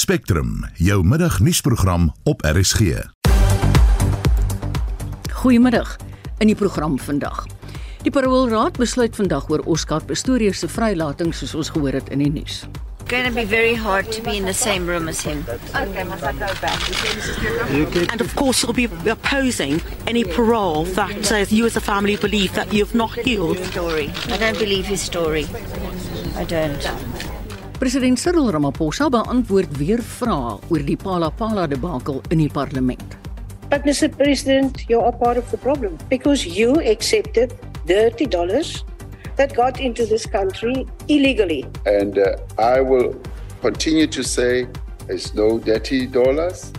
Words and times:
Spectrum, 0.00 0.64
jou 0.74 1.04
middagnuusprogram 1.04 2.14
op 2.22 2.42
RSG. 2.42 2.80
Goeiemiddag. 5.32 5.96
In 6.38 6.46
die 6.46 6.56
program 6.56 6.98
vandag. 6.98 7.46
Die 8.02 8.10
Paroolraad 8.10 8.78
besluit 8.80 9.16
vandag 9.16 9.50
oor 9.50 9.60
Oscar 9.68 10.04
Pistorius 10.04 10.58
se 10.58 10.68
vrylating 10.68 11.34
soos 11.36 11.52
ons 11.54 11.68
gehoor 11.68 11.92
het 12.00 12.08
in 12.08 12.24
die 12.24 12.32
nuus. 12.32 12.64
going 13.10 13.26
to 13.26 13.34
be 13.34 13.44
very 13.44 13.74
hard 13.74 14.12
to 14.12 14.22
be 14.22 14.36
in 14.36 14.44
the 14.44 14.54
same 14.54 14.86
room 14.86 15.08
as 15.08 15.20
him. 15.20 15.44
And 18.08 18.20
of 18.20 18.34
course, 18.36 18.62
you'll 18.62 18.72
be 18.72 18.88
opposing 19.10 19.82
any 20.06 20.24
parole 20.24 20.84
that 20.84 21.32
uh, 21.32 21.44
you 21.48 21.66
as 21.66 21.76
a 21.76 21.80
family 21.80 22.16
believe 22.16 22.54
that 22.54 22.72
you've 22.72 22.94
not 22.94 23.18
healed. 23.18 23.58
Story. 23.64 24.10
I 24.28 24.38
don't 24.38 24.58
believe 24.58 24.86
his 24.86 25.02
story. 25.02 25.46
I 26.36 26.44
don't. 26.44 26.86
President 27.80 28.18
Cyril 28.20 28.50
Ramaphosa 28.52 29.06
beantwoord 29.08 29.78
weer 29.80 30.02
vrae 30.04 30.58
oor 30.68 30.82
die 30.84 30.98
Palapala 31.00 31.62
debakel 31.64 32.18
in 32.28 32.42
die 32.42 32.50
parlement. 32.52 33.16
But 33.72 33.86
Mr. 33.88 34.10
President, 34.12 34.84
you 34.90 35.00
are 35.00 35.16
part 35.16 35.40
of 35.40 35.48
the 35.48 35.56
problem 35.56 35.96
because 36.10 36.44
you 36.44 36.76
accepted 36.84 37.56
dirty 37.88 38.28
dollars 38.28 38.84
that 39.40 39.56
got 39.56 39.80
into 39.80 40.04
this 40.04 40.28
country 40.28 40.84
illegally. 41.08 41.64
And 41.86 42.20
uh, 42.20 42.36
I 42.60 42.84
will 42.84 43.16
continue 43.64 44.06
to 44.12 44.22
say 44.22 44.68
there's 45.06 45.32
no 45.32 45.56
dirty 45.56 46.04
dollars. 46.04 46.76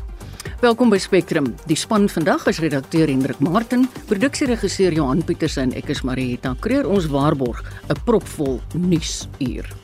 Welkom 0.62 0.94
by 0.94 1.02
Spectrum. 1.02 1.56
Die 1.66 1.74
span 1.74 2.06
vandag 2.14 2.46
is 2.46 2.62
redakteur 2.62 3.10
Hendrik 3.10 3.42
Martin, 3.42 3.90
produksieregisseur 4.06 4.94
Johan 4.94 5.26
Pieters 5.26 5.58
en 5.58 5.74
ek 5.74 5.96
is 5.98 6.06
Marieta 6.06 6.54
Kreer. 6.62 6.86
Ons 6.86 7.10
waarborg 7.10 7.66
'n 7.90 7.98
propvol 8.06 8.62
nuusuur. 8.78 9.81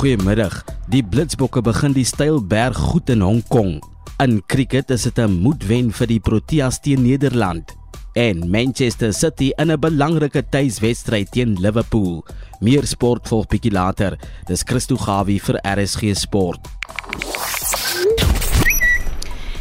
Goeiemiddag. 0.00 0.62
Die 0.88 1.02
Blitsbokke 1.04 1.60
begin 1.60 1.92
die 1.92 2.06
Stylberg 2.08 2.72
goed 2.72 3.10
in 3.12 3.20
Hong 3.20 3.42
Kong. 3.52 3.82
In 4.16 4.38
cricket 4.48 4.88
is 4.90 5.02
dit 5.04 5.18
'n 5.18 5.42
moedwen 5.42 5.92
vir 5.92 6.06
die 6.06 6.20
Proteas 6.20 6.80
teen 6.80 7.02
Nederland 7.02 7.76
en 8.14 8.48
Manchester 8.50 9.12
City 9.12 9.52
in 9.58 9.70
'n 9.70 9.78
belangrike 9.78 10.42
tuiswedstryd 10.48 11.30
teen 11.30 11.60
Liverpool. 11.60 12.24
Meer 12.60 12.86
sport 12.86 13.28
volg 13.28 13.46
bietjie 13.48 13.72
later. 13.72 14.18
Dis 14.46 14.62
Christo 14.64 14.96
Gawie 14.96 15.38
vir 15.38 15.60
RSG 15.62 16.14
Sport. 16.14 16.60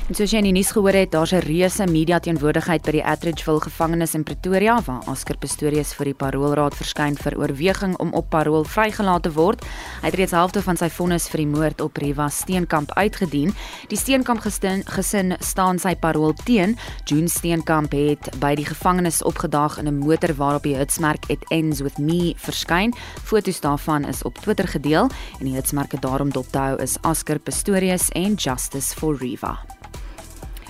En 0.10 0.16
soos 0.18 0.32
jy 0.34 0.40
in 0.42 0.48
die 0.48 0.56
nuus 0.56 0.72
gehoor 0.74 0.96
het, 0.98 1.12
daar's 1.14 1.34
'n 1.34 1.46
reuse 1.46 1.86
media 1.86 2.18
teenwoordigheid 2.20 2.82
by 2.82 2.92
die 2.92 3.06
Atteridgeville 3.06 3.62
gevangenis 3.62 4.16
in 4.16 4.24
Pretoria 4.24 4.82
waar 4.82 5.08
Oscar 5.08 5.38
Pistorius 5.38 5.94
vir 5.94 6.06
die 6.06 6.14
paroolraad 6.14 6.74
verskyn 6.74 7.16
vir 7.16 7.38
oorweging 7.38 7.96
om 8.00 8.14
op 8.14 8.30
parool 8.30 8.64
vrygelaat 8.64 9.24
te 9.24 9.32
word. 9.32 9.64
Hy 10.02 10.06
het 10.06 10.16
reeds 10.16 10.32
helfte 10.32 10.62
van 10.62 10.78
sy 10.78 10.90
vonnis 10.90 11.30
vir 11.30 11.38
die 11.38 11.48
moord 11.48 11.82
op 11.82 11.98
Riva 11.98 12.28
Steenkamp 12.30 12.92
uitgedien. 12.92 13.54
Die 13.88 13.98
Steenkamp 13.98 14.40
gesin, 14.40 14.84
gesin 14.86 15.36
staan 15.40 15.80
sy 15.80 15.96
parool 15.96 16.34
teen. 16.34 16.78
June 17.06 17.30
Steenkamp 17.30 17.92
het 17.92 18.40
by 18.40 18.56
die 18.56 18.66
gevangenis 18.66 19.22
opgedaag 19.22 19.78
in 19.78 19.88
'n 19.88 20.00
motor 20.00 20.34
waarop 20.34 20.64
die 20.64 20.76
hitsmerk 20.76 21.30
It 21.30 21.46
Ends 21.50 21.82
With 21.82 21.98
Me 22.00 22.34
verskyn. 22.36 22.96
Foto's 23.24 23.60
daarvan 23.60 24.06
is 24.06 24.24
op 24.24 24.38
Twitter 24.38 24.68
gedeel 24.68 25.10
en 25.40 25.46
die 25.46 25.56
hitsmerke 25.56 26.00
daarom 26.00 26.32
dop 26.32 26.52
te 26.52 26.58
hou 26.58 26.82
is 26.82 26.98
Oscar 27.02 27.38
Pistorius 27.38 28.10
en 28.10 28.34
Justice 28.34 28.96
for 28.96 29.16
Riva 29.16 29.79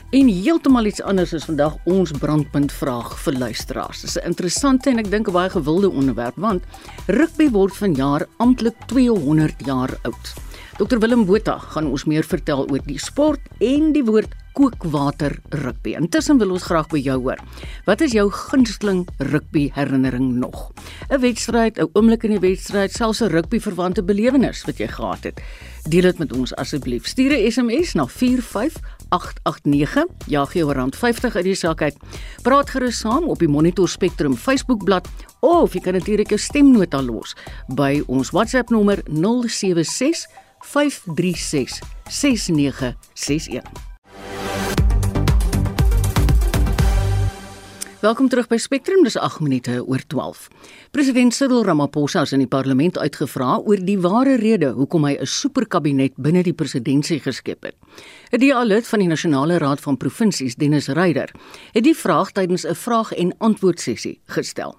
en 0.09 0.27
heeltemal 0.27 0.87
iets 0.89 1.01
anders 1.05 1.35
is 1.37 1.45
vandag 1.45 1.75
ons 1.85 2.11
brandpunt 2.17 2.71
vraag 2.73 3.11
vir 3.23 3.35
luisteraars. 3.43 4.01
Dis 4.01 4.17
'n 4.17 4.25
interessante 4.25 4.89
en 4.89 4.99
ek 4.99 5.11
dink 5.11 5.27
'n 5.27 5.31
baie 5.31 5.49
gewilde 5.49 5.89
onderwerp 5.89 6.35
want 6.35 6.63
rugby 7.07 7.49
word 7.49 7.75
vanjaar 7.75 8.25
amptelik 8.37 8.75
200 8.87 9.55
jaar 9.65 9.89
oud. 10.03 10.33
Dr 10.77 10.97
Willem 10.99 11.25
Botha 11.25 11.57
gaan 11.57 11.87
ons 11.87 12.05
meer 12.05 12.23
vertel 12.23 12.69
oor 12.71 12.79
die 12.85 12.99
sport 12.99 13.39
en 13.59 13.91
die 13.91 14.03
woord 14.03 14.33
kookwater 14.53 15.37
rugby. 15.49 15.93
Intussen 15.95 16.37
wil 16.37 16.51
ons 16.51 16.63
graag 16.63 16.87
by 16.87 16.99
jou 17.03 17.17
hoor. 17.19 17.39
Wat 17.85 18.01
is 18.01 18.11
jou 18.11 18.29
gunsteling 18.31 19.07
rugby 19.17 19.69
herinnering 19.75 20.33
nog? 20.39 20.71
'n 21.09 21.21
Wedstryd, 21.21 21.79
'n 21.79 21.89
oomblik 21.93 22.23
in 22.23 22.31
die 22.31 22.39
wedstryd, 22.39 22.91
selfs 22.91 23.21
'n 23.21 23.29
rugby 23.29 23.59
verwante 23.59 24.03
belewenis 24.03 24.65
wat 24.65 24.77
jy 24.77 24.87
gehad 24.87 25.23
het. 25.23 25.41
Deel 25.87 26.01
dit 26.01 26.19
met 26.19 26.33
ons 26.33 26.55
asseblief. 26.55 27.07
Stuur 27.07 27.31
'n 27.31 27.51
SMS 27.51 27.93
na 27.93 28.05
45 28.07 28.73
0889 29.09 30.05
jaag 30.27 30.53
jou 30.53 30.69
R50 30.73 31.35
uit 31.35 31.47
die 31.47 31.55
sak 31.57 31.81
uit. 31.81 31.97
Praat 32.45 32.69
gerus 32.69 33.01
saam 33.03 33.29
op 33.29 33.39
die 33.39 33.49
Monitor 33.49 33.89
Spectrum 33.89 34.37
Facebookblad 34.37 35.09
of 35.39 35.73
jy 35.73 35.83
kan 35.83 35.97
natuurlik 35.97 36.29
jou 36.33 36.39
stemnota 36.41 37.01
los 37.01 37.35
by 37.75 38.03
ons 38.07 38.33
WhatsApp 38.35 38.69
nommer 38.69 39.03
076 39.09 40.27
536 40.59 41.79
6961. 42.09 43.88
Welkom 47.99 48.29
terug 48.31 48.47
by 48.47 48.55
Spectrum, 48.55 49.01
dis 49.03 49.17
8 49.19 49.41
minute 49.43 49.73
oor 49.83 49.99
12. 50.07 50.45
President 50.95 51.33
Cyril 51.35 51.65
Ramaphosa 51.67 52.21
is 52.23 52.31
in 52.31 52.39
die 52.39 52.47
parlement 52.47 52.95
uitgevra 52.95 53.57
oor 53.59 53.81
die 53.83 53.97
ware 53.99 54.37
rede 54.39 54.69
hoekom 54.77 55.03
hy 55.03 55.17
'n 55.19 55.27
superkabinet 55.27 56.13
binne 56.15 56.43
die 56.43 56.53
presidentskap 56.53 57.27
geskep 57.27 57.63
het. 57.63 57.75
'n 58.31 58.39
DA-lid 58.39 58.87
van 58.87 58.99
die 58.99 59.07
Nasionale 59.07 59.57
Raad 59.57 59.81
van 59.81 59.97
Provinsies, 59.97 60.55
Dennis 60.55 60.87
Ryder, 60.87 61.29
het 61.73 61.83
die 61.83 61.95
vraag 61.95 62.31
tydens 62.31 62.63
'n 62.63 62.75
vraag 62.75 63.11
en 63.11 63.35
antwoord 63.37 63.81
sessie 63.81 64.21
gestel. 64.27 64.77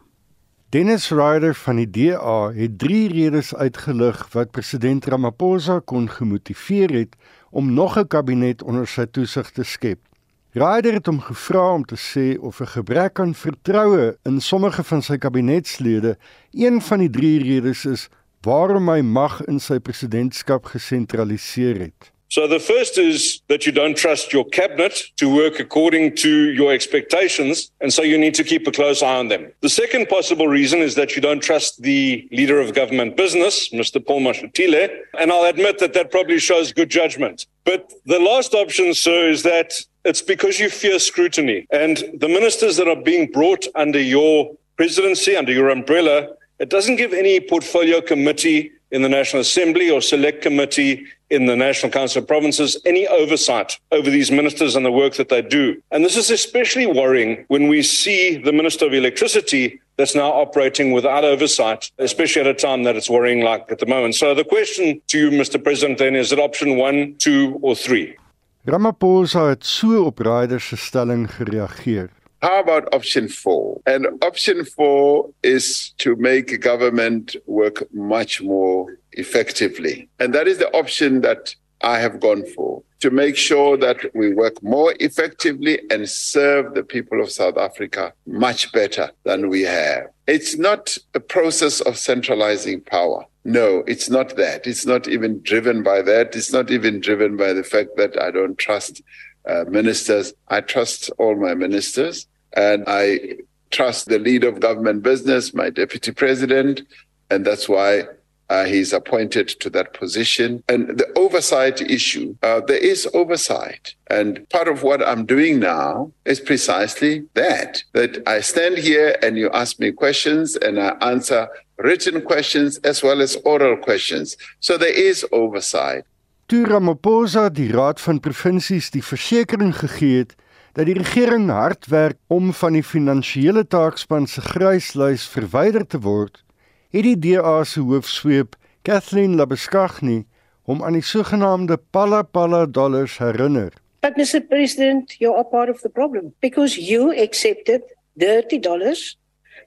Dennis 0.70 1.10
Ryder 1.10 1.54
van 1.54 1.76
die 1.76 1.90
DA 1.90 2.52
het 2.52 2.78
drie 2.78 3.08
redes 3.08 3.54
uitgelig 3.54 4.32
wat 4.32 4.50
president 4.50 5.04
Ramaphosa 5.04 5.80
kon 5.84 6.08
gemotiveer 6.08 6.90
het 6.90 7.16
om 7.50 7.74
nog 7.74 7.98
'n 7.98 8.06
kabinet 8.06 8.62
onder 8.62 8.86
sy 8.86 9.04
toesig 9.04 9.50
te 9.50 9.62
skep. 9.62 10.09
Ryder 10.52 10.96
het 10.98 11.06
hom 11.06 11.20
gevra 11.22 11.74
om 11.76 11.84
te 11.86 11.94
sê 11.94 12.34
of 12.42 12.58
'n 12.60 12.66
gebrek 12.66 13.20
aan 13.20 13.34
vertroue 13.34 14.16
in 14.24 14.40
sommige 14.40 14.82
van 14.82 15.02
sy 15.02 15.16
kabinetslede 15.16 16.16
een 16.50 16.80
van 16.80 16.98
die 16.98 17.10
drie 17.10 17.38
redes 17.38 17.84
is 17.84 18.08
waarom 18.42 18.88
hy 18.88 19.00
mag 19.00 19.44
in 19.46 19.60
sy 19.60 19.78
presidentskap 19.78 20.64
gesentraliseer 20.64 21.78
het. 21.78 22.10
So 22.26 22.48
the 22.48 22.58
first 22.60 22.98
is 22.98 23.42
that 23.46 23.64
you 23.64 23.72
don't 23.72 23.96
trust 23.96 24.32
your 24.32 24.44
cabinet 24.48 25.12
to 25.16 25.28
work 25.28 25.60
according 25.60 26.16
to 26.16 26.28
your 26.28 26.72
expectations 26.72 27.70
and 27.80 27.92
so 27.92 28.02
you 28.02 28.18
need 28.18 28.34
to 28.34 28.42
keep 28.44 28.66
a 28.66 28.72
close 28.72 29.02
eye 29.02 29.18
on 29.18 29.28
them. 29.28 29.52
The 29.60 29.68
second 29.68 30.08
possible 30.08 30.48
reason 30.48 30.80
is 30.80 30.94
that 30.94 31.14
you 31.14 31.22
don't 31.22 31.42
trust 31.42 31.82
the 31.82 32.26
leader 32.32 32.60
of 32.60 32.74
government 32.74 33.16
business, 33.16 33.70
Mr 33.72 34.04
Paul 34.04 34.22
Mashatile, 34.22 34.88
and 35.18 35.30
I'll 35.30 35.48
admit 35.48 35.78
that 35.78 35.92
that 35.92 36.10
probably 36.10 36.40
shows 36.40 36.72
good 36.72 36.90
judgment. 36.90 37.46
But 37.64 37.92
the 38.04 38.18
last 38.18 38.54
option 38.54 38.94
sir 38.94 39.28
is 39.28 39.42
that 39.42 39.72
It's 40.04 40.22
because 40.22 40.58
you 40.58 40.70
fear 40.70 40.98
scrutiny. 40.98 41.66
And 41.70 42.02
the 42.14 42.28
ministers 42.28 42.76
that 42.78 42.88
are 42.88 43.00
being 43.00 43.30
brought 43.30 43.66
under 43.74 44.00
your 44.00 44.56
presidency, 44.76 45.36
under 45.36 45.52
your 45.52 45.68
umbrella, 45.68 46.28
it 46.58 46.70
doesn't 46.70 46.96
give 46.96 47.12
any 47.12 47.40
portfolio 47.40 48.00
committee 48.00 48.72
in 48.90 49.02
the 49.02 49.08
National 49.08 49.40
Assembly 49.40 49.90
or 49.90 50.00
select 50.00 50.42
committee 50.42 51.04
in 51.28 51.46
the 51.46 51.54
National 51.54 51.92
Council 51.92 52.22
of 52.22 52.28
Provinces 52.28 52.76
any 52.84 53.06
oversight 53.06 53.78
over 53.92 54.10
these 54.10 54.30
ministers 54.30 54.74
and 54.74 54.84
the 54.84 54.90
work 54.90 55.14
that 55.14 55.28
they 55.28 55.42
do. 55.42 55.80
And 55.90 56.04
this 56.04 56.16
is 56.16 56.30
especially 56.30 56.86
worrying 56.86 57.44
when 57.48 57.68
we 57.68 57.82
see 57.82 58.36
the 58.36 58.52
Minister 58.52 58.86
of 58.86 58.94
Electricity 58.94 59.80
that's 59.96 60.14
now 60.14 60.30
operating 60.32 60.92
without 60.92 61.24
oversight, 61.24 61.90
especially 61.98 62.40
at 62.40 62.48
a 62.48 62.54
time 62.54 62.82
that 62.84 62.96
it's 62.96 63.10
worrying 63.10 63.42
like 63.42 63.70
at 63.70 63.78
the 63.78 63.86
moment. 63.86 64.16
So 64.16 64.34
the 64.34 64.44
question 64.44 65.00
to 65.08 65.18
you, 65.18 65.30
Mr. 65.30 65.62
President, 65.62 65.98
then 65.98 66.16
is 66.16 66.32
it 66.32 66.38
option 66.38 66.76
one, 66.76 67.16
two, 67.18 67.58
or 67.62 67.76
three? 67.76 68.16
Ramaphosa 68.64 69.48
het 69.48 69.64
so 69.64 70.04
op 70.04 70.18
Ryder 70.18 70.60
se 70.60 70.76
stelling 70.76 71.30
gereageer. 71.30 72.10
How 72.38 72.58
about 72.58 72.94
option 72.94 73.28
4? 73.28 73.80
And 73.84 74.24
option 74.24 74.64
4 74.64 75.30
is 75.40 75.92
to 75.96 76.14
make 76.16 76.58
government 76.58 77.36
work 77.46 77.86
much 77.90 78.42
more 78.42 78.98
effectively. 79.10 80.08
And 80.16 80.34
that 80.34 80.46
is 80.46 80.58
the 80.58 80.70
option 80.72 81.20
that 81.20 81.56
I 81.82 81.98
have 81.98 82.20
gone 82.20 82.44
for 82.54 82.82
to 83.00 83.10
make 83.10 83.36
sure 83.36 83.76
that 83.78 84.14
we 84.14 84.34
work 84.34 84.62
more 84.62 84.94
effectively 85.00 85.80
and 85.90 86.08
serve 86.08 86.74
the 86.74 86.82
people 86.82 87.20
of 87.20 87.30
South 87.30 87.56
Africa 87.56 88.12
much 88.26 88.72
better 88.72 89.10
than 89.24 89.48
we 89.48 89.62
have. 89.62 90.04
It's 90.26 90.56
not 90.56 90.96
a 91.14 91.20
process 91.20 91.80
of 91.80 91.96
centralizing 91.96 92.82
power. 92.82 93.24
No, 93.44 93.82
it's 93.86 94.10
not 94.10 94.36
that. 94.36 94.66
It's 94.66 94.84
not 94.84 95.08
even 95.08 95.40
driven 95.42 95.82
by 95.82 96.02
that. 96.02 96.36
It's 96.36 96.52
not 96.52 96.70
even 96.70 97.00
driven 97.00 97.38
by 97.38 97.54
the 97.54 97.64
fact 97.64 97.96
that 97.96 98.20
I 98.20 98.30
don't 98.30 98.58
trust 98.58 99.00
uh, 99.48 99.64
ministers. 99.66 100.34
I 100.48 100.60
trust 100.60 101.10
all 101.16 101.36
my 101.36 101.54
ministers 101.54 102.26
and 102.52 102.84
I 102.86 103.38
trust 103.70 104.08
the 104.08 104.18
lead 104.18 104.44
of 104.44 104.60
government 104.60 105.02
business, 105.02 105.54
my 105.54 105.70
deputy 105.70 106.12
president. 106.12 106.82
And 107.30 107.46
that's 107.46 107.66
why 107.66 108.04
uh, 108.50 108.64
he's 108.64 108.92
appointed 108.92 109.48
to 109.60 109.70
that 109.70 109.94
position. 109.94 110.62
And 110.68 110.98
the 110.98 111.08
oversight 111.16 111.80
issue, 111.80 112.36
uh, 112.42 112.60
there 112.60 112.84
is 112.92 113.08
oversight. 113.14 113.94
And 114.08 114.46
part 114.50 114.68
of 114.68 114.82
what 114.82 115.06
I'm 115.06 115.24
doing 115.24 115.60
now 115.60 116.12
is 116.24 116.40
precisely 116.40 117.24
that, 117.34 117.82
that 117.92 118.22
I 118.26 118.40
stand 118.40 118.76
here 118.78 119.16
and 119.22 119.38
you 119.38 119.48
ask 119.50 119.78
me 119.78 119.92
questions 119.92 120.56
and 120.56 120.78
I 120.80 120.90
answer 121.00 121.48
written 121.78 122.20
questions 122.22 122.78
as 122.78 123.02
well 123.02 123.22
as 123.22 123.36
oral 123.44 123.76
questions. 123.76 124.36
So 124.58 124.76
there 124.76 124.92
is 124.92 125.24
oversight. 125.32 126.04
Toe 126.48 126.66
Ramaphosa 126.66 127.48
die 127.48 127.70
Raad 127.70 128.00
van 128.02 128.18
Provinsies 128.18 128.90
die 128.90 129.04
versekering 129.06 129.70
gegee 129.78 130.24
het 130.24 130.34
dat 130.74 130.86
die 130.86 130.96
regering 130.98 131.46
hard 131.50 131.86
werk 131.90 132.18
om 132.26 132.50
van 132.54 132.74
die 132.74 132.82
finansiële 132.82 133.62
taakspan 133.70 134.26
se 134.26 134.42
gryslys 134.42 135.26
verwyder 135.30 135.86
te 135.86 136.02
word, 136.02 136.42
het 136.90 137.06
die 137.06 137.18
DA 137.18 137.64
se 137.64 137.80
hoofsweep, 137.80 138.56
Kathleen 138.82 139.36
Labeskagni, 139.38 140.24
hom 140.66 140.82
aan 140.82 140.96
die 140.98 141.04
sogenaamde 141.06 141.78
Palla 141.90 142.66
dollars 142.66 143.18
herinner. 143.18 143.72
But 144.00 144.16
Mr. 144.16 144.40
President, 144.40 145.14
you 145.18 145.34
are 145.34 145.44
part 145.44 145.68
of 145.68 145.80
the 145.82 145.88
problem 145.88 146.32
because 146.40 146.76
you 146.78 147.12
accepted 147.12 147.82
dirty 148.16 148.58
dollars 148.58 149.18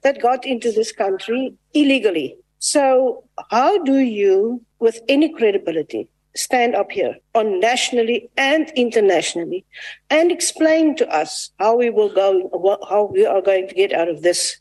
that 0.02 0.20
got 0.20 0.44
into 0.44 0.72
this 0.72 0.92
country 0.92 1.54
illegally. 1.72 2.36
So, 2.58 3.24
how 3.50 3.82
do 3.84 3.98
you, 3.98 4.60
with 4.80 5.00
any 5.08 5.32
credibility, 5.32 6.08
stand 6.34 6.74
up 6.74 6.90
here 6.90 7.16
on 7.34 7.60
nationally 7.60 8.28
and 8.36 8.70
internationally 8.74 9.64
and 10.10 10.32
explain 10.32 10.96
to 10.96 11.08
us 11.08 11.50
how 11.58 11.76
we 11.76 11.90
will 11.90 12.12
go, 12.12 12.50
how 12.88 13.04
we 13.04 13.24
are 13.24 13.40
going 13.40 13.68
to 13.68 13.74
get 13.74 13.92
out 13.92 14.08
of 14.08 14.22
this 14.22 14.58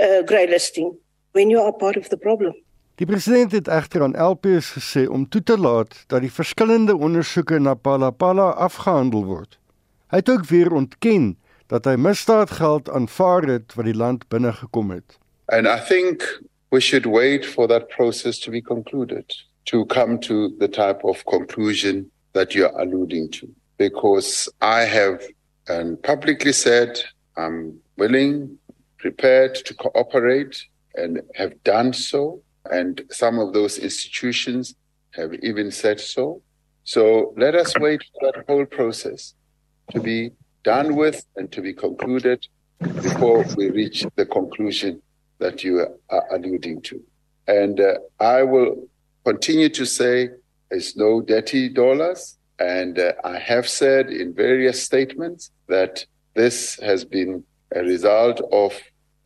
uh, 0.00 0.22
grey 0.22 0.46
listing 0.46 0.94
when 1.36 1.50
you 1.50 1.60
are 1.60 1.72
part 1.72 1.96
of 1.96 2.08
the 2.08 2.16
problem? 2.16 2.54
Die 2.96 3.06
president 3.06 3.52
het 3.52 3.68
egter 3.68 4.02
aan 4.02 4.16
LPS 4.16 4.70
gesê 4.78 5.04
om 5.08 5.28
toe 5.28 5.42
te 5.42 5.58
laat 5.58 5.92
dat 6.08 6.22
die 6.24 6.32
verskillende 6.32 6.96
ondersoeke 6.96 7.58
na 7.60 7.74
Palapala 7.74 8.50
afgehandel 8.66 9.24
word. 9.28 9.58
Hy 10.08 10.22
het 10.22 10.30
ook 10.32 10.46
weer 10.48 10.72
ontken 10.72 11.34
dat 11.68 11.84
hy 11.84 11.96
misdaadgeld 12.00 12.88
aanvaar 12.88 13.44
het 13.50 13.74
wat 13.76 13.84
die 13.84 13.96
land 13.96 14.24
binne 14.32 14.52
gekom 14.52 14.94
het. 14.94 15.18
And 15.52 15.68
I 15.68 15.76
think 15.88 16.24
we 16.72 16.80
should 16.80 17.06
wait 17.06 17.46
for 17.46 17.68
that 17.68 17.88
process 17.88 18.38
to 18.38 18.50
be 18.50 18.62
concluded 18.62 19.34
to 19.68 19.84
come 19.84 20.18
to 20.18 20.48
the 20.58 20.68
type 20.68 21.04
of 21.04 21.24
conclusion 21.24 22.10
that 22.32 22.52
you're 22.52 22.80
alluding 22.80 23.28
to 23.30 23.46
because 23.76 24.48
I 24.62 24.88
have 24.88 25.20
and 25.68 26.00
publicly 26.00 26.52
said 26.52 27.04
I'm 27.36 27.76
willing 27.96 28.58
prepared 28.96 29.64
to 29.66 29.74
cooperate 29.74 30.56
and 30.96 31.20
have 31.34 31.62
done 31.64 31.92
so 31.92 32.42
and 32.70 33.02
some 33.10 33.38
of 33.38 33.52
those 33.52 33.78
institutions 33.78 34.74
have 35.14 35.34
even 35.42 35.70
said 35.70 36.00
so. 36.00 36.42
So 36.84 37.34
let 37.36 37.54
us 37.54 37.78
wait 37.78 38.02
for 38.12 38.32
that 38.32 38.44
whole 38.46 38.66
process 38.66 39.34
to 39.90 40.00
be 40.00 40.32
done 40.62 40.96
with 40.96 41.24
and 41.36 41.50
to 41.52 41.60
be 41.60 41.72
concluded 41.72 42.46
before 42.78 43.44
we 43.56 43.70
reach 43.70 44.04
the 44.16 44.26
conclusion 44.26 45.00
that 45.38 45.64
you 45.64 45.86
are 46.10 46.34
alluding 46.34 46.82
to. 46.82 47.02
And 47.46 47.80
uh, 47.80 47.94
I 48.20 48.42
will 48.42 48.88
continue 49.24 49.68
to 49.70 49.86
say 49.86 50.30
it's 50.70 50.96
no 50.96 51.20
dirty 51.20 51.68
dollars. 51.68 52.38
And 52.58 52.98
uh, 52.98 53.12
I 53.22 53.38
have 53.38 53.68
said 53.68 54.08
in 54.10 54.34
various 54.34 54.82
statements 54.82 55.50
that 55.68 56.04
this 56.34 56.78
has 56.80 57.04
been 57.04 57.44
a 57.74 57.80
result 57.80 58.40
of 58.52 58.72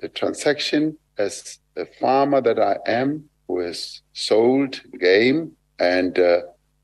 the 0.00 0.08
transaction 0.08 0.96
as 1.18 1.59
the 1.74 1.86
farmer 2.00 2.40
that 2.40 2.58
I 2.58 2.76
am 2.86 3.28
who 3.46 3.60
has 3.60 4.02
sold 4.12 4.80
game, 4.98 5.52
and 5.78 6.18
uh, 6.18 6.40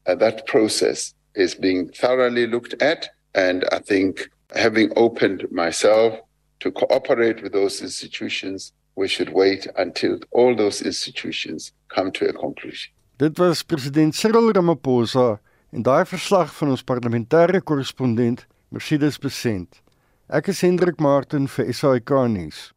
that 0.06 0.46
process 0.46 1.14
is 1.34 1.54
being 1.54 1.88
thoroughly 1.90 2.46
looked 2.46 2.80
at. 2.82 3.08
And 3.34 3.64
I 3.72 3.78
think 3.78 4.30
having 4.54 4.92
opened 4.96 5.46
myself 5.50 6.18
to 6.60 6.70
cooperate 6.70 7.42
with 7.42 7.52
those 7.52 7.82
institutions, 7.82 8.72
we 8.96 9.08
should 9.08 9.32
wait 9.32 9.66
until 9.76 10.18
all 10.32 10.56
those 10.56 10.82
institutions 10.82 11.72
come 11.88 12.10
to 12.12 12.28
a 12.28 12.32
conclusion. 12.32 12.92
Dit 13.18 13.38
was 13.38 13.62
president 13.62 14.14
Cyril 14.14 14.52
Ramaphosa 14.52 15.38
en 15.72 15.82
daai 15.82 16.04
verslag 16.04 16.52
van 16.52 16.74
ons 16.74 16.82
parlementêre 16.82 17.62
korrespondent 17.64 18.46
Mercedes 18.70 19.18
Besent. 19.18 19.80
Ek 20.28 20.48
is 20.48 20.60
Hendrik 20.60 21.00
Martin 21.00 21.46
vir 21.46 21.72
SAK 21.72 22.12
nuus. 22.28 22.75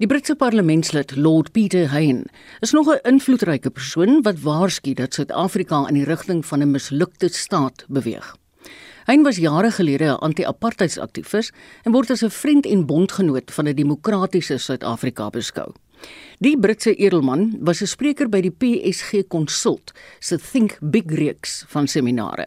Die 0.00 0.08
Britse 0.08 0.32
parlementslid 0.32 1.12
Lord 1.16 1.50
Peter 1.52 1.90
Hain 1.92 2.24
is 2.64 2.72
nog 2.72 2.88
'n 2.88 3.04
invloedryke 3.04 3.70
persoon 3.70 4.22
wat 4.22 4.40
waarsku 4.40 4.94
dat 4.94 5.14
Suid-Afrika 5.14 5.88
in 5.88 5.94
die 5.94 6.04
rigting 6.04 6.46
van 6.46 6.62
'n 6.62 6.70
mislukte 6.70 7.28
staat 7.28 7.84
beweeg. 7.88 8.36
Hain 9.04 9.22
was 9.22 9.36
jare 9.36 9.70
gelede 9.70 10.04
'n 10.04 10.18
anti-apartheidsaktivis 10.18 11.52
en 11.82 11.92
word 11.92 12.10
as 12.10 12.22
'n 12.22 12.30
vriend 12.30 12.66
en 12.66 12.86
bondgenoot 12.86 13.50
van 13.50 13.68
'n 13.68 13.74
demokratiese 13.74 14.58
Suid-Afrika 14.58 15.30
beskou. 15.30 15.72
Die 16.38 16.58
Britse 16.58 16.94
edelman 16.94 17.58
was 17.60 17.82
'n 17.82 17.86
spreker 17.86 18.28
by 18.28 18.40
die 18.40 18.56
PSG 18.58 19.28
Consult 19.28 19.92
se 20.18 20.38
Think 20.38 20.78
Big 20.80 21.04
reeks 21.06 21.64
van 21.68 21.86
seminare. 21.86 22.46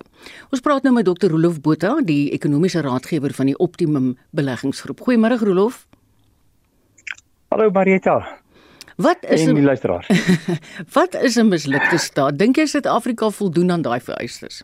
Ons 0.49 0.61
praat 0.61 0.83
nou 0.83 0.93
met 0.93 1.05
Dr. 1.05 1.29
Rolof 1.29 1.61
Botha, 1.61 2.01
die 2.01 2.31
ekonomiese 2.31 2.81
raadgewer 2.81 3.33
van 3.33 3.45
die 3.45 3.57
Optimum 3.57 4.17
Beleggingsgroep. 4.31 4.99
Goeiemôre 4.99 5.37
Rolof. 5.37 5.87
Hallo 7.53 7.69
Marieta. 7.69 8.39
Wat 8.97 9.17
is 9.29 9.45
'n 9.45 9.63
luisteraar? 9.63 10.05
wat 10.97 11.13
is 11.13 11.35
'n 11.37 11.47
mislukte 11.47 11.97
staat? 11.97 12.37
Dink 12.37 12.55
jy 12.55 12.65
Suid-Afrika 12.65 13.29
voldoen 13.29 13.71
aan 13.71 13.81
daai 13.81 13.99
vereistes? 14.01 14.63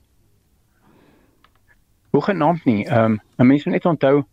Hoe 2.09 2.21
genaamd 2.21 2.65
nie. 2.65 2.85
Ehm 2.85 3.03
um, 3.05 3.19
'n 3.37 3.45
mens 3.47 3.65
moet 3.65 3.73
net 3.73 3.85
onthou 3.85 4.23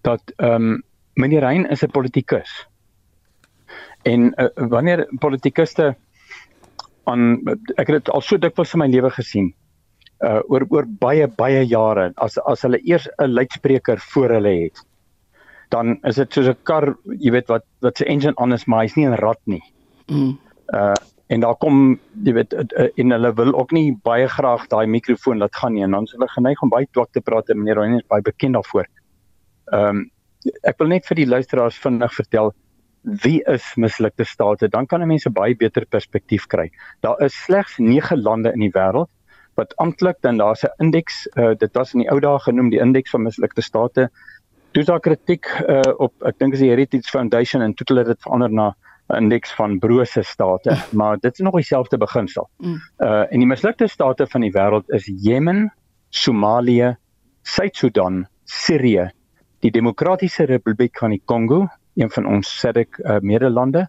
dat 0.00 0.22
ehm 0.36 0.54
um, 0.54 0.82
meneer 1.14 1.40
Rein 1.40 1.66
is 1.70 1.82
'n 1.82 1.90
politikus. 1.90 2.68
En 4.02 4.20
uh, 4.36 4.46
wanneer 4.54 5.08
politikuste 5.18 5.96
aan 7.04 7.42
ek 7.74 7.86
het 7.86 7.96
dit 8.04 8.10
al 8.10 8.20
so 8.20 8.38
dikwels 8.38 8.72
in 8.72 8.78
my 8.78 8.86
lewe 8.86 9.10
gesien 9.10 9.54
uh 10.24 10.40
oor 10.46 10.66
oor 10.68 10.86
baie 10.86 11.26
baie 11.26 11.66
jare 11.66 12.12
as 12.14 12.38
as 12.38 12.62
hulle 12.62 12.80
eers 12.84 13.08
'n 13.18 13.34
luidspreker 13.34 13.98
voor 13.98 14.30
hulle 14.30 14.54
het 14.62 14.89
dan 15.70 15.98
is 16.08 16.16
dit 16.16 16.32
soos 16.32 16.48
'n 16.48 16.56
kar, 16.62 16.96
jy 17.18 17.30
weet 17.30 17.48
wat 17.48 17.64
wat 17.80 17.96
se 17.96 18.04
engine 18.04 18.34
on 18.36 18.52
is, 18.52 18.66
maar 18.66 18.82
hy's 18.82 18.96
nie 18.96 19.06
'n 19.06 19.18
rat 19.20 19.40
nie. 19.46 19.62
Mm. 20.08 20.38
Uh 20.72 20.94
en 21.30 21.40
daar 21.40 21.54
kom 21.62 22.00
jy 22.26 22.32
weet 22.34 22.54
en 22.98 23.12
hulle 23.14 23.30
wil 23.38 23.52
ook 23.54 23.70
nie 23.70 23.92
baie 24.02 24.26
graag 24.28 24.64
daai 24.72 24.86
mikrofoon 24.90 25.38
laat 25.38 25.54
gaan 25.56 25.76
nie 25.76 25.84
en 25.86 25.90
dan 25.94 26.08
is 26.08 26.14
hulle 26.16 26.26
geneig 26.32 26.62
om 26.62 26.72
baie 26.72 26.88
twak 26.90 27.12
te 27.14 27.20
praat 27.20 27.52
en 27.52 27.60
meneer 27.60 27.78
Royne 27.78 28.00
is 28.00 28.08
baie 28.10 28.24
bekend 28.26 28.58
daarvoor. 28.58 28.88
Ehm 29.72 30.00
um, 30.00 30.10
ek 30.64 30.78
wil 30.80 30.88
net 30.88 31.06
vir 31.06 31.18
die 31.20 31.28
luisteraars 31.28 31.78
vinnig 31.78 32.14
vertel 32.16 32.54
wie 33.24 33.42
is 33.54 33.64
mislukte 33.76 34.24
state 34.24 34.68
dan 34.68 34.86
kan 34.86 35.06
mense 35.06 35.30
baie 35.30 35.54
beter 35.54 35.86
perspektief 35.86 36.46
kry. 36.46 36.70
Daar 37.00 37.20
is 37.24 37.36
slegs 37.44 37.78
9 37.78 38.22
lande 38.22 38.52
in 38.52 38.66
die 38.66 38.74
wêreld 38.74 39.10
wat 39.60 39.76
amptelik 39.76 40.18
dan 40.22 40.38
daar's 40.38 40.64
'n 40.64 40.74
indeks 40.86 41.28
uh, 41.36 41.54
dit 41.54 41.74
was 41.74 41.94
in 41.94 42.00
die 42.00 42.10
ou 42.10 42.20
dae 42.20 42.38
genoem 42.38 42.70
die 42.70 42.80
indeks 42.80 43.10
van 43.10 43.22
mislukte 43.22 43.62
state 43.62 44.10
toe 44.80 44.88
daar 44.94 45.02
kritiek 45.04 45.48
uh, 45.68 45.80
op 46.00 46.28
ek 46.28 46.38
dink 46.40 46.56
is 46.56 46.62
die 46.62 46.70
Heritage 46.70 47.10
Foundation 47.12 47.62
en 47.64 47.74
toe 47.76 47.86
hulle 47.90 48.06
dit 48.08 48.22
verander 48.24 48.52
na 48.52 48.68
'n 49.10 49.24
indeks 49.24 49.52
van 49.58 49.78
brose 49.78 50.22
state, 50.22 50.76
maar 50.98 51.18
dit 51.18 51.32
is 51.32 51.44
nog 51.44 51.54
dieselfde 51.58 51.98
beginsel. 51.98 52.48
Mm. 52.58 52.78
Uh 52.98 53.32
en 53.32 53.38
die 53.42 53.46
mislukte 53.46 53.88
state 53.88 54.26
van 54.26 54.40
die 54.40 54.52
wêreld 54.52 54.88
is 54.94 55.06
Jemen, 55.06 55.72
Somalië, 56.10 56.96
Suid-Sudan, 57.42 58.26
Sirië, 58.44 59.10
die 59.60 59.70
Demokratiese 59.70 60.44
Republiek 60.44 60.98
van 60.98 61.10
die 61.10 61.22
Kongo, 61.24 61.66
een 61.94 62.10
van 62.10 62.26
ons 62.26 62.48
SADC 62.60 62.98
uh, 62.98 63.18
medelande, 63.20 63.88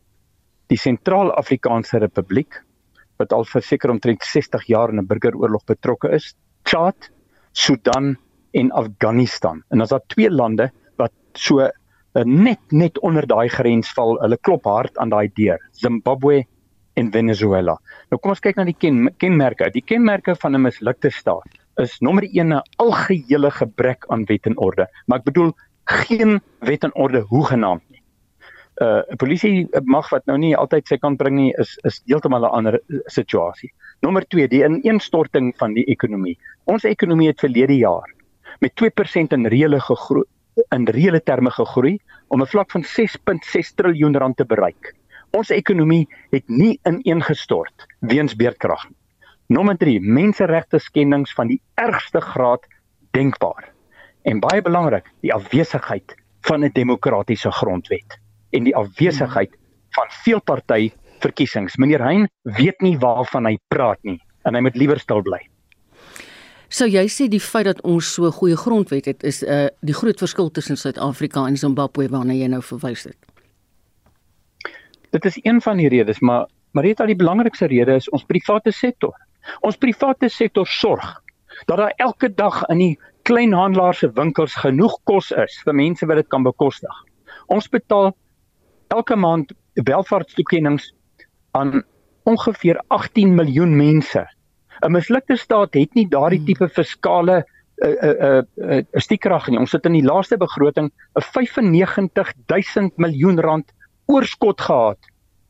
die 0.67 0.77
Sentraal-Afrikaanse 0.77 1.99
Republiek 1.99 2.63
wat 3.21 3.33
al 3.33 3.45
vir 3.45 3.61
seker 3.61 3.91
omtrent 3.93 4.23
60 4.25 4.65
jaar 4.67 4.89
in 4.89 4.99
'n 4.99 5.07
burgeroorlog 5.07 5.63
betrokke 5.65 6.09
is, 6.09 6.33
Chad, 6.63 7.11
Sudan 7.51 8.17
en 8.51 8.71
Afghanistan. 8.71 9.63
En 9.69 9.81
as 9.81 9.89
daar 9.89 10.05
twee 10.07 10.31
lande 10.31 10.71
so 11.37 11.61
uh, 11.61 11.71
net 12.25 12.59
net 12.71 12.99
onder 12.99 13.27
daai 13.27 13.49
grens 13.49 13.91
val, 13.95 14.17
hulle 14.21 14.37
klop 14.37 14.65
hard 14.65 14.97
aan 14.97 15.09
daai 15.09 15.29
deur. 15.35 15.59
Zimbabwe 15.71 16.43
en 16.99 17.11
Venezuela. 17.11 17.77
Nou 18.11 18.19
kom 18.19 18.33
ons 18.33 18.43
kyk 18.43 18.59
na 18.59 18.65
die 18.67 18.75
ken, 18.77 19.07
kenmerke. 19.17 19.69
Die 19.71 19.83
kenmerke 19.85 20.35
van 20.35 20.55
'n 20.55 20.61
mislukte 20.61 21.11
staat 21.11 21.47
is 21.79 21.99
nommer 22.01 22.23
1 22.23 22.53
'n 22.53 22.61
algehele 22.77 23.51
gebrek 23.51 24.05
aan 24.09 24.25
wet 24.25 24.45
en 24.45 24.57
orde. 24.57 24.87
Maar 25.07 25.19
ek 25.19 25.25
bedoel 25.25 25.53
geen 25.85 26.41
wet 26.59 26.83
en 26.83 26.95
orde 26.95 27.21
hoegenaamd 27.21 27.83
nie. 27.89 28.01
uh, 28.81 29.01
Polisie 29.17 29.67
mag 29.83 30.09
wat 30.09 30.25
nou 30.25 30.37
nie 30.37 30.55
altyd 30.57 30.87
sy 30.87 30.97
kant 30.97 31.17
bring 31.17 31.35
nie 31.35 31.53
is 31.59 31.77
is 31.83 32.01
heeltemal 32.05 32.45
'n 32.45 32.55
ander 32.57 32.79
situasie. 33.05 33.71
Nommer 34.01 34.25
2, 34.27 34.47
die 34.47 34.63
ineenstorting 34.65 35.53
van 35.57 35.73
die 35.73 35.85
ekonomie. 35.85 36.37
Ons 36.65 36.83
ekonomie 36.83 37.27
het 37.27 37.39
verlede 37.39 37.77
jaar 37.77 38.09
met 38.59 38.75
2% 38.75 39.33
in 39.33 39.45
reële 39.45 39.79
gegroei 39.79 40.25
in 40.69 40.87
reële 40.87 41.21
terme 41.23 41.51
gegroei 41.51 41.99
om 42.27 42.41
'n 42.41 42.51
vlak 42.53 42.71
van 42.71 42.83
6.6 42.83 43.73
triljoen 43.75 44.17
rand 44.17 44.37
te 44.37 44.45
bereik. 44.45 44.95
Ons 45.31 45.49
ekonomie 45.49 46.07
het 46.31 46.43
nie 46.47 46.79
ineengestort 46.83 47.85
weens 47.99 48.35
beerdkrag 48.35 48.89
nie. 48.89 48.97
Nommer 49.47 49.77
3, 49.77 49.99
menseregte 49.99 50.79
skendings 50.79 51.33
van 51.33 51.47
die 51.47 51.61
ergste 51.75 52.21
graad 52.21 52.67
denkbaar. 53.11 53.71
En 54.23 54.39
baie 54.39 54.61
belangrik, 54.61 55.11
die 55.21 55.33
afwesigheid 55.33 56.15
van 56.47 56.63
'n 56.63 56.71
demokratiese 56.73 57.51
grondwet 57.51 58.19
en 58.51 58.63
die 58.63 58.75
afwesigheid 58.75 59.57
van 59.89 60.07
veelparty 60.23 60.91
verkiesings. 61.19 61.77
Meneer 61.77 62.03
Hein 62.03 62.29
weet 62.43 62.81
nie 62.81 62.97
waarvan 62.97 63.45
hy 63.45 63.57
praat 63.67 63.99
nie 64.03 64.19
en 64.43 64.55
hy 64.55 64.61
moet 64.61 64.75
liewer 64.75 64.99
stil 64.99 65.21
bly. 65.21 65.41
So 66.71 66.87
jy 66.87 67.03
sê 67.11 67.25
die 67.27 67.41
feit 67.43 67.67
dat 67.67 67.81
ons 67.83 68.13
so 68.15 68.29
goeie 68.31 68.55
grondwet 68.55 69.09
het 69.09 69.25
is 69.27 69.41
uh, 69.43 69.65
die 69.83 69.95
groot 69.95 70.21
verskil 70.23 70.47
tussen 70.55 70.77
Suid-Afrika 70.79 71.43
en 71.49 71.57
Zimbabwe 71.59 72.07
waarna 72.13 72.37
jy 72.37 72.47
nou 72.47 72.61
verwys 72.63 73.03
het. 73.09 73.17
Dit 75.11 75.27
is 75.27 75.41
een 75.43 75.59
van 75.61 75.81
die 75.83 75.89
redes, 75.91 76.23
maar 76.23 76.47
maar 76.71 76.87
dit 76.87 76.99
is 77.03 77.11
die 77.11 77.19
belangrikste 77.19 77.67
rede 77.67 77.97
is 77.99 78.07
ons 78.15 78.23
private 78.23 78.71
sektor. 78.71 79.11
Ons 79.67 79.75
private 79.75 80.29
sektor 80.31 80.67
sorg 80.67 81.03
dat 81.67 81.77
daar 81.77 81.93
elke 81.99 82.31
dag 82.31 82.63
in 82.71 82.79
die 82.79 82.99
kleinhandelaars 83.27 84.05
se 84.05 84.11
winkels 84.15 84.55
genoeg 84.55 84.95
kos 85.03 85.33
is 85.43 85.59
vir 85.65 85.75
mense 85.75 86.07
wat 86.07 86.23
dit 86.23 86.31
kan 86.31 86.47
bekostig. 86.47 87.03
Ons 87.51 87.67
betaal 87.67 88.13
elke 88.95 89.19
maand 89.19 89.51
welvaartstoekennings 89.75 90.93
aan 91.51 91.81
ongeveer 92.23 92.79
18 92.87 93.35
miljoen 93.35 93.75
mense 93.75 94.23
'n 94.81 94.91
mislukte 94.91 95.37
staat 95.37 95.73
het 95.73 95.93
nie 95.93 96.07
daardie 96.07 96.39
hmm. 96.39 96.45
tipe 96.45 96.69
fiskale 96.69 97.43
'n 97.81 97.87
uh, 97.87 97.89
'n 97.89 98.15
uh, 98.25 98.41
'n 98.41 98.71
uh, 98.71 98.77
uh, 98.77 98.83
stiekrag 98.93 99.47
nie. 99.49 99.59
Ons 99.59 99.71
het 99.71 99.85
in 99.85 99.93
die 99.93 100.05
laaste 100.05 100.37
begroting 100.37 100.91
'n 101.15 101.21
95000 101.21 102.97
miljoen 102.97 103.39
rand 103.39 103.71
oorskot 104.05 104.61
gehad 104.61 104.99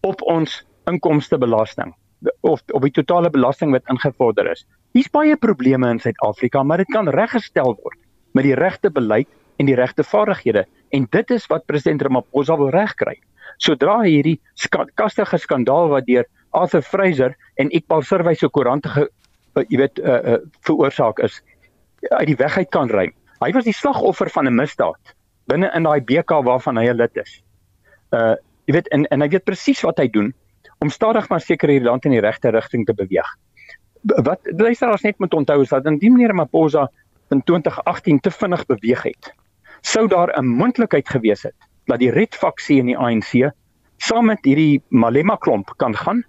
op 0.01 0.21
ons 0.21 0.63
inkomstebelasting 0.85 1.93
of 2.41 2.61
op 2.71 2.81
die 2.81 2.91
totale 2.91 3.29
belasting 3.29 3.71
wat 3.71 3.87
ingevorder 3.89 4.51
is. 4.51 4.65
Hier's 4.93 5.09
baie 5.09 5.37
probleme 5.37 5.89
in 5.89 5.99
Suid-Afrika, 5.99 6.63
maar 6.63 6.77
dit 6.77 6.91
kan 6.91 7.09
reggestel 7.09 7.77
word 7.83 7.97
met 8.31 8.43
die 8.43 8.55
regte 8.55 8.91
beleid 8.91 9.27
en 9.57 9.65
die 9.65 9.75
regte 9.75 10.03
vaardighede 10.03 10.65
en 10.89 11.07
dit 11.09 11.31
is 11.31 11.47
wat 11.47 11.65
president 11.65 12.01
Ramaphosa 12.01 12.57
wil 12.57 12.69
regkry. 12.69 13.17
Sodra 13.57 14.01
hierdie 14.01 14.39
kastige 14.95 15.37
skandaal 15.37 15.89
wat 15.89 16.05
deur 16.05 16.27
Arthur 16.51 16.81
Fraser 16.81 17.35
en 17.55 17.71
Iqbal 17.71 18.03
Sirwys 18.03 18.39
se 18.39 18.49
koerante 18.49 19.09
jy 19.55 19.77
weet 19.77 19.99
uh, 19.99 20.37
veroorsaak 20.65 21.19
is 21.19 21.41
uit 22.09 22.27
die 22.27 22.37
weg 22.39 22.57
uit 22.57 22.69
kan 22.69 22.89
ry. 22.89 23.09
Hy 23.41 23.51
was 23.51 23.65
die 23.65 23.75
slagoffer 23.75 24.29
van 24.29 24.47
'n 24.47 24.55
misdaad 24.55 25.15
binne 25.49 25.71
in 25.75 25.83
daai 25.83 26.01
BK 26.01 26.43
waarvan 26.45 26.77
hy 26.77 26.87
'n 26.89 26.97
lid 26.97 27.17
is. 27.17 27.41
Uh 28.11 28.35
jy 28.65 28.73
weet 28.73 28.87
en 28.87 29.05
en 29.11 29.21
hy 29.21 29.27
weet 29.27 29.43
presies 29.43 29.81
wat 29.81 29.97
hy 29.97 30.07
doen 30.07 30.33
om 30.79 30.89
stadig 30.89 31.29
maar 31.29 31.41
seker 31.41 31.69
hierdie 31.69 31.89
land 31.89 32.05
in 32.05 32.11
die 32.11 32.21
regte 32.21 32.49
rigting 32.49 32.85
te 32.85 32.93
beweeg. 32.93 33.27
Wat 34.01 34.39
luisteraars 34.43 35.03
net 35.03 35.19
moet 35.19 35.33
onthou 35.33 35.61
is 35.61 35.69
dat 35.69 35.85
indien 35.85 36.13
meneer 36.13 36.33
Maposa 36.33 36.89
in 37.29 37.43
2018 37.43 38.19
te 38.19 38.31
vinnig 38.31 38.65
beweeg 38.65 39.03
het, 39.03 39.33
sou 39.81 40.07
daar 40.07 40.33
'n 40.37 40.45
moontlikheid 40.45 41.09
gewees 41.09 41.43
het 41.43 41.55
dat 41.85 41.99
die 41.99 42.11
Red 42.11 42.35
faksie 42.35 42.79
in 42.79 42.85
die 42.85 42.97
ANC 42.97 43.51
saam 43.97 44.25
met 44.25 44.45
hierdie 44.45 44.81
Malema 44.89 45.35
klomp 45.35 45.73
kan 45.77 45.95
gaan 45.95 46.23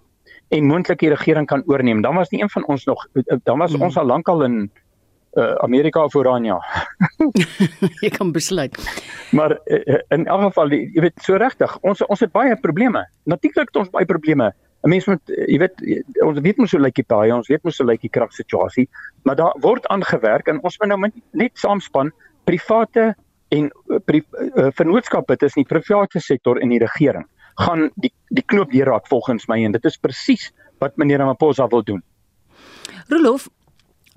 en 0.47 0.65
moontlik 0.65 0.99
die 0.99 1.09
regering 1.09 1.47
kan 1.47 1.63
oorneem. 1.65 2.01
Dan 2.01 2.15
was 2.15 2.29
nie 2.29 2.41
een 2.41 2.49
van 2.49 2.65
ons 2.65 2.85
nog 2.85 3.07
dan 3.43 3.57
was 3.57 3.73
hmm. 3.73 3.81
ons 3.81 3.97
al 3.97 4.05
lankal 4.05 4.43
in 4.43 4.71
uh, 5.33 5.55
Amerika 5.65 6.03
of 6.03 6.15
Oranje. 6.15 6.59
jy 8.03 8.09
kan 8.09 8.31
besluit. 8.31 8.77
Maar 9.31 9.57
uh, 9.65 10.01
in 10.09 10.25
elk 10.25 10.41
geval 10.49 10.75
jy 10.75 11.01
weet 11.07 11.25
so 11.25 11.37
regtig, 11.41 11.77
ons 11.81 12.05
ons 12.05 12.19
het 12.19 12.31
baie 12.31 12.55
probleme. 12.59 13.05
Natuurlik 13.23 13.71
het 13.71 13.81
ons 13.85 13.93
baie 13.93 14.05
probleme. 14.05 14.51
'n 14.83 14.89
Mens 14.91 15.05
moet 15.07 15.33
jy 15.47 15.57
weet 15.57 15.83
ons 16.25 16.39
weet 16.43 16.57
mos 16.59 16.71
hoe 16.75 16.81
lyk 16.83 16.95
die 16.99 17.07
paai, 17.07 17.31
ons 17.31 17.47
weet 17.47 17.63
mos 17.63 17.77
hoe 17.79 17.87
lyk 17.87 18.01
die 18.03 18.11
kragsituasie, 18.11 18.89
maar 19.23 19.35
daar 19.39 19.55
word 19.63 19.87
aangewerk 19.87 20.47
en 20.51 20.59
ons 20.63 20.79
moet 20.79 20.91
nou 20.91 21.11
net 21.31 21.53
saamspan 21.55 22.11
private 22.43 23.13
en 23.55 23.69
pri, 24.05 24.19
uh, 24.57 24.67
vennootskappe 24.75 25.37
tussen 25.37 25.63
die 25.63 25.69
private 25.69 26.19
sektor 26.19 26.59
en 26.59 26.69
die 26.69 26.81
regering 26.83 27.23
gaan 27.55 27.89
die 27.95 28.13
die 28.33 28.43
knoop 28.45 28.71
deurraak 28.71 29.07
volgens 29.07 29.45
my 29.47 29.59
en 29.65 29.75
dit 29.75 29.85
is 29.85 29.97
presies 29.97 30.51
wat 30.81 30.97
meneer 30.97 31.21
Ramaphosa 31.21 31.67
wil 31.67 31.83
doen. 31.83 32.01
Rolof 33.07 33.49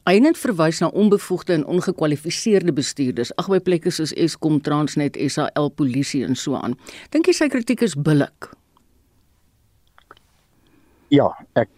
het 0.06 0.38
verwys 0.38 0.78
na 0.78 0.86
onbevoegde 0.86 1.52
en 1.52 1.66
ongekwalifiseerde 1.66 2.72
bestuurders, 2.72 3.32
ag 3.36 3.48
by 3.50 3.58
plekke 3.58 3.90
soos 3.90 4.12
Eskom, 4.14 4.60
Transnet, 4.62 5.18
SAL, 5.18 5.70
polisie 5.74 6.22
en 6.24 6.36
so 6.38 6.54
aan. 6.54 6.76
Dink 7.10 7.26
jy 7.26 7.34
sy 7.34 7.48
kritiek 7.50 7.82
is 7.82 7.96
billik? 7.98 8.52
Ja, 11.10 11.26
ek 11.58 11.68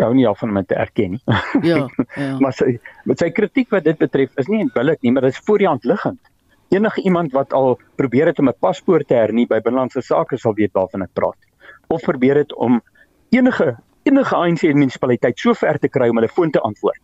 hou 0.00 0.12
nie 0.14 0.26
af 0.26 0.40
van 0.42 0.50
om 0.50 0.58
dit 0.58 0.68
te 0.68 0.74
erken 0.82 1.14
nie. 1.14 1.22
Ja, 1.62 1.86
ja. 2.16 2.32
maar 2.42 2.54
sy 2.58 2.80
met 3.06 3.22
sy 3.22 3.30
kritiek 3.30 3.70
wat 3.70 3.86
dit 3.86 3.98
betref 3.98 4.34
is 4.42 4.50
nie 4.50 4.66
billik 4.74 5.02
nie, 5.06 5.14
maar 5.14 5.28
dit 5.28 5.38
is 5.38 5.44
voor 5.46 5.62
die 5.62 5.70
hand 5.70 5.86
liggend 5.86 6.20
enige 6.68 7.02
iemand 7.02 7.32
wat 7.32 7.52
al 7.52 7.78
probeer 7.94 8.26
het 8.26 8.38
om 8.38 8.48
'n 8.48 8.58
paspoort 8.60 9.08
te 9.08 9.14
hernie 9.14 9.46
by 9.46 9.60
binlandse 9.60 10.00
sake 10.00 10.36
sal 10.36 10.54
weet 10.54 10.72
waarvan 10.72 11.02
ek 11.02 11.12
praat. 11.12 11.38
Of 11.88 12.02
probeer 12.02 12.36
het 12.36 12.54
om 12.54 12.82
enige 13.30 13.76
enige 14.02 14.36
ANC 14.36 14.62
munisipaliteit 14.62 15.38
so 15.38 15.54
ver 15.54 15.78
te 15.78 15.88
kry 15.88 16.08
om 16.08 16.16
hulle 16.16 16.28
foon 16.28 16.50
te 16.50 16.60
antwoord. 16.60 17.02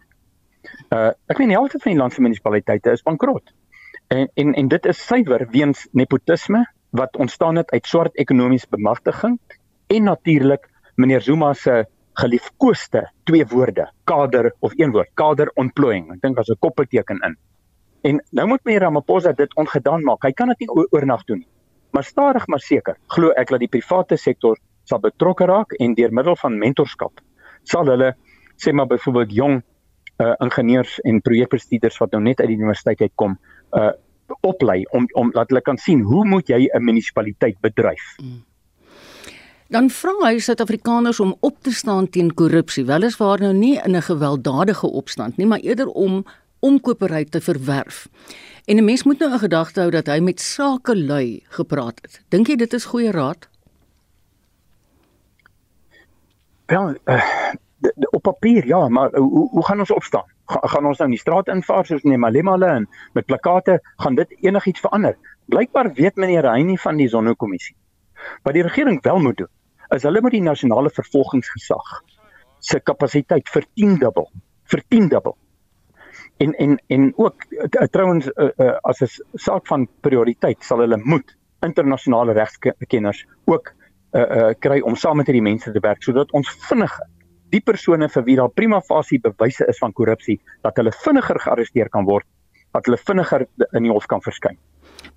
Uh 0.91 1.11
ek 1.29 1.39
meen 1.39 1.49
die 1.49 1.59
helfte 1.59 1.79
van 1.83 1.93
die 1.93 1.99
land 1.99 2.13
se 2.13 2.23
munisipaliteite 2.23 2.93
is 2.93 3.03
bankrot. 3.03 3.53
En 4.09 4.29
en 4.35 4.55
en 4.55 4.69
dit 4.69 4.87
is 4.87 5.07
suiwer 5.07 5.47
weens 5.51 5.89
nepotisme 5.93 6.67
wat 6.91 7.17
ontstaan 7.17 7.57
het 7.57 7.71
uit 7.71 7.87
swart 7.87 8.17
ekonomiese 8.17 8.67
bemagtiging 8.71 9.39
en 9.87 10.05
natuurlik 10.05 10.69
meneer 10.95 11.21
Zuma 11.21 11.53
se 11.55 11.87
geliefkoeste 12.13 13.11
twee 13.25 13.47
woorde, 13.47 13.91
kader 14.05 14.53
of 14.61 14.73
een 14.77 14.93
woord, 14.93 15.11
kader 15.15 15.51
ontplooiing. 15.55 16.13
Ek 16.13 16.21
dink 16.21 16.37
daar's 16.37 16.51
'n 16.51 16.59
koppelteken 16.59 17.19
in. 17.25 17.37
En 18.03 18.23
nou 18.31 18.47
moet 18.47 18.65
meneer 18.65 18.81
Ramaphosa 18.81 19.33
dit 19.33 19.55
ongedaan 19.57 20.03
maak. 20.03 20.23
Hy 20.23 20.33
kan 20.33 20.49
dit 20.49 20.59
nie 20.59 20.87
oornag 20.91 21.25
doen 21.25 21.39
nie. 21.39 21.49
Maar 21.91 22.05
stadig 22.05 22.47
maar 22.47 22.61
seker 22.61 22.97
glo 23.07 23.31
ek 23.31 23.49
dat 23.49 23.61
die 23.61 23.69
private 23.69 24.17
sektor 24.17 24.59
sal 24.85 24.99
betrokke 24.99 25.47
raak 25.47 25.73
en 25.79 25.95
deur 25.95 26.13
middel 26.13 26.37
van 26.37 26.59
mentorskap 26.59 27.21
sal 27.63 27.87
hulle 27.87 28.15
sê 28.57 28.73
maar 28.73 28.87
byvoorbeeld 28.91 29.35
jong 29.35 29.59
uh, 29.63 30.33
ingenieurs 30.45 30.99
en 31.01 31.21
projekbestuurders 31.21 31.99
wat 32.03 32.15
nou 32.15 32.23
net 32.23 32.41
uit 32.41 32.51
die 32.53 32.59
universiteit 32.61 33.09
uitkom 33.09 33.39
uh 33.79 33.93
oplei 34.41 34.87
om 34.97 35.05
om 35.19 35.29
laat 35.37 35.51
hulle 35.53 35.61
kan 35.61 35.77
sien 35.77 36.01
hoe 36.09 36.23
moet 36.25 36.49
jy 36.49 36.65
'n 36.73 36.85
munisipaliteit 36.85 37.59
bedryf. 37.61 38.17
Mm. 38.23 38.41
Dan 39.69 39.91
vra 39.91 40.13
hy 40.25 40.39
Suid-Afrikaners 40.39 41.21
om 41.21 41.35
op 41.41 41.57
te 41.61 41.73
staan 41.73 42.09
teen 42.09 42.35
korrupsie, 42.35 42.85
weliswaar 42.85 43.41
nou 43.41 43.53
nie 43.53 43.81
in 43.85 43.97
'n 43.97 44.03
gewelddadige 44.03 44.87
opstand 44.87 45.37
nie, 45.37 45.47
maar 45.47 45.59
eerder 45.59 45.87
om 45.87 46.25
omkopery 46.63 47.25
te 47.25 47.41
verwerf. 47.41 48.09
En 48.65 48.77
'n 48.77 48.85
mens 48.85 49.03
moet 49.03 49.19
nou 49.19 49.33
'n 49.33 49.39
gedagte 49.39 49.81
hou 49.81 49.91
dat 49.91 50.07
hy 50.07 50.19
met 50.21 50.41
sakelui 50.41 51.43
gepraat 51.49 51.99
het. 52.03 52.23
Dink 52.29 52.47
jy 52.47 52.57
dit 52.57 52.73
is 52.73 52.85
goeie 52.85 53.11
raad? 53.11 53.49
Wel, 56.67 56.97
uh, 57.05 57.53
op 58.11 58.23
papier 58.23 58.67
ja, 58.67 58.89
maar 58.89 59.11
hoe 59.17 59.49
hoe 59.49 59.65
gaan 59.65 59.79
ons 59.79 59.91
opstaan? 59.91 60.29
Ga, 60.47 60.61
gaan 60.63 60.87
ons 60.87 60.99
nou 60.99 61.09
in 61.09 61.17
die 61.17 61.21
straat 61.21 61.49
invaar 61.49 61.87
soos 61.87 62.03
nee 62.03 62.19
Malemale 62.19 62.67
en 62.67 62.89
met 63.13 63.27
plakate 63.27 63.81
gaan 63.97 64.15
dit 64.15 64.37
enigiets 64.41 64.81
verander? 64.81 65.17
Blykbaar 65.45 65.93
weet 65.93 66.17
meneer 66.17 66.49
Heinie 66.49 66.81
van 66.81 66.97
die 66.97 67.09
Sonnekommissie. 67.09 67.77
Wat 68.43 68.55
die 68.55 68.63
regering 68.63 69.03
wel 69.03 69.19
moet 69.19 69.37
doen, 69.37 69.51
is 69.89 70.03
hulle 70.03 70.21
moet 70.21 70.31
die 70.31 70.43
nasionale 70.43 70.91
vervolgingsgesag 70.91 72.03
se 72.59 72.81
kapasiteit 72.81 73.49
vertiendubbel, 73.49 74.31
vertiendubbel 74.65 75.37
en 76.37 76.53
en 76.59 76.79
en 76.87 77.13
ook 77.17 77.45
uh, 77.51 77.87
trouens 77.91 78.27
uh, 78.27 78.49
uh, 78.57 78.77
as 78.83 79.01
'n 79.03 79.09
saak 79.35 79.67
van 79.67 79.89
prioriteit 80.01 80.65
sal 80.65 80.79
hulle 80.79 81.01
moet 81.05 81.37
internasionale 81.61 82.33
regskenners 82.33 83.27
ook 83.45 83.73
uh, 84.13 84.21
uh, 84.21 84.51
kry 84.59 84.81
om 84.81 84.97
saam 84.97 85.17
met 85.17 85.27
hierdie 85.27 85.43
mense 85.43 85.73
te 85.73 85.81
werk 85.81 86.03
sodat 86.03 86.33
ons 86.33 86.49
vinniger 86.69 87.07
die 87.53 87.61
persone 87.61 88.09
vir 88.09 88.25
wie 88.25 88.37
daar 88.37 88.51
prima 88.51 88.81
facie 88.81 89.21
bewyse 89.21 89.67
is 89.69 89.79
van 89.79 89.93
korrupsie 89.93 90.41
dat 90.63 90.77
hulle 90.77 90.93
vinniger 91.05 91.41
gearresteer 91.41 91.89
kan 91.89 92.05
word 92.05 92.27
dat 92.73 92.87
hulle 92.89 92.97
vinniger 92.97 93.47
in 93.73 93.83
die 93.83 93.93
hof 93.93 94.07
kan 94.09 94.23
verskyn. 94.25 94.57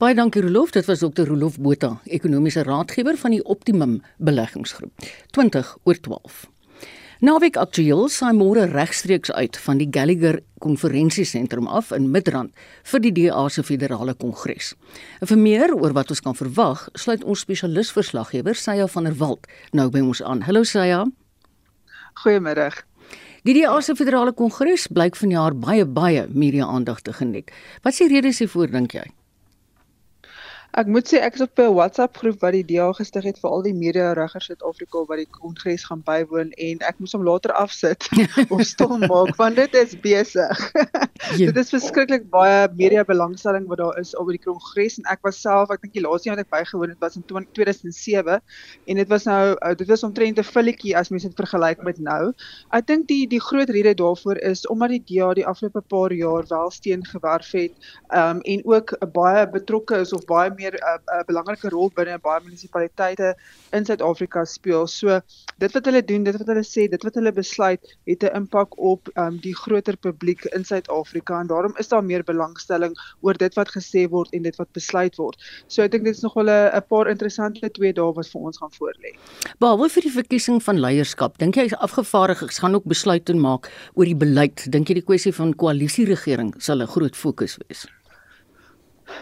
Baie 0.01 0.15
dankie 0.17 0.41
Rolof, 0.43 0.74
dit 0.75 0.88
was 0.89 1.00
Dr. 1.00 1.27
Rolof 1.29 1.60
Botha, 1.62 1.93
ekonomiese 2.05 2.65
raadgewer 2.67 3.15
van 3.22 3.31
die 3.31 3.43
Optimum 3.43 4.01
Beleggingsgroep. 4.17 4.91
20 5.31 5.77
oor 5.84 6.00
12. 6.10 6.41
Naweek 7.24 7.55
aktueel 7.55 8.10
saai 8.12 8.34
môre 8.36 8.65
regstreeks 8.67 9.31
uit 9.31 9.55
van 9.63 9.77
die 9.79 9.88
Gallagher 9.88 10.41
Konferensiesentrum 10.60 11.67
af 11.72 11.93
in 11.95 12.10
Midrand 12.12 12.51
vir 12.91 13.03
die 13.05 13.12
DA 13.15 13.45
se 13.48 13.63
federale 13.63 14.17
kongres. 14.19 14.74
En 15.24 15.31
vir 15.31 15.39
meer 15.39 15.72
oor 15.77 15.95
wat 15.95 16.12
ons 16.12 16.19
kan 16.19 16.36
verwag, 16.36 16.89
sluit 16.91 17.24
ons 17.24 17.39
spesialisverslaggewer 17.39 18.60
Saya 18.60 18.89
van 18.91 19.07
der 19.07 19.15
Walt 19.15 19.48
nou 19.72 19.88
by 19.89 20.03
ons 20.03 20.19
aan. 20.19 20.43
Hallo 20.43 20.67
Saya. 20.67 21.05
Goeiemiddag. 22.25 22.84
Die 23.48 23.62
DA 23.62 23.79
se 23.79 23.95
federale 23.95 24.36
kongres 24.36 24.89
blyk 24.91 25.15
vanjaar 25.15 25.55
baie 25.55 25.86
baie 25.88 26.27
media 26.27 26.67
aandag 26.67 27.00
te 27.00 27.15
geniet. 27.15 27.48
Wat 27.81 27.95
is 27.95 28.03
die 28.03 28.12
redes 28.12 28.43
hiervoor 28.43 28.75
dink 28.75 28.91
jy? 28.91 29.07
Ek 30.75 30.89
moet 30.91 31.08
sê 31.08 31.22
ek 31.24 31.38
is 31.38 31.44
op 31.46 31.60
'n 31.63 31.72
WhatsApp 31.72 32.17
groep 32.20 32.41
wat 32.44 32.51
die 32.51 32.65
DA 32.67 32.89
gestig 32.98 33.24
het 33.24 33.38
vir 33.39 33.50
al 33.50 33.62
die 33.63 33.74
media 33.74 34.12
reggers 34.12 34.50
Suid-Afrika 34.50 35.05
wat 35.08 35.22
die 35.22 35.29
kongres 35.32 35.86
gaan 35.88 36.01
bywoon 36.03 36.51
en 36.51 36.82
ek 36.84 36.98
moes 37.00 37.13
hom 37.15 37.24
later 37.24 37.53
afsit 37.55 38.03
of 38.51 38.63
stil 38.67 38.98
maak 39.00 39.38
want 39.39 39.55
dit 39.55 39.74
is 39.79 39.96
besig. 40.03 40.63
Dit 41.39 41.58
is 41.58 41.72
verskriklik 41.72 42.27
baie 42.29 42.67
media 42.75 43.05
belangstelling 43.08 43.70
wat 43.72 43.79
daar 43.79 44.00
is 44.01 44.12
oor 44.20 44.34
die 44.36 44.41
kongres 44.44 44.98
en 45.00 45.08
ek 45.08 45.24
was 45.24 45.39
self, 45.39 45.72
ek 45.72 45.82
dink 45.86 45.94
die 45.96 46.03
laaste 46.03 46.27
een 46.27 46.36
wat 46.36 46.44
ek 46.44 46.51
bygewoon 46.51 46.91
het 46.91 47.00
was 47.00 47.15
in 47.15 47.24
2007 47.24 48.36
en 48.36 49.01
dit 49.01 49.10
was 49.15 49.29
nou 49.32 49.55
uh, 49.55 49.72
dit 49.79 49.88
was 49.88 50.03
omtrent 50.03 50.44
'n 50.44 50.44
filletjie 50.44 50.91
as 50.98 51.10
mens 51.10 51.24
dit 51.24 51.39
vergelyk 51.39 51.88
met 51.88 52.03
nou. 52.03 52.34
Ek 52.75 52.88
dink 52.91 53.08
die 53.08 53.24
die 53.32 53.39
groot 53.39 53.72
rede 53.72 53.96
daarvoor 53.96 54.44
is 54.44 54.67
omdat 54.67 54.91
die 54.91 55.03
DA 55.08 55.32
die 55.34 55.48
afgelope 55.48 55.82
paar 55.88 56.12
jaar 56.12 56.44
wel 56.51 56.70
steen 56.72 57.05
gewerf 57.05 57.51
het 57.55 57.72
um, 58.12 58.44
en 58.44 58.60
ook 58.65 58.98
baie 59.15 59.48
betrokke 59.48 60.03
is 60.03 60.12
of 60.12 60.27
baie 60.27 60.51
meer 60.51 60.64
'n 60.74 60.79
uh, 60.81 60.98
uh, 61.13 61.24
belangrike 61.27 61.69
rol 61.69 61.91
binne 61.95 62.17
baie 62.19 62.41
munisipaliteite 62.43 63.36
in 63.72 63.86
Suid-Afrika 63.86 64.45
speel. 64.45 64.88
So 64.88 65.19
dit 65.57 65.72
wat 65.72 65.86
hulle 65.86 66.03
doen, 66.03 66.24
dit 66.24 66.38
wat 66.38 66.48
hulle 66.48 66.63
sê, 66.63 66.88
dit 66.89 67.03
wat 67.03 67.15
hulle 67.15 67.31
besluit, 67.31 67.81
het 68.05 68.24
'n 68.24 68.36
impak 68.41 68.77
op 68.77 69.10
um, 69.15 69.38
die 69.39 69.55
groter 69.55 69.98
publiek 69.98 70.45
in 70.45 70.65
Suid-Afrika 70.65 71.39
en 71.39 71.48
daarom 71.48 71.74
is 71.77 71.88
daar 71.88 72.03
meer 72.03 72.24
belangstelling 72.24 72.95
oor 73.22 73.34
dit 73.34 73.53
wat 73.55 73.69
gesê 73.69 74.07
word 74.10 74.34
en 74.34 74.43
dit 74.43 74.55
wat 74.55 74.72
besluit 74.72 75.15
word. 75.15 75.38
So 75.67 75.84
ek 75.84 75.91
dink 75.91 76.03
dit 76.03 76.15
is 76.15 76.22
nog 76.22 76.34
wel 76.34 76.50
'n 76.50 76.84
paar 76.89 77.07
interessante 77.07 77.69
twee 77.72 77.93
dae 77.93 78.13
wat 78.13 78.27
vir 78.27 78.41
ons 78.41 78.57
gaan 78.57 78.72
voorlê. 78.79 79.15
Behalwe 79.60 79.89
vir 79.89 80.01
die 80.01 80.12
verkiesing 80.12 80.63
van 80.63 80.79
leierskap, 80.79 81.38
dink 81.38 81.55
jy 81.55 81.69
afgevaardigdes 81.69 82.60
gaan 82.60 82.75
ook 82.75 82.86
besluite 82.86 83.34
maak 83.34 83.72
oor 83.93 84.05
die 84.05 84.15
beleid? 84.15 84.72
Dink 84.72 84.88
jy 84.88 84.93
die 84.93 85.07
kwessie 85.10 85.34
van 85.34 85.53
koalisieregering 85.53 86.53
sal 86.57 86.81
'n 86.81 86.88
groot 86.88 87.15
fokus 87.15 87.57
wees? 87.67 87.88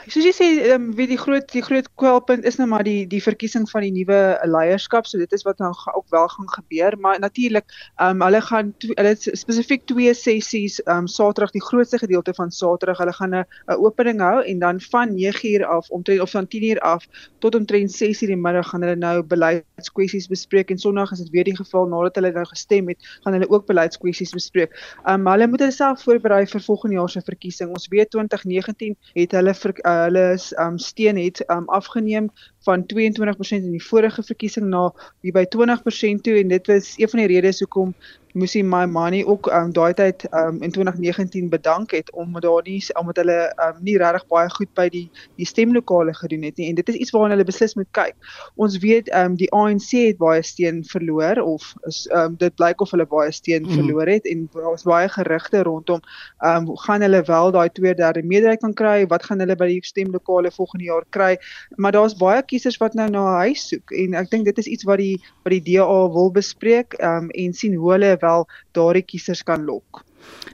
Soos 0.07 0.25
jy 0.25 0.33
sê, 0.35 0.47
ehm 0.63 0.89
um, 0.89 0.89
wie 0.97 1.07
die 1.09 1.17
groot 1.17 1.49
die 1.51 1.63
groot 1.63 1.87
kwelpunt 1.99 2.45
is 2.47 2.57
nou 2.59 2.67
maar 2.71 2.83
die 2.87 3.05
die 3.09 3.21
verkiesing 3.23 3.65
van 3.69 3.85
die 3.85 3.91
nuwe 3.91 4.19
leierskap. 4.47 5.07
So 5.09 5.17
dit 5.21 5.31
is 5.35 5.43
wat 5.47 5.59
nou 5.59 5.71
ook 5.73 6.07
wel 6.13 6.27
gaan 6.27 6.49
gebeur, 6.55 6.97
maar 6.99 7.19
natuurlik 7.19 7.65
ehm 7.97 8.15
um, 8.15 8.25
hulle 8.27 8.41
gaan 8.41 8.73
hulle 8.79 9.13
spesifiek 9.19 9.85
twee 9.91 10.13
sessies 10.13 10.79
ehm 10.83 11.03
um, 11.03 11.07
Saterdag 11.07 11.51
die 11.51 11.63
grootste 11.63 11.99
gedeelte 11.99 12.33
van 12.33 12.51
Saterdag. 12.51 12.97
Hulle 13.03 13.13
gaan 13.13 13.35
'n 13.35 13.45
opening 13.75 14.19
hou 14.21 14.43
en 14.43 14.59
dan 14.59 14.81
van 14.81 15.15
9uur 15.17 15.65
af 15.65 15.89
omtrent 15.89 16.21
of 16.21 16.31
van 16.31 16.47
10uur 16.47 16.79
af 16.79 17.07
tot 17.39 17.55
omtrent 17.55 17.91
6uur 17.91 18.31
die 18.33 18.35
middag 18.35 18.69
gaan 18.69 18.81
hulle 18.81 18.95
nou 18.95 19.23
beleidskwessies 19.23 20.27
bespreek 20.27 20.69
en 20.69 20.77
Sondag 20.77 21.11
is 21.11 21.19
dit 21.19 21.29
weer 21.29 21.43
die 21.43 21.55
geval 21.55 21.87
nadat 21.87 22.15
hulle 22.15 22.31
nou 22.31 22.45
gestem 22.45 22.87
het, 22.87 22.99
gaan 23.23 23.33
hulle 23.33 23.49
ook 23.49 23.65
beleidskwessies 23.65 24.31
bespreek. 24.31 24.71
Ehm 25.05 25.27
um, 25.27 25.31
hulle 25.33 25.47
moet 25.47 25.59
hulle 25.59 25.75
self 25.75 26.03
voorberei 26.03 26.45
vir 26.47 26.61
volgende 26.61 26.95
jaar 26.95 27.09
se 27.09 27.21
verkiesing. 27.21 27.69
Ons 27.69 27.87
weet 27.87 28.09
2019 28.09 28.95
het 29.13 29.31
hulle 29.31 29.53
vir 29.53 29.72
uh, 29.81 30.03
hulle 30.03 30.31
is 30.33 30.51
um 30.59 30.77
steen 30.77 31.17
het 31.17 31.43
um 31.49 31.67
afgeneem 31.69 32.29
van 32.65 32.85
22% 32.93 33.63
in 33.63 33.71
die 33.71 33.83
vorige 33.83 34.23
verkiesing 34.23 34.67
na 34.69 34.91
by 35.21 35.45
20% 35.57 36.21
toe 36.25 36.37
en 36.39 36.47
dit 36.47 36.67
was 36.67 36.93
een 36.97 37.09
van 37.09 37.19
die 37.19 37.27
redes 37.27 37.59
hoekom 37.59 37.95
moes 38.33 38.53
hy 38.57 38.63
my 38.65 38.85
money 38.89 39.21
ook 39.29 39.47
um 39.53 39.71
daai 39.73 39.93
tyd 39.93 40.25
um 40.33 40.61
in 40.65 40.71
2019 40.73 41.49
bedank 41.49 41.91
het 41.93 42.09
om 42.17 42.33
daar 42.41 42.65
nie 42.65 42.79
omdat 42.99 43.21
hulle 43.21 43.37
um 43.65 43.81
nie 43.85 43.97
regtig 44.01 44.25
baie 44.31 44.49
goed 44.49 44.71
by 44.79 44.87
die 44.89 45.05
die 45.37 45.45
stemlokale 45.45 46.15
gedoen 46.17 46.47
het 46.47 46.57
nie 46.57 46.69
en 46.69 46.79
dit 46.79 46.89
is 46.89 46.95
iets 46.95 47.13
waarna 47.13 47.35
hulle 47.35 47.45
beslis 47.45 47.75
moet 47.77 47.89
kyk. 47.97 48.15
Ons 48.55 48.79
weet 48.81 49.11
um 49.13 49.37
die 49.37 49.49
ANC 49.53 49.91
het 49.93 50.17
baie 50.17 50.41
steen 50.43 50.81
verloor 50.89 51.41
of 51.43 51.73
is 51.89 52.07
um 52.21 52.37
dit 52.41 52.55
blyk 52.57 52.81
of 52.81 52.93
hulle 52.95 53.05
baie 53.09 53.31
steen 53.31 53.67
mm. 53.67 53.75
verloor 53.77 54.09
het 54.15 54.25
en 54.29 54.47
daar 54.55 54.73
is 54.73 54.87
baie 54.89 55.09
gerugte 55.17 55.63
rondom 55.69 56.01
um 56.41 56.71
gaan 56.87 57.05
hulle 57.05 57.21
wel 57.29 57.53
daai 57.53 57.69
2/3 57.69 58.25
meerderheid 58.25 58.65
kan 58.65 58.73
kry? 58.73 59.05
Wat 59.13 59.29
gaan 59.29 59.45
hulle 59.45 59.55
by 59.55 59.69
die 59.75 59.79
stemlokale 59.85 60.51
volgende 60.51 60.89
jaar 60.89 61.05
kry? 61.09 61.37
Maar 61.77 61.91
daar's 61.91 62.17
baie 62.17 62.41
kiesers 62.41 62.81
wat 62.81 62.97
nou 62.97 63.09
na 63.09 63.21
'n 63.29 63.39
huis 63.45 63.67
soek 63.69 63.91
en 63.91 64.13
ek 64.13 64.29
dink 64.29 64.45
dit 64.45 64.57
is 64.57 64.67
iets 64.67 64.89
wat 64.89 64.97
die 64.97 65.21
wat 65.43 65.53
die 65.53 65.63
DA 65.69 66.09
wil 66.09 66.31
bespreek 66.31 66.97
um 66.99 67.29
en 67.29 67.53
sien 67.53 67.77
hoe 67.77 67.91
hulle 67.91 68.17
wel 68.23 68.47
daardie 68.71 69.05
kiesers 69.05 69.43
kan 69.43 69.65
lok. 69.67 70.03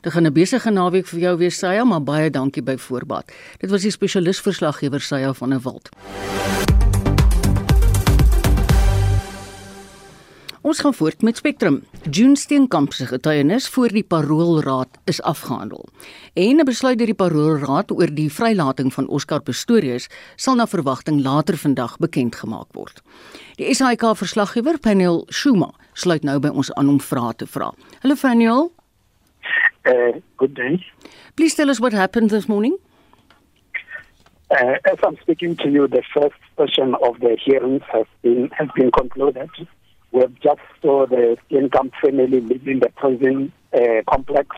Dit 0.01 0.13
gaan 0.13 0.25
'n 0.25 0.33
besige 0.33 0.71
naweek 0.71 1.07
vir 1.07 1.19
jou 1.19 1.37
wees, 1.37 1.57
Saya, 1.57 1.83
maar 1.83 2.03
baie 2.03 2.29
dankie 2.29 2.63
by 2.63 2.77
voorbaat. 2.77 3.31
Dit 3.59 3.69
was 3.69 3.81
die 3.81 3.91
spesialis 3.91 4.41
verslaggewer 4.41 5.01
Saya 5.01 5.33
van 5.33 5.49
der 5.49 5.59
Walt. 5.59 5.89
Ons 10.61 10.79
gaan 10.79 10.93
voort 10.93 11.21
met 11.21 11.37
Spectrum. 11.37 11.83
June 12.09 12.35
Steenkamp 12.37 12.93
se 12.93 13.05
getuienis 13.05 13.67
voor 13.67 13.87
die 13.87 14.03
Paroolraad 14.03 14.87
is 15.05 15.21
afgehandel. 15.21 15.87
En 16.33 16.59
'n 16.59 16.65
besluit 16.65 16.97
deur 16.97 17.07
die 17.07 17.15
Paroolraad 17.15 17.91
oor 17.91 18.13
die 18.13 18.33
vrylating 18.33 18.93
van 18.93 19.07
Oscar 19.07 19.41
Pistorius 19.41 20.07
sal 20.35 20.55
na 20.55 20.67
verwagting 20.67 21.23
later 21.23 21.57
vandag 21.57 21.97
bekend 21.97 22.35
gemaak 22.35 22.67
word. 22.71 23.01
Die 23.55 23.73
SAK 23.73 24.15
verslaggewer 24.15 24.79
Panel 24.79 25.25
Shuma 25.29 25.73
sluit 25.99 26.23
nou 26.27 26.39
by 26.39 26.51
ons 26.55 26.71
aan 26.79 26.89
om 26.89 26.99
vrae 27.03 27.33
te 27.37 27.47
vra. 27.47 27.71
Hallo 28.03 28.15
Panel. 28.21 28.69
Uh, 29.87 30.19
good 30.37 30.53
day. 30.55 30.79
Please 31.35 31.55
tell 31.55 31.69
us 31.69 31.79
what 31.79 31.93
happened 31.93 32.29
this 32.29 32.47
morning. 32.47 32.77
Uh, 34.51 34.75
as 34.91 34.97
I'm 35.03 35.17
speaking 35.21 35.55
to 35.57 35.69
you, 35.69 35.87
the 35.87 36.01
first 36.13 36.39
session 36.57 36.95
of 37.03 37.19
the 37.19 37.37
hearings 37.45 37.83
has 37.91 38.05
been 38.21 38.49
has 38.57 38.67
been 38.75 38.91
concluded. 38.91 39.49
We 40.11 40.21
have 40.21 40.33
just 40.41 40.61
saw 40.81 41.05
the 41.05 41.37
income 41.49 41.91
family 42.01 42.41
leaving 42.41 42.79
the 42.79 42.89
prison 42.89 43.51
uh, 43.73 44.01
complex 44.09 44.55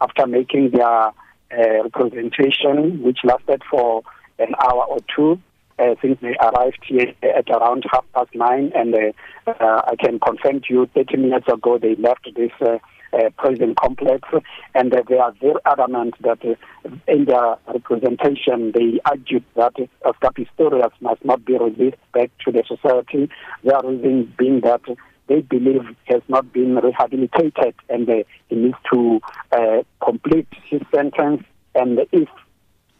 after 0.00 0.26
making 0.26 0.70
their 0.70 1.12
uh, 1.52 1.82
representation, 1.84 3.02
which 3.02 3.18
lasted 3.22 3.62
for 3.70 4.02
an 4.38 4.54
hour 4.64 4.84
or 4.84 4.98
two. 5.14 5.40
Uh, 5.80 5.94
since 6.02 6.18
they 6.20 6.36
arrived 6.42 6.84
here 6.86 7.14
at 7.22 7.48
around 7.48 7.84
half 7.90 8.04
past 8.14 8.28
nine, 8.34 8.70
and 8.74 8.94
uh, 8.94 8.98
uh, 9.46 9.80
I 9.86 9.96
can 9.96 10.20
confirm 10.20 10.60
to 10.60 10.66
you, 10.68 10.90
30 10.94 11.16
minutes 11.16 11.48
ago 11.48 11.78
they 11.78 11.94
left 11.94 12.28
this 12.36 12.50
uh, 12.60 12.76
uh, 13.14 13.30
prison 13.38 13.74
complex, 13.80 14.28
and 14.74 14.92
they 14.92 15.16
are 15.16 15.32
very 15.40 15.54
adamant 15.64 16.16
that 16.20 16.44
uh, 16.44 16.90
in 17.08 17.24
their 17.24 17.56
representation 17.72 18.72
they 18.72 19.00
argued 19.06 19.44
that 19.56 19.72
Oscar 20.04 20.28
Pistorius 20.36 20.92
must 21.00 21.24
not 21.24 21.46
be 21.46 21.56
released 21.56 21.96
back 22.12 22.30
to 22.44 22.52
the 22.52 22.62
society. 22.68 23.30
Their 23.64 23.80
reason 23.82 24.34
being 24.36 24.60
that 24.60 24.82
they 25.28 25.40
believe 25.40 25.96
has 26.04 26.20
not 26.28 26.52
been 26.52 26.74
rehabilitated 26.74 27.74
and 27.88 28.06
he 28.48 28.54
needs 28.54 28.76
to 28.92 29.20
complete 30.04 30.48
his 30.68 30.82
sentence, 30.94 31.42
and 31.74 32.00
if 32.12 32.28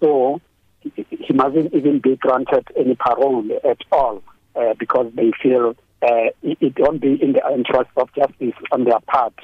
so, 0.01 0.41
he 0.83 1.33
mustn't 1.33 1.73
even 1.75 1.99
be 1.99 2.17
granted 2.17 2.67
any 2.77 2.95
parole 2.95 3.47
at 3.69 3.79
all 3.93 4.23
uh, 4.57 4.75
because 4.79 5.11
they 5.15 5.33
feel 5.43 5.77
uh, 6.03 6.31
it 6.43 6.75
won't 6.79 7.01
be 7.01 7.23
in 7.23 7.33
the 7.33 7.43
interest 7.53 7.91
of 7.97 8.13
justice 8.15 8.55
on 8.73 8.85
their 8.85 9.01
part. 9.01 9.35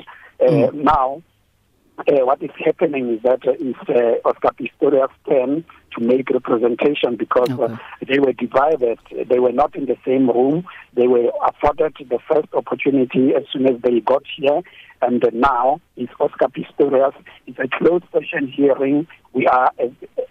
Uh, 0.41 0.45
mm. 0.45 0.75
Now, 0.75 1.23
uh, 1.99 2.25
what 2.25 2.43
is 2.43 2.51
happening 2.65 3.15
is 3.15 3.23
that 3.23 3.47
uh, 3.47 3.53
it's 3.59 3.79
uh, 3.89 4.29
Oscar 4.29 4.51
Pistorius' 4.59 5.11
turn 5.29 5.65
to 5.97 6.05
make 6.05 6.29
representation 6.31 7.17
because 7.17 7.51
uh, 7.51 7.77
they 8.07 8.19
were 8.19 8.33
divided. 8.33 8.99
They 9.29 9.39
were 9.39 9.53
not 9.53 9.75
in 9.75 9.87
the 9.87 9.97
same 10.05 10.29
room. 10.29 10.67
They 10.95 11.07
were 11.07 11.31
afforded 11.47 11.97
the 11.99 12.19
first 12.29 12.49
opportunity 12.53 13.35
as 13.35 13.45
soon 13.53 13.67
as 13.67 13.81
they 13.83 14.01
got 14.01 14.23
here. 14.37 14.61
And 15.03 15.25
uh, 15.25 15.31
now 15.33 15.81
it's 15.97 16.13
Oscar 16.21 16.49
Pistorius. 16.49 17.15
It's 17.47 17.59
a 17.59 17.69
closed 17.69 18.05
session 18.13 18.49
hearing. 18.49 19.07
We 19.33 19.47
are 19.47 19.71
a, 19.79 19.87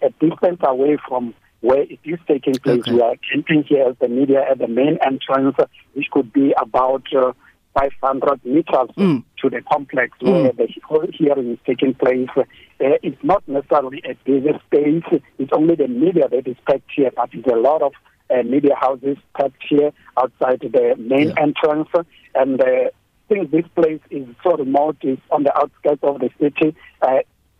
a 0.06 0.10
distance 0.20 0.60
away 0.62 0.98
from 1.08 1.34
where 1.60 1.82
it 1.82 1.98
is 2.04 2.18
taking 2.28 2.54
place. 2.54 2.80
Okay. 2.80 2.92
We 2.92 3.02
are 3.02 3.16
camping 3.32 3.64
here 3.64 3.88
as 3.88 3.96
the 4.00 4.08
media 4.08 4.44
at 4.48 4.58
the 4.58 4.68
main 4.68 4.98
entrance, 5.04 5.56
which 5.94 6.06
could 6.12 6.32
be 6.32 6.54
about 6.60 7.04
uh, 7.16 7.32
500 7.78 8.44
meters 8.44 8.90
mm. 8.96 9.22
to 9.42 9.50
the 9.50 9.62
complex 9.70 10.16
mm. 10.20 10.32
where 10.32 10.52
the 10.52 10.68
whole 10.84 11.06
hearing 11.12 11.52
is 11.52 11.58
taking 11.66 11.94
place. 11.94 12.28
Uh, 12.36 12.44
it's 12.78 13.22
not 13.22 13.46
necessarily 13.46 14.02
a 14.04 14.14
busy 14.24 14.50
space. 14.66 15.20
It's 15.38 15.52
only 15.52 15.74
the 15.74 15.88
media 15.88 16.28
that 16.28 16.46
is 16.46 16.56
packed 16.66 16.90
here, 16.94 17.10
but 17.14 17.28
it's 17.32 17.46
a 17.46 17.56
lot 17.56 17.82
of 17.82 17.92
uh, 18.30 18.42
media 18.42 18.74
houses 18.80 19.18
packed 19.36 19.62
here 19.68 19.92
outside 20.16 20.60
the 20.60 20.94
main 20.98 21.28
yeah. 21.28 21.42
entrance. 21.42 21.88
And 22.34 22.60
uh, 22.60 22.90
since 23.28 23.50
this 23.50 23.64
place 23.74 24.00
is 24.10 24.26
so 24.42 24.56
remote, 24.56 24.96
it's 25.02 25.22
on 25.30 25.42
the 25.42 25.56
outskirts 25.56 26.02
of 26.02 26.20
the 26.20 26.30
city, 26.40 26.76
uh, 27.02 27.18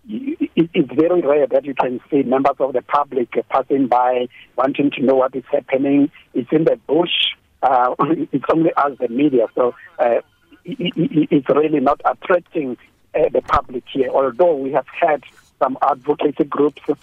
it's 0.09 0.93
very 0.95 1.21
rare 1.21 1.49
that 1.49 1.65
you 1.65 1.75
can 1.75 2.01
see 2.11 2.23
members 2.23 2.55
of 2.61 2.73
the 2.73 2.83
public 2.83 3.35
passing 3.49 3.89
by 3.89 4.29
wanting 4.57 4.93
to 4.93 5.03
know 5.03 5.17
what 5.17 5.35
is 5.35 5.43
happening. 5.51 6.11
It's 6.33 6.49
in 6.53 6.65
the 6.65 6.79
bush 6.87 7.35
uh, 7.63 7.95
it's 8.33 8.45
only 8.53 8.73
us, 8.75 8.93
the 8.99 9.09
media. 9.09 9.47
So 9.55 9.75
uh, 9.99 10.21
it, 10.65 11.29
it's 11.31 11.49
really 11.49 11.81
not 11.81 12.01
attracting 12.05 12.77
uh, 13.15 13.29
the 13.31 13.43
public 13.43 13.85
here. 13.93 14.11
Although 14.11 14.57
we 14.57 14.73
have 14.73 14.87
had 14.89 15.25
some 15.59 15.79
advocacy 15.83 16.45
groups 16.45 16.83
uh, 16.89 16.95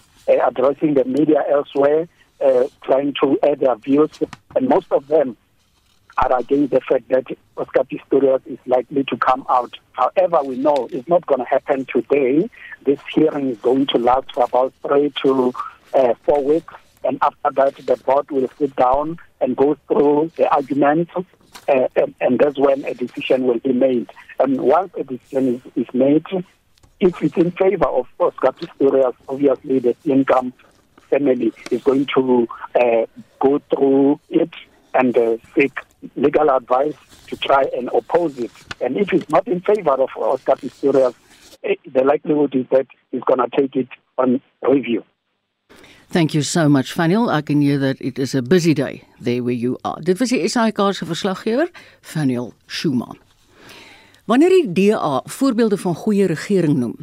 addressing 0.46 0.94
the 0.94 1.04
media 1.04 1.42
elsewhere, 1.50 2.08
uh, 2.44 2.64
trying 2.82 3.14
to 3.22 3.38
add 3.42 3.60
their 3.60 3.76
views, 3.76 4.10
and 4.56 4.68
most 4.68 4.90
of 4.90 5.06
them 5.08 5.36
are 6.16 6.38
against 6.38 6.70
the 6.70 6.80
fact 6.80 7.08
that 7.08 7.24
Oscar 7.56 7.84
Pistorius 7.84 8.46
is 8.46 8.58
likely 8.66 9.02
to 9.04 9.16
come 9.16 9.44
out. 9.48 9.76
However, 9.92 10.42
we 10.44 10.56
know 10.56 10.88
it's 10.92 11.08
not 11.08 11.26
going 11.26 11.40
to 11.40 11.46
happen 11.46 11.86
today. 11.86 12.48
This 12.84 13.00
hearing 13.12 13.50
is 13.50 13.58
going 13.58 13.86
to 13.88 13.98
last 13.98 14.32
for 14.32 14.44
about 14.44 14.72
three 14.86 15.12
to 15.22 15.52
uh, 15.92 16.14
four 16.24 16.44
weeks 16.44 16.74
and 17.04 17.18
after 17.22 17.50
that 17.52 17.76
the 17.76 17.96
board 17.98 18.30
will 18.30 18.48
sit 18.58 18.74
down 18.76 19.18
and 19.40 19.56
go 19.56 19.76
through 19.88 20.30
the 20.36 20.48
arguments, 20.48 21.12
uh, 21.68 21.88
and, 21.96 22.14
and, 22.20 22.38
that's 22.38 22.58
when 22.58 22.84
a 22.84 22.94
decision 22.94 23.46
will 23.46 23.58
be 23.58 23.72
made. 23.72 24.10
And 24.38 24.60
once 24.60 24.92
a 24.96 25.04
decision 25.04 25.54
is, 25.54 25.60
is 25.76 25.94
made, 25.94 26.26
if 27.00 27.22
it's 27.22 27.36
in 27.36 27.50
favor 27.52 27.86
of 27.86 28.06
Oscar 28.18 28.52
Pistorius, 28.52 29.14
obviously 29.28 29.78
the 29.78 29.96
income 30.04 30.52
family 31.10 31.52
is 31.70 31.82
going 31.82 32.06
to 32.14 32.48
uh, 32.74 33.06
go 33.40 33.60
through 33.70 34.20
it 34.30 34.50
and 34.94 35.16
uh, 35.16 35.36
seek 35.54 35.78
legal 36.16 36.50
advice 36.50 36.94
to 37.26 37.36
try 37.36 37.64
and 37.76 37.88
oppose 37.88 38.38
it. 38.38 38.50
And 38.80 38.96
if 38.96 39.12
it's 39.12 39.28
not 39.28 39.46
in 39.46 39.60
favor 39.60 39.92
of 39.92 40.10
Oscar 40.16 40.54
Pistorius, 40.54 41.14
eh, 41.62 41.74
the 41.92 42.04
likelihood 42.04 42.54
is 42.54 42.66
that 42.70 42.86
he's 43.10 43.22
going 43.22 43.38
to 43.38 43.56
take 43.56 43.76
it 43.76 43.88
on 44.18 44.40
review. 44.62 45.04
Thank 46.14 46.32
you 46.32 46.42
so 46.42 46.68
much 46.68 46.92
Faniel. 46.92 47.28
I 47.28 47.42
can 47.42 47.60
hear 47.60 47.76
that 47.78 47.96
it 48.00 48.20
is 48.20 48.36
a 48.36 48.42
busy 48.42 48.72
day 48.72 49.02
there 49.20 49.42
where 49.42 49.58
you 49.58 49.78
are. 49.82 50.00
Dit 50.00 50.20
was 50.20 50.30
die 50.30 50.48
SAK 50.48 50.78
se 50.94 51.06
verslaggewer, 51.06 51.66
Faniel 52.00 52.54
Schumann. 52.66 53.18
Wanneer 54.24 54.48
die 54.48 54.72
DA 54.72 55.22
voorbeelde 55.24 55.76
van 55.76 55.94
goeie 55.94 56.26
regering 56.26 56.78
noem 56.78 56.94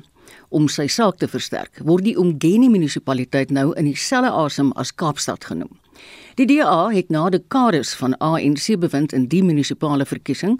om 0.47 0.69
sy 0.71 0.87
saak 0.87 1.19
te 1.19 1.27
versterk, 1.27 1.81
word 1.83 2.07
die 2.07 2.15
Umgeni 2.15 2.69
munisipaliteit 2.71 3.51
nou 3.51 3.73
in 3.75 3.91
dieselfde 3.91 4.31
asem 4.31 4.71
as 4.79 4.95
Kaapstad 4.95 5.43
genoem. 5.43 5.75
Die 6.39 6.47
DA 6.47 6.87
het 6.95 7.11
na 7.11 7.27
dekades 7.29 7.91
van 7.99 8.15
ANC 8.23 8.79
bewind 8.79 9.11
in 9.11 9.27
die 9.27 9.43
munisipale 9.43 10.07
verkiesing 10.07 10.55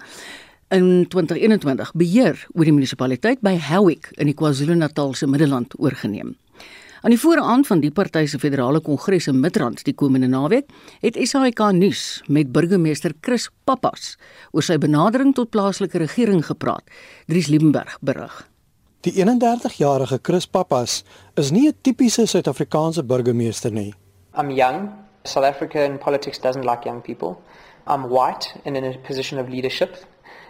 in 0.75 1.07
2021 1.07 1.95
beheer 1.95 2.47
oor 2.51 2.67
die 2.67 2.75
munisipaliteit 2.75 3.39
by 3.39 3.55
Howick 3.71 4.11
in 4.19 4.27
die 4.27 4.35
KwaZulu-Natal 4.35 5.15
se 5.15 5.31
Middelland 5.31 5.79
oorgeneem. 5.79 6.35
Aan 7.01 7.09
die 7.09 7.19
vooraan 7.19 7.63
van 7.65 7.79
die 7.81 7.89
party 7.89 8.27
se 8.29 8.37
federale 8.37 8.77
kongres 8.85 9.25
in 9.27 9.39
Midrand 9.41 9.79
die 9.87 9.93
komende 9.97 10.27
naweek 10.29 10.67
het 11.01 11.15
SAIK 11.17 11.63
nuus 11.73 12.21
met 12.29 12.51
burgemeester 12.53 13.15
Chris 13.25 13.47
Pappas 13.65 14.19
oor 14.53 14.61
sy 14.61 14.77
benadering 14.77 15.33
tot 15.33 15.49
plaaslike 15.49 15.97
regering 15.97 16.45
gepraat. 16.45 16.85
Dries 17.25 17.49
Liebenberg 17.49 17.97
berig. 18.05 18.35
Die 19.01 19.15
31-jarige 19.17 20.19
Chris 20.21 20.45
Pappas 20.45 21.01
is 21.33 21.49
nie 21.49 21.67
'n 21.69 21.77
tipiese 21.81 22.27
Suid-Afrikaanse 22.27 23.03
burgemeester 23.03 23.71
nie. 23.71 23.95
I'm 24.37 24.51
young. 24.51 24.91
South 25.23 25.45
Africa 25.45 25.83
in 25.83 25.97
politics 25.97 26.39
doesn't 26.39 26.65
like 26.65 26.85
young 26.85 27.01
people. 27.01 27.41
I'm 27.87 28.09
white 28.09 28.53
and 28.65 28.75
in 28.75 28.83
a 28.83 28.97
position 29.07 29.39
of 29.39 29.49
leadership 29.49 30.05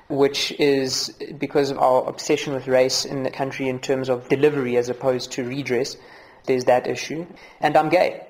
which 0.10 0.52
is 0.60 1.14
because 1.40 1.72
of 1.72 1.78
our 1.78 2.04
obsession 2.10 2.54
with 2.54 2.68
race 2.68 3.06
in 3.06 3.24
the 3.24 3.32
country 3.32 3.70
in 3.70 3.80
terms 3.80 4.10
of 4.10 4.28
delivery 4.28 4.76
as 4.76 4.90
opposed 4.90 5.32
to 5.32 5.44
redress. 5.44 5.96
There's 6.46 6.66
that 6.66 6.88
issue. 6.88 7.26
And 7.60 7.76
I'm 7.76 7.90
gay. 7.90 8.22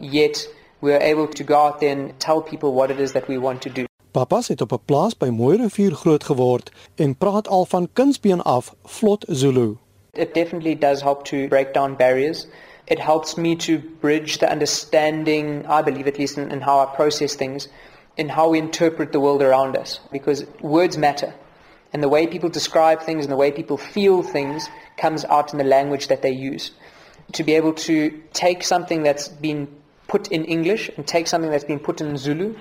Yet 0.00 0.46
we're 0.80 1.00
able 1.00 1.28
to 1.28 1.44
go 1.44 1.56
out 1.56 1.80
there 1.80 1.92
and 1.92 2.18
tell 2.18 2.40
people 2.42 2.72
what 2.72 2.90
it 2.90 3.00
is 3.00 3.12
that 3.12 3.28
we 3.28 3.38
want 3.38 3.62
to 3.62 3.70
do. 3.70 3.84
Papas 4.10 4.48
het 4.48 4.60
op 4.60 4.72
'n 4.72 4.84
plaas 4.84 5.16
by 5.16 5.28
Mooirivier 5.28 5.92
groot 5.92 6.24
geword 6.24 6.70
en 6.94 7.16
praat 7.16 7.48
al 7.48 7.64
van 7.64 7.88
kindsbeen 7.92 8.42
af 8.42 8.74
vlot 8.84 9.24
Zulu. 9.28 9.76
It 10.12 10.34
definitely 10.34 10.78
does 10.78 11.02
help 11.02 11.24
to 11.24 11.48
break 11.48 11.74
down 11.74 11.96
barriers. 11.96 12.46
It 12.86 12.98
helps 12.98 13.34
me 13.34 13.56
to 13.56 13.78
bridge 14.00 14.38
the 14.38 14.50
understanding, 14.50 15.66
I 15.68 15.82
believe 15.82 16.08
at 16.08 16.16
least 16.18 16.36
in, 16.36 16.50
in 16.50 16.60
how 16.60 16.80
I 16.80 16.96
process 16.96 17.34
things, 17.34 17.68
in 18.16 18.28
how 18.28 18.50
we 18.50 18.58
interpret 18.58 19.10
the 19.10 19.18
world 19.18 19.42
around 19.42 19.76
us 19.76 20.00
because 20.10 20.46
words 20.60 20.96
matter. 20.96 21.34
And 21.92 22.02
the 22.02 22.08
way 22.08 22.26
people 22.26 22.48
describe 22.48 23.00
things 23.00 23.24
and 23.24 23.32
the 23.32 23.36
way 23.36 23.50
people 23.50 23.76
feel 23.76 24.22
things 24.22 24.68
comes 24.96 25.24
out 25.24 25.52
in 25.52 25.58
the 25.58 25.64
language 25.64 26.06
that 26.06 26.22
they 26.22 26.52
use. 26.52 26.70
To 27.32 27.42
be 27.42 27.54
able 27.54 27.72
to 27.72 28.10
take 28.32 28.62
something 28.62 29.02
that's 29.02 29.28
been 29.28 29.68
put 30.08 30.28
in 30.28 30.44
English 30.44 30.90
and 30.96 31.06
take 31.06 31.26
something 31.26 31.50
that's 31.50 31.64
been 31.64 31.80
put 31.80 32.00
in 32.00 32.16
Zulu 32.16 32.54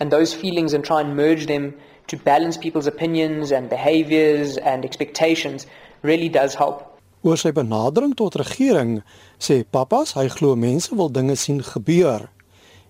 and 0.00 0.10
those 0.10 0.34
feelings 0.34 0.72
and 0.72 0.84
try 0.84 1.00
and 1.00 1.16
merge 1.16 1.46
them 1.46 1.74
to 2.08 2.16
balance 2.16 2.56
people's 2.56 2.86
opinions 2.86 3.52
and 3.52 3.68
behaviors 3.68 4.56
and 4.58 4.84
expectations 4.84 5.66
really 6.02 6.28
does 6.28 6.54
help. 6.54 6.84
Oor 7.26 7.36
sy 7.36 7.50
benadering 7.50 8.14
tot 8.14 8.36
regering 8.38 9.00
sê 9.42 9.64
papas 9.66 10.14
hy 10.14 10.28
glo 10.30 10.54
mense 10.56 10.94
wil 10.94 11.10
dinge 11.10 11.34
sien 11.36 11.58
gebeur. 11.66 12.28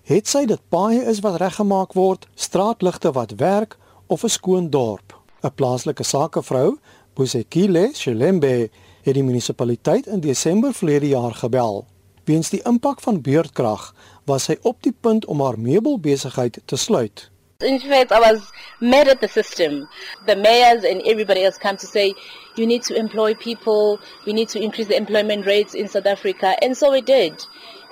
Het 0.09 0.29
sy 0.29 0.45
dit 0.49 0.61
paaie 0.73 1.01
is 1.11 1.21
wat 1.25 1.39
reggemaak 1.41 1.95
word, 1.97 2.27
straatligte 2.37 3.11
wat 3.17 3.35
werk 3.41 3.77
of 4.07 4.23
'n 4.23 4.29
skoon 4.29 4.69
dorp. 4.69 5.13
'n 5.43 5.51
Plaaslike 5.55 6.03
sakevrou, 6.03 6.77
Bosekile 7.15 7.89
Shelembe, 7.93 8.69
het 9.03 9.13
die 9.13 9.23
munisipaliteit 9.23 10.07
in 10.07 10.19
Desember 10.19 10.73
verlede 10.73 11.07
jaar 11.07 11.33
gebel. 11.33 11.85
Weens 12.23 12.49
die 12.49 12.61
impak 12.63 13.01
van 13.01 13.21
beurtkrag 13.21 13.93
was 14.25 14.47
hy 14.47 14.57
op 14.61 14.83
die 14.83 14.93
punt 14.93 15.25
om 15.25 15.41
haar 15.41 15.59
meubelbesigheid 15.59 16.61
te 16.65 16.77
sluit. 16.77 17.29
In 17.61 17.79
fact, 17.79 18.13
I 18.13 18.19
was 18.19 18.51
mad 18.79 19.09
at 19.09 19.19
the 19.19 19.27
system. 19.27 19.89
The 20.27 20.35
mayors 20.35 20.85
and 20.85 21.01
everybody 21.05 21.43
else 21.43 21.57
come 21.57 21.75
to 21.77 21.87
say, 21.87 22.13
you 22.55 22.65
need 22.65 22.83
to 22.83 22.95
employ 22.95 23.33
people, 23.33 23.99
we 24.25 24.31
need 24.31 24.47
to 24.49 24.61
increase 24.61 24.87
the 24.87 24.95
employment 24.95 25.45
rates 25.45 25.73
in 25.73 25.89
South 25.89 26.05
Africa. 26.05 26.55
And 26.61 26.77
so 26.77 26.91
we 26.91 27.01
did. 27.01 27.33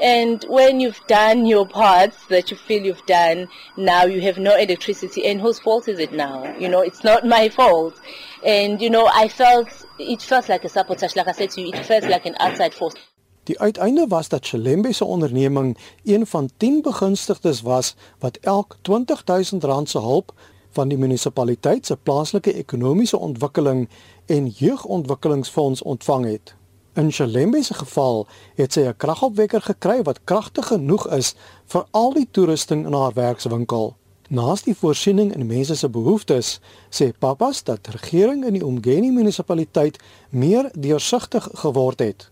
And 0.01 0.45
when 0.47 0.79
you've 0.79 1.01
done 1.07 1.45
your 1.45 1.67
parts 1.67 2.27
that 2.27 2.49
you 2.49 2.55
feel 2.55 2.83
you've 2.83 3.05
done, 3.07 3.49
now 3.75 4.05
you 4.05 4.21
have 4.21 4.37
no 4.37 4.55
electricity. 4.55 5.25
And 5.25 5.41
whose 5.41 5.59
fault 5.59 5.87
is 5.89 5.99
it 5.99 6.13
now? 6.13 6.55
You 6.57 6.69
know, 6.69 6.81
it's 6.81 7.03
not 7.03 7.25
my 7.25 7.49
fault. 7.49 7.99
And, 8.45 8.79
you 8.81 8.89
know, 8.89 9.09
I 9.11 9.27
felt, 9.27 9.67
it 9.97 10.23
felt 10.23 10.47
like 10.47 10.65
a 10.65 10.69
sabotage. 10.69 11.15
Like 11.15 11.27
I 11.27 11.33
said 11.33 11.49
to 11.51 11.61
you, 11.61 11.73
it 11.73 11.85
felt 11.85 12.03
like 12.03 12.25
an 12.25 12.35
outside 12.37 12.73
force. 12.73 12.95
Die 13.43 13.59
uiteinde 13.59 14.07
was 14.07 14.27
dat 14.27 14.47
Chelembe 14.47 14.93
se 14.93 15.05
onderneming 15.05 15.77
een 16.03 16.27
van 16.27 16.49
10 16.57 16.81
begunstigdes 16.81 17.61
was 17.61 17.95
wat 18.19 18.37
elk 18.37 18.75
R20000 18.75 19.57
se 19.83 19.99
hulp 19.99 20.33
van 20.69 20.87
die 20.87 20.97
munisipaliteit 20.97 21.85
se 21.85 21.97
plaaslike 21.97 22.53
ekonomiese 22.53 23.17
ontwikkeling 23.17 23.89
en 24.25 24.47
jeugontwikkelingsfonds 24.47 25.81
ontvang 25.81 26.25
het. 26.25 26.55
In 26.93 27.11
Chelembe 27.11 27.63
se 27.63 27.73
geval 27.73 28.27
het 28.55 28.73
sy 28.73 28.79
'n 28.79 28.97
kragopwekker 28.97 29.61
gekry 29.61 30.01
wat 30.01 30.23
kragtig 30.23 30.67
genoeg 30.67 31.07
is 31.07 31.35
vir 31.65 31.85
al 31.91 32.13
die 32.13 32.27
toerusting 32.31 32.85
in 32.85 32.93
haar 32.93 33.13
werkswinkel. 33.13 33.95
Naas 34.27 34.65
die 34.65 34.75
voorsiening 34.75 35.29
in 35.31 35.45
mense 35.47 35.75
se 35.79 35.87
behoeftes, 35.87 36.47
sê 36.91 37.13
Papas 37.15 37.61
dat 37.63 37.87
regering 37.93 38.41
in 38.45 38.57
die 38.57 38.63
Umgeni 38.63 39.11
munisipaliteit 39.15 40.01
meer 40.29 40.67
deursigtig 40.73 41.47
geword 41.61 42.03
het. 42.03 42.25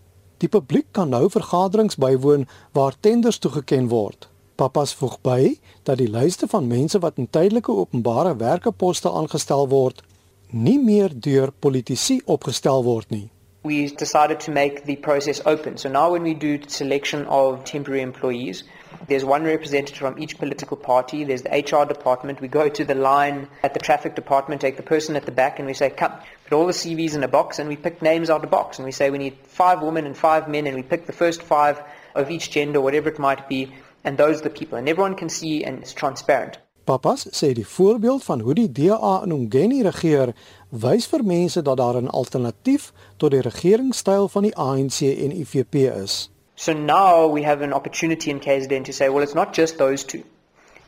Die 0.44 0.48
publiek 0.52 0.90
kan 0.92 1.08
nou 1.08 1.30
vergaderings 1.32 1.96
bywoon 1.96 2.44
waar 2.76 2.98
tenders 3.00 3.38
toegeken 3.38 3.88
word. 3.88 4.28
Papas 4.60 4.92
voeg 4.94 5.16
by 5.24 5.54
dat 5.88 5.96
die 5.96 6.10
lyste 6.12 6.48
van 6.52 6.68
mense 6.68 7.00
wat 7.00 7.16
in 7.16 7.30
tydelike 7.32 7.72
openbare 7.72 8.36
werkeposte 8.36 9.08
aangestel 9.08 9.64
word, 9.72 10.04
nie 10.52 10.76
meer 10.78 11.16
deur 11.16 11.52
politici 11.60 12.20
opgestel 12.26 12.84
word 12.84 13.08
nie. 13.10 13.30
we 13.66 13.90
decided 13.90 14.38
to 14.40 14.52
make 14.52 14.84
the 14.84 14.96
process 14.96 15.42
open. 15.44 15.76
So 15.76 15.88
now 15.88 16.12
when 16.12 16.22
we 16.22 16.34
do 16.34 16.60
selection 16.68 17.26
of 17.26 17.64
temporary 17.64 18.00
employees, 18.00 18.62
there's 19.08 19.24
one 19.24 19.44
representative 19.44 19.98
from 19.98 20.18
each 20.18 20.38
political 20.38 20.76
party. 20.76 21.24
There's 21.24 21.42
the 21.42 21.50
HR 21.50 21.86
department. 21.86 22.40
We 22.40 22.48
go 22.48 22.68
to 22.68 22.84
the 22.84 22.94
line 22.94 23.48
at 23.62 23.74
the 23.74 23.80
traffic 23.80 24.14
department, 24.14 24.60
take 24.60 24.76
the 24.76 24.82
person 24.82 25.16
at 25.16 25.24
the 25.24 25.32
back, 25.32 25.58
and 25.58 25.66
we 25.66 25.74
say, 25.74 25.90
come, 25.90 26.12
put 26.44 26.52
all 26.52 26.66
the 26.66 26.72
CVs 26.72 27.14
in 27.14 27.22
a 27.22 27.28
box, 27.28 27.58
and 27.58 27.68
we 27.68 27.76
pick 27.76 28.02
names 28.02 28.30
out 28.30 28.36
of 28.36 28.42
the 28.42 28.48
box. 28.48 28.78
And 28.78 28.84
we 28.84 28.92
say 28.92 29.10
we 29.10 29.18
need 29.18 29.36
five 29.44 29.82
women 29.82 30.06
and 30.06 30.16
five 30.16 30.48
men, 30.48 30.66
and 30.66 30.76
we 30.76 30.82
pick 30.82 31.06
the 31.06 31.12
first 31.12 31.42
five 31.42 31.82
of 32.14 32.30
each 32.30 32.50
gender, 32.50 32.80
whatever 32.80 33.08
it 33.08 33.18
might 33.18 33.48
be, 33.48 33.72
and 34.04 34.16
those 34.16 34.40
are 34.40 34.44
the 34.44 34.50
people. 34.50 34.78
And 34.78 34.88
everyone 34.88 35.14
can 35.14 35.28
see, 35.28 35.64
and 35.64 35.78
it's 35.78 35.92
transparent. 35.92 36.58
Papas 36.86 37.26
sê 37.34 37.48
die 37.52 37.66
voorbeeld 37.66 38.22
van 38.24 38.40
hoe 38.40 38.54
die 38.54 38.72
DA 38.72 39.22
in 39.24 39.32
Umgeni 39.34 39.80
regeer 39.82 40.30
wys 40.70 41.08
vir 41.10 41.24
mense 41.26 41.62
dat 41.62 41.80
daar 41.80 41.98
'n 41.98 42.14
alternatief 42.14 42.92
tot 43.16 43.30
die 43.30 43.40
regeringstyl 43.40 44.28
van 44.28 44.42
die 44.42 44.56
ANC 44.56 45.00
en 45.00 45.34
IFP 45.34 45.74
is. 45.74 46.30
So 46.56 46.72
now 46.72 47.26
we 47.26 47.42
have 47.42 47.60
an 47.60 47.74
opportunity 47.74 48.30
in 48.30 48.40
KZN 48.40 48.86
to 48.86 48.92
say 48.92 49.08
well 49.10 49.22
it's 49.22 49.34
not 49.34 49.52
just 49.52 49.76
those 49.78 50.04
two. 50.04 50.24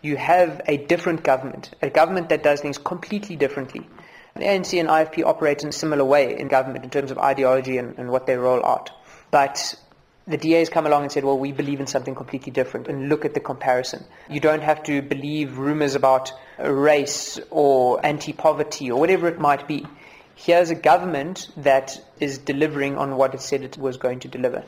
You 0.00 0.16
have 0.16 0.62
a 0.66 0.78
different 0.78 1.22
government, 1.22 1.74
a 1.83 1.90
government 1.90 2.31
that 2.31 2.42
does 2.42 2.61
things 2.61 2.78
completely 2.78 3.37
differently. 3.37 3.87
And 4.35 4.44
ANC 4.44 4.78
and 4.78 4.88
IFP 4.88 5.24
operate 5.24 5.62
in 5.62 5.68
a 5.68 5.72
similar 5.72 6.04
way 6.04 6.38
in 6.38 6.48
government 6.48 6.85
in 6.85 6.90
terms 6.90 7.11
of 7.11 7.18
ideology 7.18 7.76
and, 7.76 7.98
and 7.98 8.11
what 8.11 8.26
they 8.26 8.37
roll 8.37 8.64
out. 8.64 8.90
But 9.31 9.74
the 10.26 10.37
DA's 10.37 10.68
come 10.68 10.87
along 10.87 11.02
and 11.02 11.12
said, 11.12 11.24
well, 11.24 11.38
we 11.38 11.52
believe 11.52 11.81
in 11.81 11.87
something 11.87 12.14
completely 12.14 12.52
different 12.52 12.87
and 12.88 13.09
look 13.09 13.24
at 13.24 13.35
the 13.35 13.40
comparison. 13.40 14.04
You 14.28 14.40
don't 14.40 14.62
have 14.62 14.83
to 14.85 15.02
believe 15.02 15.59
rumors 15.59 15.94
about 15.94 16.33
race 16.59 17.40
or 17.50 18.04
anti-poverty 18.04 18.90
or 18.90 19.00
whatever 19.00 19.26
it 19.28 19.40
might 19.40 19.66
be. 19.66 19.87
Here's 20.35 20.70
a 20.70 20.74
government 20.76 21.48
that 21.57 22.00
is 22.20 22.38
delivering 22.38 22.96
on 22.96 23.16
what 23.16 23.35
it 23.35 23.40
said 23.40 23.62
it 23.62 23.76
was 23.76 23.96
going 23.96 24.20
to 24.20 24.28
deliver. 24.28 24.64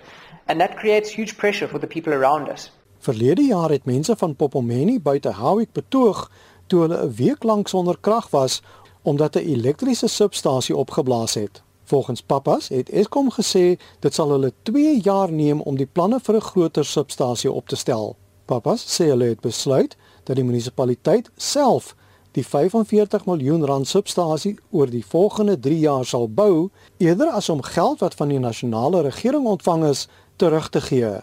And 0.50 0.58
that 0.58 0.74
creates 0.76 1.14
huge 1.14 1.36
pressure 1.36 1.68
for 1.68 1.78
the 1.78 1.86
people 1.86 2.12
around 2.12 2.48
us. 2.48 2.70
Verlede 2.98 3.42
jaar 3.42 3.70
het 3.70 3.84
mense 3.84 4.16
van 4.16 4.36
Popomeni 4.36 5.00
buite 5.00 5.30
Howick 5.32 5.72
betoog 5.72 6.30
toe 6.66 6.80
hulle 6.80 7.04
'n 7.04 7.14
week 7.14 7.42
lank 7.42 7.68
sonder 7.68 7.98
krag 8.00 8.30
was 8.30 8.62
omdat 9.02 9.36
'n 9.36 9.46
elektriese 9.46 10.06
substasie 10.06 10.76
opgeblaas 10.76 11.34
het. 11.34 11.62
Volgens 11.84 12.22
Pappas 12.22 12.68
het 12.68 12.90
Eskom 12.90 13.30
gesê 13.32 13.78
dit 13.98 14.14
sal 14.14 14.30
hulle 14.30 14.52
2 14.62 15.00
jaar 15.02 15.32
neem 15.32 15.60
om 15.60 15.76
die 15.76 15.90
planne 15.92 16.20
vir 16.20 16.34
'n 16.34 16.40
groter 16.50 16.84
substasie 16.84 17.52
op 17.52 17.68
te 17.68 17.76
stel. 17.76 18.16
Papas 18.44 19.00
sê 19.00 19.04
hulle 19.04 19.24
het 19.24 19.40
besluit 19.40 19.96
dat 20.24 20.36
die 20.36 20.44
munisipaliteit 20.44 21.30
self 21.36 21.94
die 22.32 22.46
45 22.46 23.24
miljoen 23.26 23.64
rand 23.66 23.88
substasie 23.88 24.54
oor 24.70 24.90
die 24.90 25.04
volgende 25.06 25.58
3 25.58 25.78
jaar 25.78 26.04
sal 26.06 26.28
bou 26.28 26.70
eerder 27.02 27.30
as 27.34 27.48
om 27.48 27.62
geld 27.62 28.00
wat 28.04 28.14
van 28.14 28.28
die 28.28 28.38
nasionale 28.38 29.02
regering 29.02 29.46
ontvang 29.46 29.84
is 29.88 30.06
terug 30.40 30.70
te 30.72 30.80
gee. 30.80 31.18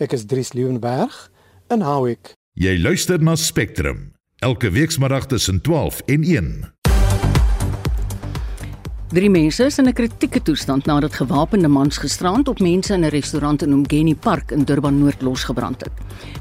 Ek 0.00 0.14
is 0.16 0.24
Dries 0.24 0.54
Liebenberg 0.56 1.12
in 1.72 1.84
Howick. 1.84 2.32
Jy 2.56 2.78
luister 2.80 3.20
na 3.20 3.36
Spectrum 3.36 4.12
elke 4.42 4.72
weekmiddag 4.72 5.28
tussen 5.30 5.60
12 5.62 6.00
en 6.10 6.24
1. 6.26 6.48
Drie 9.12 9.28
mense 9.28 9.66
is 9.68 9.76
in 9.78 9.88
'n 9.88 9.92
kritieke 9.92 10.42
toestand 10.42 10.86
nadat 10.86 11.12
gewapende 11.12 11.68
mans 11.68 11.98
gisterand 11.98 12.48
op 12.48 12.60
mense 12.60 12.94
in 12.94 13.04
'n 13.04 13.12
restaurant 13.12 13.62
in 13.62 13.72
Umgeni 13.72 14.14
Park 14.14 14.50
in 14.50 14.64
Durban 14.64 14.98
Noord 14.98 15.22
losgebrand 15.22 15.80
het. 15.84 15.92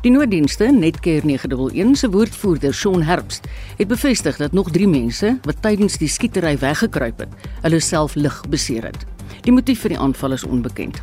Die 0.02 0.12
nooddienste, 0.12 0.72
Netcare 0.72 1.22
911 1.24 1.98
se 1.98 2.10
woordvoerder, 2.10 2.74
Shaun 2.74 3.04
Herbst, 3.04 3.48
het 3.78 3.88
bevestig 3.88 4.38
dat 4.38 4.52
nog 4.52 4.72
3 4.72 4.88
mense 4.88 5.40
wat 5.44 5.62
tydens 5.62 5.98
die 5.98 6.08
skietery 6.08 6.58
weggekruip 6.58 7.20
het, 7.20 7.34
hulle 7.62 7.80
self 7.80 8.16
lig 8.16 8.42
beseer 8.50 8.84
het. 8.84 9.06
Die 9.42 9.52
motief 9.52 9.80
vir 9.80 9.90
die 9.90 10.00
aanval 10.00 10.32
is 10.32 10.44
onbekend 10.44 11.02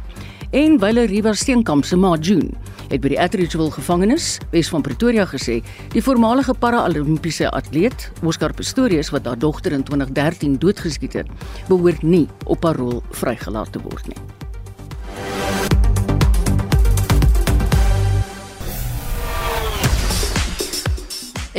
en 0.51 0.79
Wile 0.81 1.05
River 1.07 1.37
Steenkamp 1.37 1.85
se 1.85 1.97
ma 1.97 2.15
June 2.17 2.49
het 2.89 3.03
by 3.05 3.11
die 3.13 3.19
Atteridgeville 3.21 3.73
gevangenis 3.75 4.39
Wes 4.53 4.71
van 4.73 4.83
Pretoria 4.83 5.27
gesê 5.29 5.59
die 5.93 6.03
voormalige 6.03 6.55
para-olimpiese 6.57 7.51
atleet 7.53 8.09
Oscar 8.25 8.55
Pistorius 8.57 9.13
wat 9.13 9.29
haar 9.29 9.39
dogter 9.39 9.77
in 9.77 9.85
2013 9.85 10.57
doodgeskiet 10.63 11.19
het 11.21 11.29
behoort 11.69 12.03
nie 12.03 12.27
op 12.47 12.65
parol 12.65 13.03
vrygelaat 13.21 13.73
te 13.73 13.83
word 13.85 14.09
nie. 14.09 14.17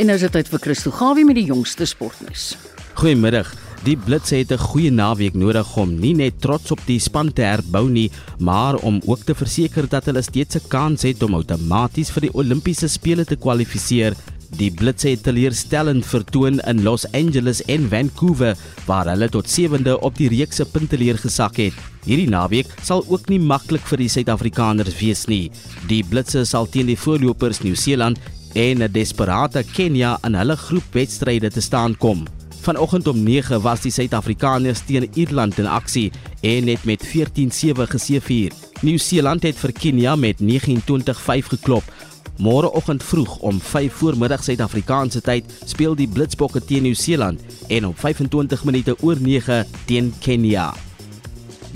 En 0.00 0.06
nou 0.08 0.16
is 0.16 0.22
dit 0.24 0.32
tyd 0.32 0.48
vir 0.48 0.62
Christo 0.64 0.90
Gawie 0.96 1.26
met 1.28 1.36
die 1.36 1.44
jongste 1.50 1.84
sportnuus. 1.86 2.54
Goeiemiddag. 2.96 3.69
Die 3.80 3.96
Blitz 3.96 4.30
het 4.30 4.50
'n 4.52 4.58
goeie 4.58 4.90
naweek 4.90 5.34
nodig 5.34 5.76
om 5.76 5.94
nie 6.00 6.12
net 6.14 6.40
trots 6.40 6.70
op 6.70 6.80
die 6.84 6.98
span 6.98 7.32
te 7.32 7.42
herbou 7.42 7.88
nie, 7.88 8.10
maar 8.38 8.76
om 8.76 9.00
ook 9.06 9.22
te 9.24 9.34
verseker 9.34 9.88
dat 9.88 10.04
hulle 10.04 10.22
steeds 10.22 10.56
'n 10.56 10.68
kans 10.68 11.02
het 11.02 11.22
om 11.22 11.34
outomaties 11.34 12.10
vir 12.10 12.20
die 12.20 12.34
Olimpiese 12.34 12.88
spele 12.88 13.24
te 13.24 13.36
kwalifiseer. 13.36 14.14
Die 14.56 14.70
Blitz 14.70 15.02
het 15.02 15.22
teleurstellend 15.22 16.06
vertoon 16.06 16.60
in 16.60 16.82
Los 16.82 17.06
Angeles 17.12 17.62
en 17.64 17.88
Vancouver, 17.88 18.56
waar 18.86 19.06
hulle 19.06 19.28
tot 19.28 19.48
7de 19.48 20.00
op 20.00 20.16
die 20.16 20.28
reeks 20.28 20.56
se 20.56 20.64
punteleer 20.64 21.18
gesak 21.18 21.56
het. 21.56 21.72
Hierdie 22.04 22.28
naweek 22.28 22.66
sal 22.82 23.04
ook 23.08 23.28
nie 23.28 23.38
maklik 23.38 23.86
vir 23.86 23.98
die 23.98 24.08
Suid-Afrikaners 24.08 24.98
wees 24.98 25.26
nie. 25.26 25.50
Die 25.86 26.04
Blitz 26.04 26.36
sal 26.42 26.68
teen 26.68 26.86
die 26.86 26.98
voorlopers 26.98 27.62
Nieu-Seeland 27.62 28.18
en 28.54 28.82
'n 28.82 28.92
desperate 28.92 29.64
Kenia 29.72 30.18
in 30.24 30.34
hulle 30.34 30.56
groepwedstryde 30.56 31.50
te 31.50 31.60
staan 31.60 31.96
kom. 31.96 32.26
Vanoggend 32.60 33.08
om 33.08 33.22
9 33.22 33.60
was 33.60 33.80
die 33.80 33.90
Suid-Afrikaners 33.92 34.82
teen 34.84 35.06
Ierland 35.16 35.58
in 35.58 35.66
aksie 35.66 36.10
en 36.44 36.66
het 36.68 36.84
met 36.84 37.06
14-7 37.06 37.86
geseëvier. 37.88 38.52
Nieu-Seeland 38.84 39.46
het 39.48 39.56
vir 39.56 39.72
Kenia 39.72 40.16
met 40.16 40.42
29-5 40.44 41.48
geklop. 41.54 41.88
Môreoggend 42.36 43.04
vroeg 43.04 43.38
om 43.38 43.60
5 43.60 43.96
voormiddag 44.02 44.44
Suid-Afrikaanse 44.44 45.24
tyd 45.24 45.48
speel 45.64 45.96
die 45.96 46.08
Blitsbokke 46.08 46.60
teen 46.60 46.84
Nieu-Seeland 46.84 47.40
en 47.68 47.88
om 47.88 47.96
25 47.96 48.64
minute 48.68 48.96
oor 49.00 49.16
9 49.16 49.64
teen 49.88 50.12
Kenia. 50.20 50.68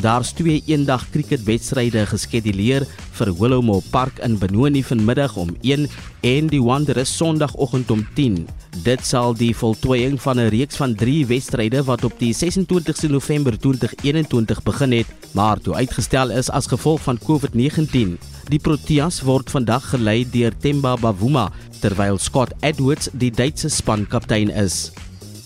Daar's 0.00 0.32
twee 0.32 0.62
eendag 0.66 1.06
cricketwedstryde 1.10 2.06
geskeduleer 2.10 2.86
vir 3.14 3.30
Willowmo 3.38 3.80
Park 3.90 4.18
in 4.26 4.38
Benoni 4.38 4.82
vanmiddag 4.82 5.36
om 5.36 5.54
1 5.62 5.86
en 6.26 6.50
die 6.50 6.62
Wanderers 6.62 7.16
Sondagoggend 7.16 7.90
om 7.90 8.06
10. 8.14 8.46
Dit 8.82 9.06
sal 9.06 9.36
die 9.38 9.54
voltooiing 9.54 10.18
van 10.22 10.40
'n 10.40 10.48
reeks 10.48 10.76
van 10.76 10.94
3 10.94 11.26
wedstryde 11.26 11.84
wat 11.84 12.04
op 12.04 12.18
die 12.18 12.34
26ste 12.34 13.08
November 13.08 13.58
2021 13.58 14.62
begin 14.62 14.92
het, 14.92 15.06
maar 15.32 15.60
toe 15.60 15.74
uitgestel 15.74 16.30
is 16.30 16.50
as 16.50 16.66
gevolg 16.66 17.00
van 17.00 17.18
COVID-19. 17.18 18.18
Die 18.48 18.58
Proteas 18.58 19.22
word 19.22 19.50
vandag 19.50 19.90
gelei 19.90 20.26
deur 20.30 20.52
Themba 20.58 20.96
Bavuma 20.96 21.50
terwyl 21.80 22.18
Scott 22.18 22.52
Edwards 22.60 23.08
die 23.12 23.30
Duitse 23.30 23.68
spankaptein 23.68 24.50
is. 24.50 24.92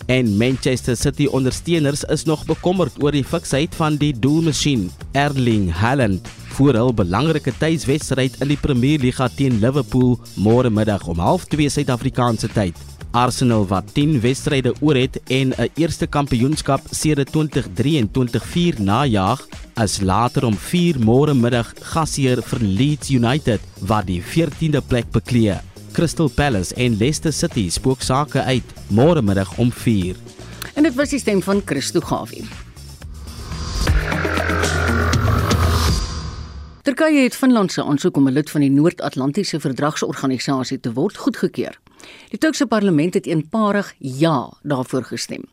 En 0.09 0.37
Manchester 0.37 0.97
City 0.97 1.27
ondersteuners 1.27 2.05
is 2.05 2.25
nog 2.25 2.45
bekommerd 2.49 3.03
oor 3.03 3.13
die 3.13 3.25
fiksheid 3.25 3.75
van 3.77 3.99
die 4.01 4.15
doelmasjien 4.17 4.87
Erling 5.13 5.67
Haaland 5.69 6.31
voor 6.57 6.79
hul 6.81 6.95
belangrike 6.97 7.53
tuiswedstryd 7.61 8.39
in 8.41 8.49
die 8.49 8.57
Premier 8.57 9.03
Liga 9.05 9.29
teen 9.29 9.59
Liverpool 9.61 10.17
môre 10.41 10.73
middag 10.73 11.05
om 11.13 11.21
0:30 11.21 11.69
Suid-Afrikaanse 11.77 12.49
tyd. 12.57 12.81
Arsenal 13.13 13.67
wat 13.69 13.93
10 13.93 14.21
wedstryde 14.25 14.73
oor 14.81 14.97
het 14.97 15.21
en 15.29 15.53
'n 15.53 15.71
eerste 15.77 16.07
kampioenskap 16.07 16.81
sedert 16.91 17.29
2023-4 17.37 18.81
najaag, 18.81 19.47
is 19.77 20.01
later 20.01 20.45
om 20.45 20.57
4 20.57 20.99
môre 20.99 21.35
middag 21.35 21.75
gasheer 21.83 22.43
vir 22.43 22.61
Leeds 22.61 23.11
United 23.11 23.61
wat 23.81 24.07
die 24.07 24.23
14de 24.23 24.81
plek 24.81 25.11
beklee. 25.11 25.61
Crystal 25.93 26.29
Palace 26.29 26.75
en 26.75 26.97
Leicester 26.97 27.33
City 27.33 27.69
spook 27.71 28.03
sake 28.03 28.43
uit 28.43 28.75
môre 28.89 29.23
middag 29.23 29.51
om 29.59 29.73
4. 29.73 30.17
En 30.75 30.87
dit 30.87 30.95
was 30.95 31.11
die 31.15 31.21
stem 31.21 31.43
van 31.43 31.63
Christo 31.65 32.01
Gawie. 32.01 32.45
Turkye 36.89 37.27
het 37.27 37.35
Finland 37.37 37.73
se 37.73 37.83
aansoek 37.85 38.17
om 38.17 38.29
'n 38.29 38.33
lid 38.33 38.51
van 38.51 38.61
die 38.61 38.71
Noord-Atlantiese 38.71 39.61
Verdragsorganisasie 39.61 40.81
te 40.81 40.93
word 40.93 41.17
goedgekeur. 41.17 41.81
Die 42.29 42.39
Turkse 42.39 42.67
parlement 42.67 43.15
het 43.15 43.27
eenparig 43.27 43.95
ja 43.99 44.53
daarvoor 44.63 45.05
gestem. 45.05 45.45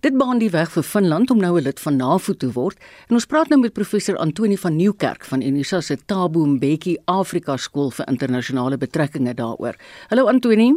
Dit 0.00 0.16
baan 0.16 0.38
die 0.38 0.50
weg 0.50 0.72
vir 0.72 0.82
Finland 0.82 1.30
om 1.30 1.38
nou 1.38 1.58
'n 1.58 1.62
lid 1.62 1.80
van 1.80 1.96
NAVO 1.96 2.32
te 2.32 2.52
word. 2.52 2.78
En 3.08 3.14
ons 3.14 3.26
praat 3.26 3.48
nou 3.48 3.60
met 3.60 3.72
professor 3.72 4.16
Antoni 4.16 4.56
van 4.56 4.76
Nieuwkerk 4.76 5.24
van 5.24 5.42
Unisa 5.42 5.80
se 5.80 5.98
Thabo 6.06 6.46
Mbeki 6.46 6.96
Afrika 7.04 7.56
Skool 7.56 7.90
vir 7.90 8.08
Internasionale 8.08 8.78
Betrekkinge 8.78 9.34
daaroor. 9.34 9.76
Hallo 10.08 10.26
Antoni. 10.26 10.74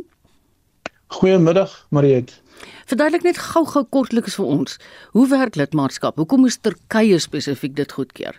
Goeiemiddag 1.08 1.86
Mariet. 1.90 2.42
Verduidelik 2.86 3.24
net 3.24 3.38
gou-gou 3.38 3.86
kortliks 3.90 4.36
vir 4.36 4.46
ons, 4.46 4.78
hoe 5.12 5.28
werk 5.28 5.56
lidmaatskap? 5.56 6.16
Hoekom 6.16 6.40
moes 6.40 6.58
Turkye 6.58 7.20
spesifiek 7.20 7.76
dit 7.76 7.92
goedkeur? 7.92 8.38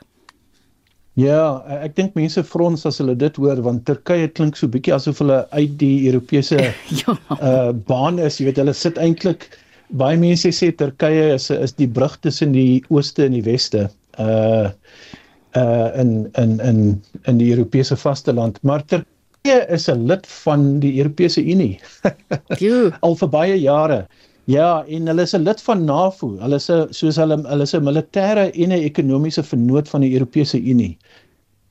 Ja, 1.21 1.61
ek 1.85 1.97
dink 1.99 2.15
mense 2.17 2.41
frons 2.49 2.87
as 2.89 2.97
hulle 3.03 3.15
dit 3.21 3.37
hoor 3.37 3.59
want 3.67 3.83
Turkye 3.89 4.31
klink 4.33 4.57
so 4.57 4.69
bietjie 4.73 4.95
asof 4.97 5.19
hulle 5.21 5.43
uit 5.53 5.75
die 5.83 6.07
Europese 6.09 6.57
ja. 7.03 7.17
uh 7.37 7.73
baan 7.91 8.21
is. 8.23 8.39
Jy 8.41 8.49
weet 8.49 8.61
hulle 8.63 8.73
sit 8.77 8.97
eintlik 8.97 9.45
baie 10.01 10.17
mense 10.17 10.49
sê 10.57 10.71
Turkye 10.73 11.35
is 11.35 11.51
is 11.53 11.77
die 11.77 11.89
brug 11.99 12.17
tussen 12.25 12.57
die 12.57 12.81
ooste 12.89 13.27
en 13.27 13.37
die 13.37 13.45
weste. 13.45 13.91
Uh 14.17 14.73
uh 15.61 15.91
in 16.01 16.31
in 16.41 16.57
in 16.65 16.81
in 17.29 17.39
die 17.45 17.51
Europese 17.53 17.97
vasteland, 18.01 18.57
maar 18.65 18.81
Turkye 18.89 19.61
is 19.69 19.91
'n 19.93 20.07
lid 20.09 20.27
van 20.47 20.81
die 20.81 20.97
Europese 20.97 21.45
Unie. 21.45 21.77
Al 23.05 23.17
vir 23.21 23.29
baie 23.29 23.61
jare. 23.61 24.07
Ja, 24.51 24.85
en 24.89 25.07
hulle 25.07 25.23
is 25.23 25.33
'n 25.37 25.43
lid 25.43 25.61
van 25.63 25.85
NAVO. 25.85 26.29
Hulle 26.39 26.55
is 26.55 26.69
'n 26.71 26.87
soos 26.91 27.17
hulle 27.17 27.37
hulle 27.47 27.63
is 27.63 27.75
'n 27.75 27.85
militêre 27.85 28.51
en 28.51 28.73
'n 28.73 28.83
ekonomiese 28.91 29.43
vennoot 29.43 29.89
van 29.89 30.01
die 30.01 30.13
Europese 30.13 30.59
Unie. 30.61 30.99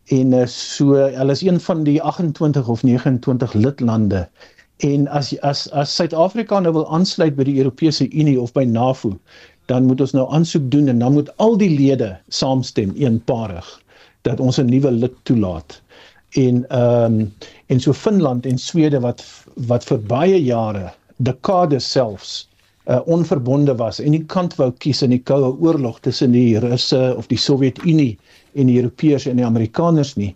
En 0.05 0.33
eh, 0.33 0.45
so 0.47 0.93
hulle 0.93 1.31
is 1.31 1.41
een 1.41 1.59
van 1.59 1.83
die 1.83 2.01
28 2.01 2.67
of 2.67 2.83
29 2.83 3.53
lidlande. 3.53 4.29
En 4.77 5.07
as 5.07 5.39
as 5.41 5.69
as 5.71 5.95
Suid-Afrika 5.95 6.59
nou 6.59 6.73
wil 6.73 6.91
aansluit 6.91 7.35
by 7.35 7.43
die 7.43 7.57
Europese 7.57 8.09
Unie 8.11 8.39
of 8.41 8.53
by 8.53 8.63
NAVO, 8.63 9.19
dan 9.65 9.85
moet 9.85 10.01
ons 10.01 10.11
nou 10.11 10.31
aansoek 10.31 10.71
doen 10.71 10.87
en 10.87 10.99
dan 10.99 11.13
moet 11.13 11.37
al 11.37 11.57
die 11.57 11.69
lede 11.69 12.19
saamstem 12.27 12.93
eenparig 12.95 13.81
dat 14.21 14.39
ons 14.39 14.59
'n 14.59 14.65
nuwe 14.65 14.91
lid 14.91 15.13
toelaat. 15.23 15.81
En 16.29 16.69
ehm 16.69 17.19
um, 17.19 17.33
en 17.67 17.79
so 17.79 17.93
Finland 17.93 18.45
en 18.45 18.57
Swede 18.57 18.99
wat 18.99 19.25
wat 19.55 19.83
vir 19.83 19.99
baie 19.99 20.43
jare 20.43 20.93
dekades 21.17 21.91
selfs 21.91 22.47
uh, 22.87 22.99
onverbonde 23.05 23.75
was 23.77 23.99
en 23.99 24.11
nie 24.15 24.23
kant 24.25 24.55
wou 24.59 24.71
kies 24.83 25.01
in 25.05 25.13
die 25.13 25.21
koue 25.21 25.53
oorlog 25.61 25.99
tussen 26.05 26.31
die 26.31 26.59
Russe 26.59 26.99
of 27.17 27.27
die 27.27 27.39
Sowjetunie 27.39 28.17
en 28.53 28.71
die 28.71 28.79
Europeërs 28.81 29.27
en 29.29 29.41
die 29.41 29.45
Amerikaners 29.45 30.15
nie 30.17 30.35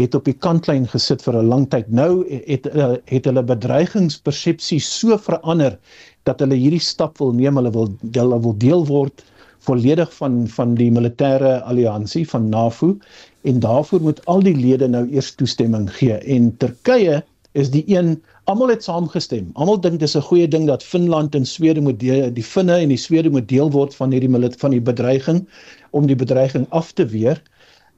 het 0.00 0.14
op 0.18 0.24
die 0.26 0.34
kantlyn 0.34 0.88
gesit 0.90 1.22
vir 1.22 1.36
'n 1.38 1.46
lang 1.48 1.68
tyd. 1.70 1.86
Nou 1.88 2.26
het 2.46 2.66
uh, 2.66 2.96
het 3.06 3.24
hulle 3.30 3.42
bedreigingspersepsie 3.42 4.80
so 4.80 5.18
verander 5.18 5.78
dat 6.24 6.40
hulle 6.40 6.58
hierdie 6.58 6.82
stap 6.82 7.18
wil 7.18 7.32
neem. 7.32 7.56
Hulle 7.56 7.70
wil 7.70 7.92
hulle 8.10 8.40
wil 8.42 8.56
deel 8.58 8.86
word 8.86 9.22
volledig 9.64 10.10
van 10.18 10.48
van 10.48 10.74
die 10.74 10.90
militêre 10.90 11.60
alliansie 11.62 12.24
van 12.28 12.48
NAVO 12.48 12.96
en 13.44 13.60
daarvoor 13.60 14.00
moet 14.00 14.20
al 14.26 14.42
die 14.44 14.56
lede 14.56 14.88
nou 14.88 15.06
eers 15.10 15.34
toestemming 15.34 15.88
gee 15.92 16.18
en 16.36 16.50
Turkye 16.58 17.22
is 17.52 17.70
die 17.70 17.84
een 17.86 18.16
almal 18.44 18.68
het 18.68 18.84
saamgestem. 18.84 19.50
Almal 19.54 19.80
dink 19.80 20.00
dis 20.00 20.16
'n 20.16 20.20
goeie 20.28 20.48
ding 20.48 20.66
dat 20.66 20.82
Finland 20.82 21.34
en 21.34 21.46
Swede 21.46 21.80
moet 21.80 22.00
deel, 22.00 22.32
die 22.32 22.42
Finne 22.42 22.76
en 22.76 22.88
die 22.88 22.96
Swede 22.96 23.30
moet 23.30 23.48
deel 23.48 23.70
word 23.70 23.94
van 23.94 24.10
hierdie 24.10 24.50
van 24.58 24.70
die 24.70 24.80
bedreiging 24.80 25.48
om 25.90 26.06
die 26.06 26.16
bedreiging 26.16 26.66
af 26.70 26.92
te 26.92 27.06
weer. 27.06 27.42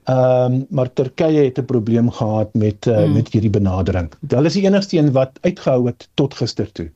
Ehm 0.04 0.52
um, 0.52 0.66
maar 0.70 0.92
Turkye 0.92 1.44
het 1.44 1.58
'n 1.58 1.64
probleem 1.64 2.10
gehad 2.10 2.54
met 2.54 2.86
uh, 2.86 2.96
hmm. 2.96 3.12
met 3.12 3.28
hierdie 3.28 3.50
benadering. 3.50 4.12
Hulle 4.28 4.46
is 4.46 4.52
die 4.52 4.62
enigste 4.62 4.96
een 4.96 5.12
wat 5.12 5.38
uitgehou 5.40 5.86
het 5.86 6.08
tot 6.14 6.34
gister 6.34 6.72
toe. 6.72 6.90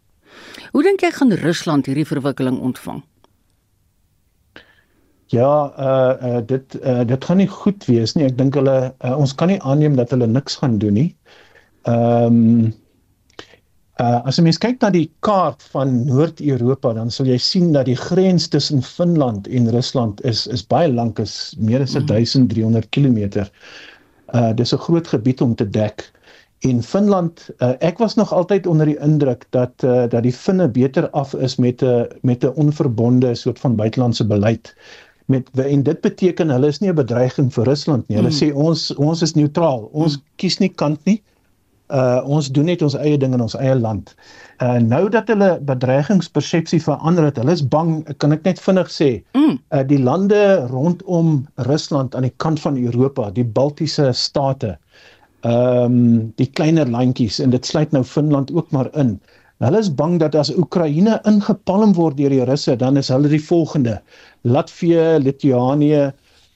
Hoe 0.70 0.82
dink 0.82 1.00
jy 1.00 1.10
gaan 1.10 1.32
Rusland 1.32 1.86
hierdie 1.86 2.06
verwikkeling 2.06 2.60
ontvang? 2.60 3.02
Ja, 5.26 5.72
uh, 5.78 6.30
uh 6.30 6.40
dit 6.46 6.78
uh, 6.84 7.04
dit 7.06 7.24
gaan 7.24 7.36
nie 7.36 7.48
goed 7.48 7.84
wees 7.84 8.14
nie. 8.14 8.24
Ek 8.24 8.38
dink 8.38 8.54
hulle 8.54 8.94
uh, 9.04 9.18
ons 9.18 9.34
kan 9.34 9.48
nie 9.48 9.62
aanneem 9.62 9.96
dat 9.96 10.10
hulle 10.10 10.26
niks 10.26 10.56
gaan 10.56 10.78
doen 10.78 10.92
nie. 10.92 11.16
Ehm 11.82 12.24
um, 12.24 12.72
Uh 14.00 14.20
as 14.24 14.38
jy 14.38 14.46
mens 14.46 14.58
kyk 14.60 14.78
na 14.80 14.88
die 14.94 15.08
kaart 15.26 15.64
van 15.74 15.90
Noord-Europa, 16.08 16.94
dan 16.96 17.10
sal 17.12 17.28
jy 17.28 17.36
sien 17.42 17.72
dat 17.74 17.84
die 17.88 17.98
grens 17.98 18.46
tussen 18.48 18.80
Finland 18.86 19.48
en 19.48 19.68
Rusland 19.74 20.22
is 20.30 20.46
is 20.56 20.62
baie 20.64 20.88
lank, 20.88 21.20
is 21.20 21.34
meer 21.58 21.84
as 21.84 21.96
1300 21.98 22.88
km. 22.96 23.44
Uh 24.32 24.52
dis 24.56 24.72
'n 24.72 24.80
groot 24.86 25.12
gebied 25.12 25.44
om 25.44 25.54
te 25.54 25.68
dek. 25.68 26.06
En 26.64 26.82
Finland, 26.82 27.44
uh, 27.58 27.72
ek 27.80 27.98
was 27.98 28.14
nog 28.16 28.32
altyd 28.32 28.66
onder 28.66 28.86
die 28.86 28.98
indruk 29.00 29.44
dat 29.50 29.72
uh 29.84 30.08
dat 30.08 30.22
die 30.22 30.32
Finne 30.32 30.68
beter 30.68 31.10
af 31.10 31.34
is 31.34 31.56
met 31.56 31.82
'n 31.82 32.08
met 32.22 32.44
'n 32.44 32.56
onverbonde 32.56 33.34
soort 33.34 33.58
van 33.58 33.76
buitelandse 33.76 34.26
beleid 34.26 34.74
met 35.26 35.48
en 35.54 35.82
dit 35.82 36.00
beteken 36.00 36.48
hulle 36.48 36.66
is 36.66 36.80
nie 36.80 36.90
'n 36.90 36.94
bedreiging 36.94 37.52
vir 37.52 37.64
Rusland 37.64 38.08
nie. 38.08 38.16
Hulle 38.16 38.32
mm. 38.32 38.40
sê 38.42 38.54
ons 38.54 38.94
ons 38.96 39.22
is 39.22 39.34
neutraal. 39.34 39.88
Ons 39.92 40.16
mm. 40.16 40.22
kies 40.36 40.58
nie 40.58 40.72
kant 40.72 41.04
nie 41.04 41.20
uh 41.20 41.39
ons 42.24 42.50
doen 42.54 42.68
net 42.70 42.82
ons 42.82 42.94
eie 42.94 43.18
ding 43.18 43.34
in 43.34 43.42
ons 43.44 43.56
eie 43.58 43.74
land. 43.74 44.14
Uh 44.62 44.78
nou 44.84 45.08
dat 45.12 45.30
hulle 45.32 45.54
bedreigingspersepsie 45.68 46.82
verander 46.84 47.24
het, 47.30 47.38
hulle 47.40 47.56
is 47.56 47.64
bang, 47.64 48.00
kan 48.22 48.34
ek 48.36 48.44
net 48.44 48.60
vinnig 48.60 48.90
sê, 48.92 49.10
mm. 49.38 49.56
uh 49.74 49.82
die 49.88 49.98
lande 49.98 50.40
rondom 50.70 51.40
Rusland 51.68 52.14
aan 52.14 52.28
die 52.28 52.36
kant 52.44 52.60
van 52.60 52.78
Europa, 52.78 53.30
die 53.34 53.46
Baltiese 53.46 54.12
state, 54.12 54.76
ehm 55.42 55.84
um, 55.84 56.32
die 56.36 56.50
kleiner 56.52 56.88
landjies 56.90 57.40
en 57.40 57.54
dit 57.54 57.66
sluit 57.66 57.92
nou 57.96 58.04
Finland 58.04 58.52
ook 58.52 58.70
maar 58.76 58.90
in. 59.00 59.16
Hulle 59.64 59.80
is 59.80 59.90
bang 59.92 60.18
dat 60.20 60.36
as 60.36 60.52
Oekraïne 60.56 61.18
ingepalm 61.28 61.94
word 61.96 62.16
deur 62.16 62.32
die 62.32 62.44
Russe, 62.44 62.76
dan 62.76 62.96
is 62.96 63.08
hulle 63.12 63.28
die 63.28 63.42
volgende. 63.44 63.98
Latvië, 64.44 65.18
Litouwanië, 65.24 66.10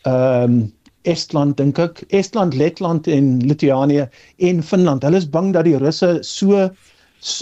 ehm 0.04 0.56
um, 0.60 0.64
Estland 1.04 1.56
dink 1.60 1.78
ek, 1.78 2.02
Estland, 2.16 2.54
Letland 2.56 3.08
en 3.12 3.38
Litouwanië 3.44 4.08
en 4.48 4.62
Finland. 4.62 5.04
Hulle 5.04 5.20
is 5.20 5.28
bang 5.28 5.52
dat 5.52 5.68
die 5.68 5.78
Russe 5.80 6.18
so 6.22 6.68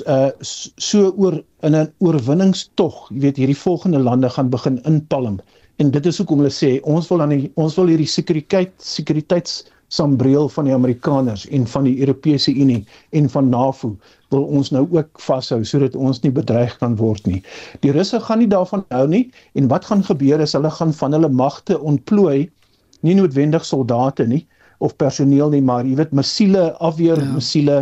uh 0.06 0.30
so 0.42 1.10
oor 1.16 1.40
in 1.66 1.74
'n 1.74 1.92
oorwinningstog, 1.98 3.08
jy 3.10 3.20
weet, 3.20 3.36
hierdie 3.36 3.58
volgende 3.58 3.98
lande 3.98 4.30
gaan 4.30 4.50
begin 4.50 4.82
inpalm. 4.86 5.40
En 5.78 5.90
dit 5.90 6.06
is 6.06 6.18
hoekom 6.18 6.38
hulle 6.38 6.54
sê 6.54 6.80
ons 6.82 7.08
wil 7.08 7.18
dan 7.18 7.50
ons 7.54 7.76
wil 7.76 7.90
hierdie 7.90 8.06
sekuriteit 8.06 8.72
sekuriteits 8.78 9.64
sambreel 9.92 10.48
van 10.48 10.64
die 10.64 10.74
Amerikaners 10.74 11.44
en 11.48 11.66
van 11.66 11.84
die 11.84 11.98
Europese 12.00 12.54
Unie 12.54 12.84
en 13.10 13.28
van 13.28 13.48
NAVO 13.48 13.96
wil 14.32 14.44
ons 14.44 14.70
nou 14.72 14.86
ook 14.90 15.20
vashou 15.20 15.60
sodat 15.68 15.96
ons 15.96 16.22
nie 16.22 16.32
bedreig 16.32 16.78
kan 16.80 16.96
word 16.96 17.26
nie. 17.26 17.42
Die 17.84 17.92
Russe 17.92 18.20
gaan 18.20 18.40
nie 18.40 18.48
daarvan 18.48 18.86
hou 18.88 19.06
nie 19.06 19.26
en 19.58 19.68
wat 19.68 19.84
gaan 19.90 20.04
gebeur 20.06 20.40
is 20.40 20.56
hulle 20.56 20.70
gaan 20.70 20.94
van 20.96 21.12
hulle 21.18 21.28
magte 21.28 21.80
ontplooi 21.80 22.48
nie 23.06 23.16
noodwendig 23.18 23.64
soldate 23.66 24.26
nie 24.26 24.44
of 24.82 24.96
personeel 24.98 25.52
nie, 25.52 25.62
maar 25.62 25.86
jy 25.86 25.94
weet 26.00 26.14
missiele, 26.16 26.72
afweer 26.82 27.20
ja. 27.22 27.28
missiele 27.36 27.76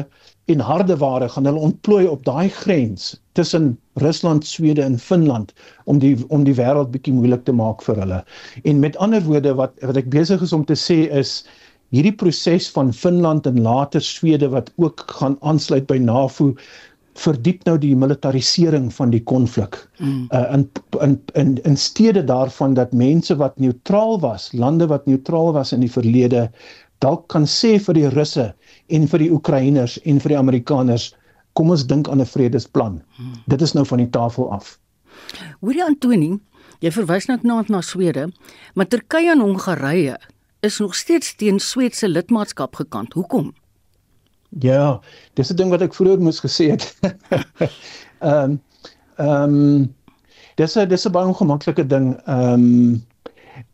en 0.52 0.60
harde 0.66 0.96
ware 1.00 1.28
gaan 1.30 1.46
hulle 1.48 1.62
ontplooi 1.70 2.04
op 2.10 2.24
daai 2.26 2.50
grens 2.52 3.14
tussen 3.38 3.72
Rusland, 4.02 4.44
Swede 4.46 4.82
en 4.82 4.98
Finland 4.98 5.54
om 5.84 6.00
die 6.02 6.16
om 6.28 6.44
die 6.44 6.56
wêreld 6.58 6.90
bietjie 6.92 7.14
moeilik 7.14 7.46
te 7.46 7.54
maak 7.56 7.84
vir 7.86 8.00
hulle. 8.02 8.20
En 8.64 8.82
met 8.82 8.98
ander 8.98 9.22
woorde 9.24 9.54
wat 9.60 9.76
wat 9.86 10.00
ek 10.00 10.10
besig 10.12 10.42
is 10.42 10.52
om 10.56 10.66
te 10.66 10.76
sê 10.78 11.04
is 11.22 11.40
hierdie 11.94 12.14
proses 12.14 12.68
van 12.70 12.92
Finland 12.94 13.46
en 13.46 13.62
later 13.62 14.02
Swede 14.04 14.50
wat 14.50 14.70
ook 14.76 15.06
gaan 15.20 15.36
aansluit 15.40 15.86
by 15.90 15.98
NAVO 16.02 16.52
verdiep 17.20 17.64
nou 17.68 17.76
die 17.80 17.94
militarisering 17.96 18.88
van 18.96 19.10
die 19.12 19.22
konflik. 19.22 19.76
Mm. 19.98 20.26
Uh 20.32 20.46
in 20.56 20.68
in 21.04 21.16
in 21.34 21.56
in 21.68 21.76
steede 21.76 22.24
daarvan 22.24 22.74
dat 22.74 22.92
mense 22.92 23.36
wat 23.36 23.58
neutraal 23.58 24.20
was, 24.20 24.52
lande 24.52 24.86
wat 24.86 25.06
neutraal 25.06 25.52
was 25.52 25.72
in 25.72 25.84
die 25.84 25.92
verlede 25.92 26.48
dalk 27.00 27.28
kan 27.32 27.46
sê 27.48 27.78
vir 27.80 27.96
die 27.96 28.08
Russe 28.12 28.50
en 28.88 29.08
vir 29.08 29.24
die 29.24 29.30
Oekraïners 29.32 29.96
en 30.04 30.20
vir 30.20 30.34
die 30.34 30.38
Amerikaners, 30.38 31.10
kom 31.56 31.72
ons 31.72 31.86
dink 31.86 32.08
aan 32.08 32.20
'n 32.20 32.28
vredesplan. 32.28 33.00
Mm. 33.18 33.32
Dit 33.46 33.62
is 33.62 33.72
nou 33.72 33.84
van 33.84 33.98
die 33.98 34.10
tafel 34.10 34.52
af. 34.52 34.78
Hoorie 35.60 35.84
Antoni, 35.84 36.38
jy 36.80 36.90
verwys 36.90 37.26
nou 37.28 37.38
net 37.42 37.68
na 37.68 37.80
Swede, 37.80 38.30
maar 38.74 38.88
Turkye 38.88 39.32
en 39.32 39.40
Hongarye 39.40 40.16
is 40.60 40.78
nog 40.78 40.94
steeds 40.94 41.34
teen 41.36 41.58
Swetse 41.58 42.08
lidmaatskap 42.08 42.76
gekant. 42.76 43.12
Hoekom? 43.12 43.54
Ja, 44.58 45.00
dis 45.34 45.50
'n 45.52 45.56
ding 45.56 45.70
wat 45.70 45.82
ek 45.82 45.94
vroeër 45.94 46.18
moes 46.20 46.40
gesê 46.42 46.70
het. 46.74 46.86
Ehm 48.20 48.58
ehm 49.16 49.54
um, 49.54 49.94
dis 50.56 50.76
'n 50.76 50.88
dis 50.88 51.06
'n 51.06 51.12
baie 51.12 51.26
ongemaklike 51.26 51.86
ding. 51.86 52.16
Ehm 52.26 52.52
um, 52.52 53.06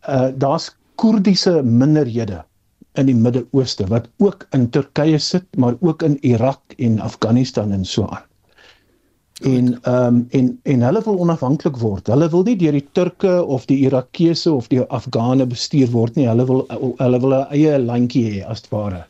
uh 0.08 0.28
daar's 0.36 0.76
Koerdiese 0.96 1.62
minderhede 1.62 2.44
in 2.94 3.06
die 3.06 3.14
Midde-Ooste 3.14 3.86
wat 3.86 4.08
ook 4.18 4.46
in 4.50 4.70
Turkye 4.70 5.18
sit, 5.18 5.44
maar 5.56 5.74
ook 5.80 6.02
in 6.02 6.18
Irak 6.24 6.60
en 6.76 7.00
Afghanistan 7.00 7.72
en 7.72 7.84
so 7.84 8.06
aan. 8.06 8.24
En 9.42 9.82
ehm 9.82 10.06
um, 10.06 10.26
en 10.30 10.60
en 10.62 10.82
hulle 10.82 11.02
wil 11.04 11.18
onafhanklik 11.18 11.76
word. 11.76 12.06
Hulle 12.06 12.28
wil 12.28 12.42
nie 12.42 12.56
deur 12.56 12.72
die 12.72 12.88
Turke 12.92 13.44
of 13.44 13.66
die 13.66 13.78
Irakese 13.88 14.52
of 14.52 14.68
die 14.68 14.80
Afghane 14.80 15.46
bestuur 15.46 15.90
word 15.90 16.16
nie. 16.16 16.28
Hulle 16.28 16.46
wil 16.46 16.64
hulle 16.98 17.20
wil 17.20 17.34
'n 17.34 17.46
eie 17.50 17.78
landjie 17.78 18.24
hê 18.30 18.46
as 18.46 18.62
ware. 18.70 19.06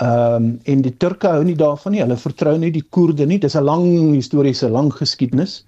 Ehm 0.00 0.34
um, 0.34 0.60
en 0.64 0.82
die 0.82 0.96
Turke 0.96 1.28
hou 1.28 1.42
nie 1.44 1.56
daarvan 1.56 1.92
nie. 1.92 2.00
Hulle 2.00 2.16
vertrou 2.16 2.56
nie 2.58 2.70
die 2.72 2.84
Koerde 2.96 3.26
nie. 3.26 3.38
Dis 3.38 3.56
'n 3.56 3.64
lang 3.64 4.14
historiese, 4.14 4.68
lang 4.68 4.92
geskiedenis. 4.92 5.64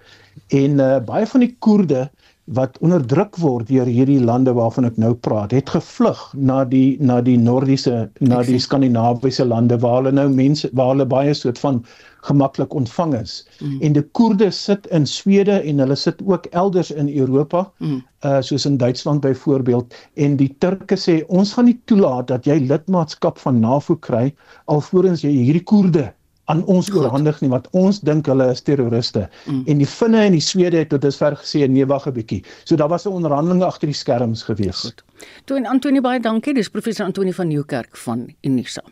En 0.48 0.80
uh, 0.80 0.98
baie 1.04 1.26
van 1.26 1.40
die 1.40 1.54
Koerde 1.58 2.10
wat 2.44 2.76
onderdruk 2.84 3.38
word 3.40 3.68
deur 3.68 3.88
hierdie 3.88 4.20
lande 4.20 4.52
waarvan 4.52 4.84
ek 4.84 4.98
nou 5.00 5.14
praat, 5.26 5.52
het 5.56 5.70
gevlug 5.72 6.20
na 6.36 6.64
die 6.68 6.96
na 7.00 7.20
die 7.24 7.38
Noordiese 7.40 8.10
na 8.20 8.42
die 8.44 8.60
Skandinawiese 8.60 9.46
lande 9.48 9.78
waar 9.80 10.02
hulle 10.02 10.12
nou 10.12 10.28
mense 10.28 10.68
waar 10.76 10.92
hulle 10.92 11.06
baie 11.08 11.32
soort 11.34 11.58
van 11.58 11.80
gemaklik 12.24 12.74
ontvang 12.76 13.14
is. 13.16 13.46
Mm. 13.60 13.80
En 13.80 13.96
die 13.96 14.04
Koerde 14.16 14.50
sit 14.52 14.86
in 14.86 15.06
Swede 15.06 15.56
en 15.60 15.80
hulle 15.80 15.96
sit 15.96 16.20
ook 16.24 16.46
elders 16.52 16.90
in 16.90 17.08
Europa, 17.08 17.64
mm. 17.78 18.02
uh 18.24 18.40
soos 18.40 18.66
in 18.68 18.76
Duitsland 18.76 19.20
byvoorbeeld 19.24 19.94
en 20.14 20.36
die 20.36 20.50
Turke 20.60 21.00
sê 21.00 21.22
ons 21.28 21.52
gaan 21.56 21.68
nie 21.68 21.80
toelaat 21.88 22.28
dat 22.28 22.44
jy 22.48 22.58
lidmaatskap 22.60 23.40
van 23.40 23.60
NAVO 23.60 23.96
kry 23.96 24.34
alvorens 24.66 25.24
jy 25.24 25.32
hierdie 25.32 25.64
Koerde 25.64 26.12
aan 26.44 26.64
ons 26.64 26.90
oorhandig 26.92 27.40
nie 27.40 27.50
want 27.52 27.68
ons 27.72 28.00
dink 28.00 28.26
hulle 28.26 28.50
is 28.52 28.62
terroriste. 28.62 29.28
Mm. 29.44 29.62
En 29.66 29.78
die 29.78 29.88
Finne 29.88 30.24
en 30.28 30.36
die 30.36 30.44
Swede 30.44 30.82
het 30.82 30.88
tot 30.92 31.04
dusver 31.04 31.36
gesê 31.40 31.68
nee 31.68 31.86
wag 31.86 32.06
'n 32.06 32.12
bietjie. 32.12 32.44
So 32.64 32.76
daar 32.76 32.88
was 32.88 33.06
'n 33.06 33.12
onderhandeling 33.12 33.62
agter 33.62 33.86
die 33.88 33.96
skerms 33.96 34.42
gewees. 34.42 34.80
Goed. 34.80 35.04
Toe 35.44 35.56
en 35.56 35.66
Antonie 35.66 36.00
baie 36.00 36.20
dankie. 36.20 36.54
Dis 36.54 36.68
professor 36.68 37.06
Antonie 37.06 37.34
van 37.34 37.48
Nieuwkerk 37.48 37.96
van 37.96 38.34
Unisa. 38.42 38.82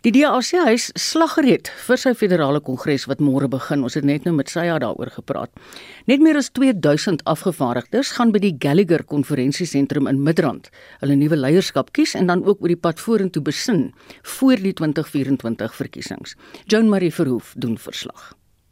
Die 0.00 0.14
DAC 0.16 0.54
huis 0.64 0.86
slaggereed 0.96 1.68
vir 1.84 1.98
sy 2.00 2.14
federale 2.16 2.62
kongres 2.64 3.02
wat 3.10 3.20
môre 3.20 3.50
begin. 3.52 3.82
Ons 3.84 3.98
het 3.98 4.06
net 4.08 4.24
nou 4.24 4.32
met 4.32 4.48
Sya 4.48 4.78
daaroor 4.80 5.10
gepraat. 5.12 5.52
Net 6.08 6.24
meer 6.24 6.38
as 6.40 6.48
2000 6.56 7.20
afgevaardigdes 7.28 8.14
gaan 8.16 8.32
by 8.32 8.40
die 8.40 8.54
Gallagher 8.64 9.04
konferensiesentrum 9.04 10.08
in 10.08 10.24
Midrand 10.24 10.72
hulle 11.04 11.20
nuwe 11.20 11.36
leierskap 11.36 11.92
kies 11.92 12.16
en 12.16 12.32
dan 12.32 12.46
ook 12.48 12.64
oor 12.64 12.72
die 12.72 12.80
pad 12.80 13.04
vorentoe 13.04 13.44
besin 13.44 13.90
voor 14.38 14.64
die 14.64 14.72
2024 14.80 15.76
verkiesings. 15.84 16.36
Joan 16.64 16.88
Marie 16.88 17.12
Verhoef 17.12 17.52
doen 17.60 17.76
verslag. 17.76 18.30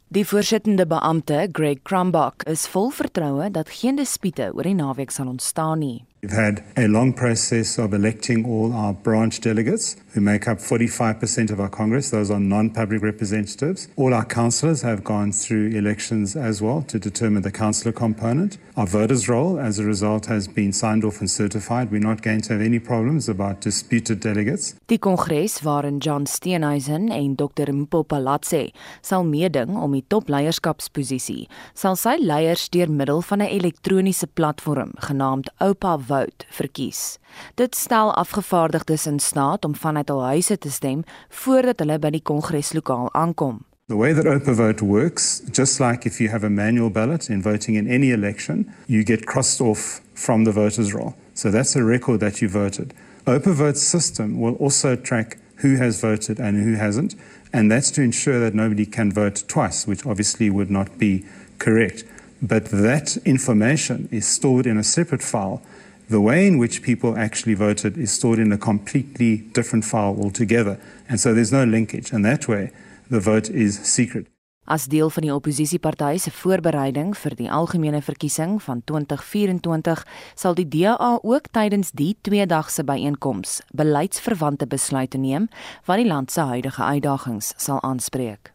Die 0.09 0.25
voorsittende 0.25 0.87
beampte, 0.89 1.43
Greg 1.53 1.83
Crumbach, 1.85 2.41
is 2.49 2.65
vol 2.65 2.89
vertroue 2.89 3.51
dat 3.53 3.69
geen 3.69 3.99
dispute 4.01 4.49
oor 4.55 4.65
die 4.65 4.73
naweek 4.73 5.13
sal 5.13 5.29
ontstaan 5.29 5.83
nie. 5.85 5.99
We've 6.23 6.33
had 6.33 6.63
a 6.75 6.87
long 6.87 7.13
process 7.13 7.77
of 7.77 7.93
electing 7.93 8.47
all 8.47 8.73
our 8.73 8.95
branch 8.95 9.39
delegates 9.45 9.95
who 10.13 10.21
make 10.21 10.47
up 10.47 10.57
45% 10.57 11.51
of 11.51 11.59
our 11.59 11.69
Congress. 11.69 12.09
Those 12.09 12.31
are 12.31 12.39
non 12.39 12.69
public 12.69 13.01
representatives. 13.01 13.87
All 13.95 14.13
our 14.13 14.25
councillors 14.25 14.81
have 14.81 15.03
gone 15.03 15.31
through 15.31 15.69
elections 15.69 16.35
as 16.35 16.61
well 16.61 16.81
to 16.83 16.99
determine 16.99 17.43
the 17.43 17.51
councillor 17.51 17.93
component. 17.93 18.57
Our 18.75 18.87
voters' 18.87 19.27
roll, 19.27 19.59
as 19.59 19.79
a 19.79 19.83
result, 19.83 20.25
has 20.27 20.47
been 20.47 20.73
signed 20.73 21.03
off 21.03 21.19
and 21.19 21.29
certified. 21.29 21.91
We're 21.91 21.99
not 21.99 22.21
going 22.21 22.41
to 22.41 22.53
have 22.53 22.61
any 22.61 22.79
problems 22.79 23.29
about 23.29 23.61
disputed 23.61 24.19
delegates. 24.19 24.75
Die 24.85 24.97
kongres 24.97 25.61
waarin 25.63 25.99
John 25.99 26.25
Steenhuisen 26.25 27.09
en 27.09 27.35
Dr. 27.35 27.73
Mpopalatse 27.73 28.71
sal 29.01 29.23
meeding 29.23 29.75
om 29.77 29.93
die 29.93 30.03
topleierskapsposisie, 30.07 31.47
sal 31.73 31.97
sy 31.99 32.15
leiers 32.21 32.69
deur 32.73 32.89
middel 32.89 33.21
van 33.21 33.41
'n 33.41 33.51
elektroniese 33.59 34.27
platform 34.27 34.91
genaamd 34.95 35.49
Opa 35.59 35.97
Vote 35.97 36.45
verkies. 36.49 37.19
Dit 37.55 37.75
stel 37.75 38.13
afgevaardigdes 38.13 39.05
in 39.05 39.19
staat 39.19 39.65
om 39.65 39.75
vanuit 39.99 40.09
hul 40.09 40.23
huise 40.23 40.57
te 40.57 40.69
stem 40.69 41.03
voordat 41.29 41.79
hulle 41.79 41.99
by 41.99 42.11
die 42.11 42.23
kongreslokaal 42.23 43.09
aankom. 43.13 43.65
The 43.87 43.97
way 43.97 44.13
that 44.13 44.27
Open 44.27 44.55
Vote 44.55 44.85
works, 44.85 45.41
just 45.51 45.79
like 45.79 46.05
if 46.05 46.19
you 46.19 46.29
have 46.29 46.45
a 46.45 46.49
manual 46.49 46.89
ballot 46.89 47.29
in 47.29 47.41
voting 47.41 47.75
in 47.75 47.87
any 47.87 48.11
election, 48.11 48.69
you 48.87 49.03
get 49.03 49.25
crossed 49.25 49.61
off 49.61 50.01
from 50.13 50.45
the 50.45 50.51
voters' 50.51 50.93
roll. 50.93 51.15
So 51.33 51.49
that's 51.49 51.75
a 51.75 51.83
record 51.83 52.19
that 52.19 52.39
you 52.41 52.49
voted. 52.49 52.93
Open 53.25 53.53
vote 53.53 53.77
system 53.77 54.39
will 54.39 54.55
also 54.55 54.95
track 54.95 55.37
who 55.57 55.77
has 55.77 55.99
voted 56.01 56.39
and 56.39 56.63
who 56.63 56.75
hasn't, 56.75 57.15
and 57.51 57.71
that's 57.71 57.91
to 57.91 58.01
ensure 58.01 58.39
that 58.39 58.53
nobody 58.53 58.85
can 58.85 59.11
vote 59.11 59.43
twice, 59.47 59.87
which 59.87 60.05
obviously 60.05 60.49
would 60.49 60.69
not 60.69 60.97
be 60.97 61.25
correct. 61.57 62.03
But 62.41 62.65
that 62.65 63.17
information 63.25 64.07
is 64.11 64.27
stored 64.27 64.65
in 64.65 64.77
a 64.77 64.83
separate 64.83 65.23
file. 65.23 65.61
The 66.09 66.19
way 66.19 66.47
in 66.47 66.57
which 66.57 66.81
people 66.81 67.15
actually 67.15 67.55
voted 67.55 67.95
is 67.95 68.11
stored 68.11 68.39
in 68.39 68.51
a 68.51 68.57
completely 68.57 69.43
different 69.53 69.85
file 69.85 70.15
altogether. 70.17 70.79
And 71.07 71.19
so 71.19 71.35
there's 71.35 71.51
no 71.51 71.65
linkage. 71.65 72.11
And 72.11 72.25
that 72.25 72.47
way, 72.47 72.71
the 73.11 73.19
vote 73.19 73.49
is 73.49 73.77
secret. 73.83 74.25
As 74.65 74.85
deel 74.85 75.09
van 75.09 75.25
die 75.25 75.33
oppositiepartye 75.33 76.19
se 76.21 76.31
voorbereiding 76.31 77.15
vir 77.17 77.35
die 77.37 77.49
algemene 77.49 78.01
verkiesing 78.01 78.57
van 78.61 78.81
2024 78.85 80.03
sal 80.35 80.57
die 80.57 80.67
DA 80.67 81.19
ook 81.21 81.49
tydens 81.53 81.89
die 81.93 82.15
tweedagse 82.21 82.83
byeenkoms 82.83 83.61
beleidsverwante 83.73 84.67
besluite 84.69 85.17
neem 85.17 85.49
wat 85.85 86.01
die 86.01 86.09
land 86.09 86.31
se 86.31 86.41
huidige 86.41 86.83
uitdagings 86.83 87.53
sal 87.57 87.81
aanspreek. 87.81 88.53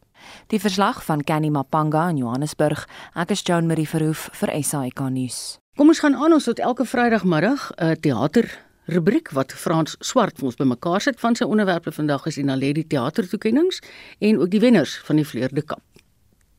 Die 0.50 0.62
verslag 0.62 1.04
van 1.04 1.22
Kenny 1.22 1.50
Mapanga 1.50 2.08
in 2.10 2.22
Johannesburg, 2.22 2.86
ek 3.14 3.34
is 3.34 3.42
Joan 3.42 3.66
Marie 3.66 3.88
Verhoef 3.88 4.30
vir 4.38 4.54
SAK 4.62 5.10
nuus. 5.10 5.63
Kom 5.74 5.88
ons 5.90 5.98
gaan 5.98 6.14
aan 6.14 6.30
ons 6.30 6.44
tot 6.46 6.60
elke 6.62 6.84
Vrydagmiddag 6.86 7.62
'n 7.74 7.84
uh, 7.84 7.94
teater 7.98 8.46
rubriek 8.86 9.30
wat 9.34 9.52
Frans 9.52 9.96
Swart 9.98 10.36
vir 10.38 10.46
ons 10.46 10.56
bymekaar 10.56 11.00
sit 11.00 11.18
van 11.20 11.34
sy 11.34 11.44
onderwerpe 11.44 11.92
vandag 11.92 12.26
is 12.26 12.34
die 12.38 12.44
Naledi 12.44 12.86
teatertoekennings 12.86 13.80
en 14.18 14.38
ook 14.38 14.50
die 14.50 14.60
wenners 14.60 15.00
van 15.04 15.16
die 15.16 15.24
Vleurde 15.26 15.62
Kap. 15.62 15.82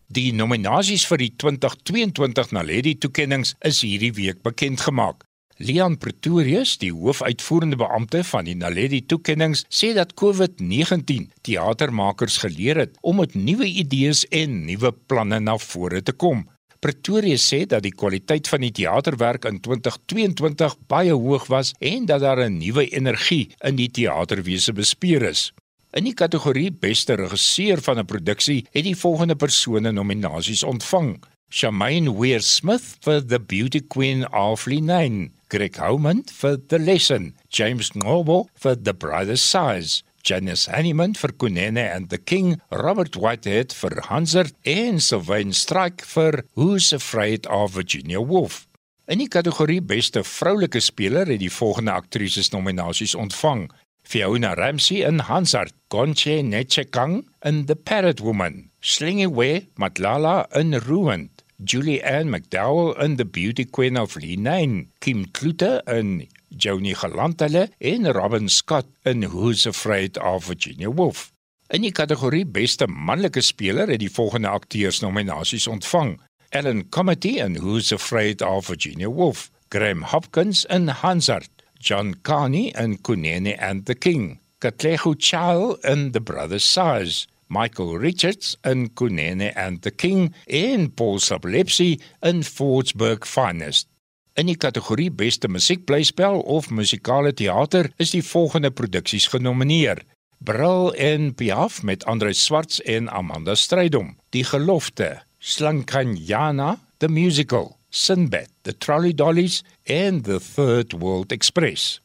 Die 0.08 0.34
nominasies 0.34 1.08
vir 1.08 1.18
die 1.18 1.32
2022 1.38 2.52
Naledi 2.52 2.98
toekenninge 2.98 3.56
is 3.60 3.80
hierdie 3.82 4.12
week 4.12 4.42
bekend 4.44 4.82
gemaak. 4.82 5.24
Leon 5.58 5.98
Pretorius, 5.98 6.78
die 6.78 6.92
hoofuitvoerende 6.92 7.76
beampte 7.80 8.24
van 8.24 8.44
die 8.44 8.56
Naledi 8.56 9.06
toekenninge, 9.06 9.64
sê 9.70 9.94
dat 9.96 10.12
COVID-19 10.20 11.32
teatermakers 11.42 12.38
geleer 12.44 12.76
het 12.84 12.98
om 13.02 13.24
met 13.24 13.36
nuwe 13.36 13.66
idees 13.66 14.26
en 14.28 14.66
nuwe 14.66 14.92
planne 15.08 15.40
na 15.40 15.58
vore 15.58 16.04
te 16.04 16.12
kom. 16.12 16.44
Pretorius 16.80 17.46
sê 17.52 17.66
dat 17.66 17.84
die 17.84 17.94
kwaliteit 17.94 18.48
van 18.48 18.62
die 18.62 18.72
teaterwerk 18.72 19.46
in 19.46 19.60
2022 19.60 20.76
baie 20.88 21.14
hoog 21.14 21.48
was 21.48 21.74
en 21.80 22.06
dat 22.06 22.22
daar 22.22 22.44
'n 22.46 22.58
nuwe 22.58 22.90
energie 22.90 23.50
in 23.64 23.76
die 23.76 23.92
teaterwese 23.92 24.74
bespeer 24.74 25.22
is. 25.24 25.52
In 25.96 26.04
die 26.04 26.14
kategorie 26.14 26.72
beste 26.72 27.16
regisseur 27.16 27.82
van 27.82 28.00
'n 28.00 28.06
produksie 28.06 28.66
het 28.72 28.84
die 28.84 28.96
volgende 28.96 29.36
persone 29.36 29.92
nominasies 29.92 30.64
ontvang: 30.64 31.24
Shamaine 31.50 32.12
Weir 32.20 32.42
Smith 32.42 32.98
vir 33.02 33.22
The 33.28 33.40
Beauty 33.40 33.82
Queen 33.88 34.26
of 34.34 34.66
Linain, 34.66 35.32
Greg 35.48 35.78
Howman 35.78 36.24
vir 36.26 36.58
The 36.68 36.80
Lesson, 36.80 37.34
James 37.50 37.94
Noble 37.94 38.50
vir 38.56 38.76
The 38.76 38.94
Brother's 38.94 39.50
Size, 39.50 40.04
Janice 40.26 40.72
Hanneman 40.74 41.14
vir 41.14 41.34
Kunene 41.38 41.86
and 41.96 42.10
the 42.10 42.18
King, 42.18 42.60
Robert 42.72 43.16
Whitehead 43.16 43.74
vir 43.78 44.02
Hansard 44.10 44.56
en 44.66 44.98
Sylvain 45.00 45.54
Strike 45.54 46.02
vir 46.02 46.44
Who's 46.56 46.92
Afraid 46.94 47.46
of 47.46 47.76
Virginia 47.76 48.20
Woolf. 48.20 48.66
In 49.06 49.22
die 49.22 49.30
kategorie 49.30 49.84
beste 49.86 50.24
vroulike 50.26 50.82
speler 50.82 51.30
het 51.30 51.44
die 51.44 51.54
volgende 51.54 51.94
aktrises 51.94 52.50
nominasies 52.56 53.14
ontvang: 53.14 53.68
Fiona 54.02 54.56
Ramsey 54.58 55.04
in 55.06 55.22
Hansard, 55.30 55.76
Gonche 55.94 56.42
Nechekang 56.42 57.22
in 57.46 57.68
The 57.70 57.76
Parrot 57.76 58.20
Woman, 58.26 58.72
Slingywe 58.82 59.68
Matlala 59.78 60.48
in 60.58 60.74
Ruined, 60.74 61.44
Julie 61.64 62.02
Ann 62.04 62.34
McDowell 62.34 62.98
in 62.98 63.18
The 63.18 63.26
Beauty 63.26 63.66
Queen 63.66 63.96
of 63.96 64.16
Linain, 64.16 64.90
Kim 65.02 65.28
Klute 65.28 65.82
in 65.88 66.26
Joni 66.50 66.94
Galantale 66.96 67.70
en 67.78 68.12
Robin 68.12 68.50
Scott 68.50 68.86
in 69.04 69.24
Who's 69.24 69.66
Afraid 69.68 70.18
of 70.18 70.46
Virginia 70.46 70.90
Woolf. 70.90 71.32
In 71.74 71.82
die 71.82 71.92
kategorie 71.92 72.46
beste 72.46 72.88
manlike 72.88 73.42
speler 73.42 73.90
het 73.90 74.00
die 74.04 74.12
volgende 74.12 74.52
akteurs 74.54 75.00
nominasies 75.02 75.68
ontvang: 75.68 76.20
Ellen 76.50 76.90
Comedy 76.90 77.40
in 77.42 77.58
Who's 77.58 77.92
Afraid 77.92 78.42
of 78.42 78.68
Virginia 78.68 79.10
Woolf, 79.10 79.50
Graham 79.70 80.04
Hopkins 80.04 80.66
in 80.66 80.88
Hansard, 80.88 81.50
John 81.80 82.16
Carney 82.22 82.72
in 82.78 83.02
Kunene 83.02 83.58
and 83.58 83.86
the 83.86 83.96
King, 83.96 84.40
Katlego 84.60 85.16
Chao 85.18 85.78
in 85.84 86.12
The 86.12 86.22
Brothers 86.22 86.64
Size, 86.64 87.28
Michael 87.48 87.98
Richards 87.98 88.58
in 88.64 88.90
Kunene 88.90 89.52
and 89.56 89.82
the 89.82 89.92
King 89.92 90.34
en 90.48 90.90
Paul 90.90 91.20
Sablepsi 91.20 92.02
in 92.24 92.42
Fordsburg 92.42 93.26
Finest. 93.26 93.88
In 94.36 94.50
die 94.50 94.58
kategorie 94.60 95.12
beste 95.16 95.48
musiekblyspel 95.48 96.42
of 96.52 96.68
musikale 96.68 97.32
teater 97.32 97.88
is 98.04 98.12
die 98.12 98.24
volgende 98.24 98.68
produksies 98.68 99.30
genomineer: 99.32 100.02
Bril 100.44 100.92
en 101.00 101.30
Piaf 101.40 101.78
met 101.88 102.04
Andre 102.04 102.34
Swarts 102.36 102.82
en 102.84 103.08
Amanda 103.08 103.56
Strydom, 103.56 104.18
Die 104.36 104.44
Gelofte, 104.44 105.22
Slankanyana 105.40 106.76
the 107.00 107.08
Musical, 107.08 107.78
Sinbad, 107.90 108.52
The 108.64 108.78
Trolley 108.78 109.14
Dollies 109.14 109.64
en 109.84 110.22
The 110.22 110.40
Third 110.56 110.92
World 111.00 111.32
Express. 111.32 112.02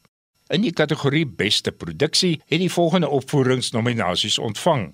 In 0.54 0.62
die 0.62 0.72
kategorie 0.72 1.26
beste 1.26 1.72
produksie 1.72 2.38
het 2.46 2.62
die 2.62 2.70
volgende 2.70 3.10
opvoeringsnominasies 3.10 4.38
ontvang: 4.38 4.92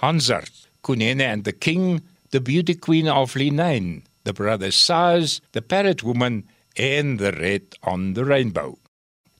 Hansard, 0.00 0.70
Kunene 0.80 1.28
and 1.28 1.44
the 1.44 1.52
King, 1.52 2.00
The 2.30 2.40
Beauty 2.40 2.78
Queen 2.78 3.12
of 3.12 3.34
Linain, 3.34 4.06
The 4.24 4.32
Brothers 4.32 4.84
Size, 4.84 5.42
The 5.50 5.60
Parrot 5.60 6.02
Woman 6.02 6.46
en 6.78 7.16
The 7.16 7.28
Red 7.28 7.78
on 7.80 8.12
the 8.14 8.24
Rainbow. 8.24 8.76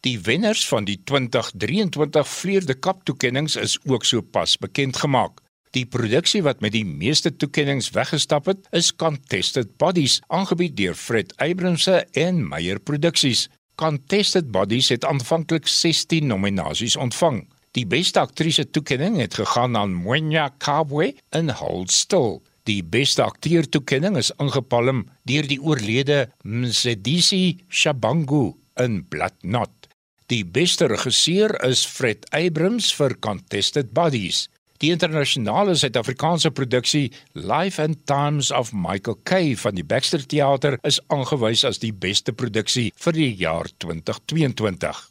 Die 0.00 0.18
wenners 0.20 0.66
van 0.68 0.84
die 0.84 1.00
2023 1.04 2.28
Vleurde 2.28 2.74
Kap 2.74 3.04
toekenninge 3.04 3.60
is 3.60 3.78
ook 3.86 4.04
sopas 4.04 4.56
bekend 4.58 4.96
gemaak. 4.96 5.42
Die 5.70 5.86
produksie 5.86 6.42
wat 6.42 6.62
met 6.64 6.72
die 6.74 6.86
meeste 6.86 7.30
toekenninge 7.36 7.90
weggestap 7.94 8.48
het, 8.50 8.66
is 8.70 8.90
Contested 8.96 9.76
Bodies, 9.76 10.18
aangebied 10.26 10.76
deur 10.76 10.94
Fred 10.98 11.34
Abramse 11.36 12.00
en 12.12 12.42
Meyer 12.48 12.80
Produksies. 12.80 13.46
Contested 13.78 14.50
Bodies 14.50 14.88
het 14.88 15.04
aanvanklik 15.04 15.66
16 15.66 16.26
nominasies 16.26 16.96
ontvang. 16.96 17.44
Die 17.78 17.86
beste 17.86 18.20
aktrise 18.20 18.66
toekenning 18.70 19.20
het 19.22 19.38
gegaan 19.38 19.76
aan 19.76 19.94
Mwenya 19.94 20.48
Kabwe 20.58 21.12
in 21.30 21.50
Hold 21.50 21.92
Still. 21.94 22.40
Die 22.68 22.82
beste 22.84 23.22
akteur 23.24 23.64
toekenning 23.64 24.18
is 24.20 24.28
ingepalm 24.44 25.06
deur 25.30 25.46
die 25.48 25.56
oorlede 25.56 26.26
Msedisi 26.44 27.62
Shabangu 27.72 28.58
in 28.76 28.98
Blood 29.08 29.38
Knot. 29.40 29.88
Die 30.28 30.42
beste 30.44 30.90
regisseur 30.92 31.54
is 31.64 31.86
Fred 31.88 32.26
Abrams 32.36 32.90
vir 32.92 33.14
Contested 33.24 33.94
Bodies. 33.96 34.50
Die 34.84 34.92
internasionale 34.92 35.78
Suid-Afrikaanse 35.80 36.52
produksie 36.52 37.08
Life 37.32 37.80
and 37.80 38.04
Times 38.04 38.52
of 38.52 38.74
Michael 38.76 39.16
Kay 39.24 39.56
van 39.64 39.80
die 39.80 39.86
Baxter 39.88 40.20
Theater 40.20 40.76
is 40.84 41.00
aangewys 41.08 41.64
as 41.64 41.80
die 41.80 41.94
beste 41.96 42.36
produksie 42.36 42.90
vir 43.00 43.16
die 43.16 43.32
jaar 43.46 43.72
2022. 43.80 45.04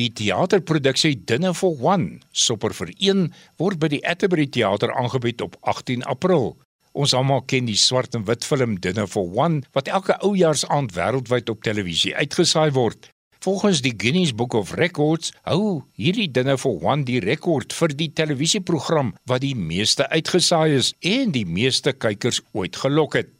Die 0.00 0.08
teaterproduksie 0.16 1.18
Dinner 1.28 1.52
for 1.52 1.76
One, 1.76 2.22
Sopper 2.32 2.72
vir 2.72 2.96
1, 2.96 3.28
word 3.60 3.84
by 3.84 3.92
die 3.92 4.04
Atterbury 4.08 4.48
Theater 4.48 4.96
aangebied 4.96 5.44
op 5.44 5.60
18 5.60 6.08
April. 6.08 6.54
Ons 6.92 7.14
almal 7.16 7.40
ken 7.48 7.64
die 7.68 7.78
swart 7.78 8.14
en 8.18 8.26
wit 8.28 8.44
film 8.44 8.76
Dinner 8.84 9.08
for 9.08 9.28
One 9.32 9.62
wat 9.72 9.88
elke 9.88 10.18
oujaarsaand 10.20 10.92
wêreldwyd 10.96 11.48
op 11.48 11.62
televisie 11.64 12.12
uitgesaai 12.16 12.70
word. 12.76 13.08
Volgens 13.42 13.80
die 13.82 13.94
Guinness 13.98 14.34
Book 14.38 14.54
of 14.54 14.74
Records 14.78 15.32
hou 15.48 15.82
hierdie 15.98 16.28
dinge 16.30 16.54
vir 16.62 16.84
one 16.84 17.02
die 17.08 17.18
rekord 17.24 17.74
vir 17.74 17.94
die 17.98 18.12
televisieprogram 18.14 19.14
wat 19.26 19.42
die 19.42 19.56
meeste 19.58 20.06
uitgesaai 20.12 20.76
is 20.76 20.92
en 21.00 21.32
die 21.34 21.46
meeste 21.48 21.90
kykers 21.96 22.38
ooit 22.52 22.78
gelok 22.78 23.16
het. 23.18 23.32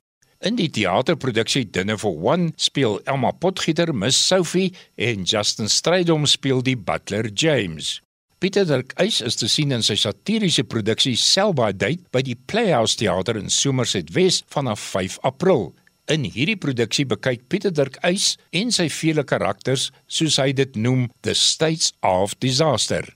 In 0.42 0.56
die 0.58 0.66
teaterproduksie 0.74 1.68
Dinner 1.70 2.00
for 2.02 2.16
One 2.18 2.50
speel 2.58 2.98
Elma 3.06 3.30
Potgieter 3.30 3.92
Miss 3.94 4.18
Sophie 4.18 4.72
en 4.96 5.22
Justin 5.22 5.70
Strydom 5.70 6.26
speel 6.26 6.64
die 6.66 6.74
butler 6.74 7.30
James. 7.30 8.00
Pieter 8.42 8.64
Dirk 8.66 8.90
Eis 8.98 9.20
is 9.22 9.36
te 9.38 9.46
sien 9.46 9.70
in 9.70 9.84
sy 9.86 9.94
satiriese 10.02 10.64
produksie 10.66 11.14
Selby 11.14 11.68
Date 11.78 12.02
by 12.10 12.24
die 12.26 12.34
Playhouse 12.34 12.98
Theater 12.98 13.38
in 13.38 13.46
Somerset 13.46 14.10
West 14.16 14.48
vanaf 14.50 14.82
5 14.82 15.20
April. 15.28 15.70
In 16.10 16.26
hierdie 16.26 16.58
produksie 16.58 17.06
bekyk 17.06 17.46
Pieter 17.46 17.70
Dirk 17.70 18.00
Eis 18.02 18.34
en 18.50 18.74
sy 18.74 18.88
vele 18.90 19.22
karakters, 19.22 19.94
soos 20.10 20.42
hy 20.42 20.50
dit 20.58 20.74
noem, 20.74 21.06
the 21.22 21.38
states 21.38 21.94
of 22.02 22.34
disaster. 22.42 23.06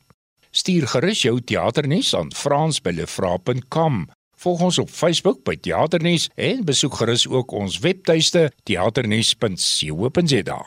Stuur 0.55 0.87
gerus 0.95 1.27
jou 1.27 1.43
teaternuus 1.43 2.15
aan 2.15 2.31
frans@lefra.com. 2.31 4.07
Volg 4.39 4.61
ons 4.63 4.79
op 4.79 4.91
Facebook 4.95 5.43
by 5.43 5.59
Teaternuus 5.59 6.31
en 6.37 6.63
besoek 6.63 7.03
gerus 7.03 7.27
ook 7.27 7.51
ons 7.51 7.83
webtuiste 7.83 8.53
teaternuus.co.za. 8.63 10.61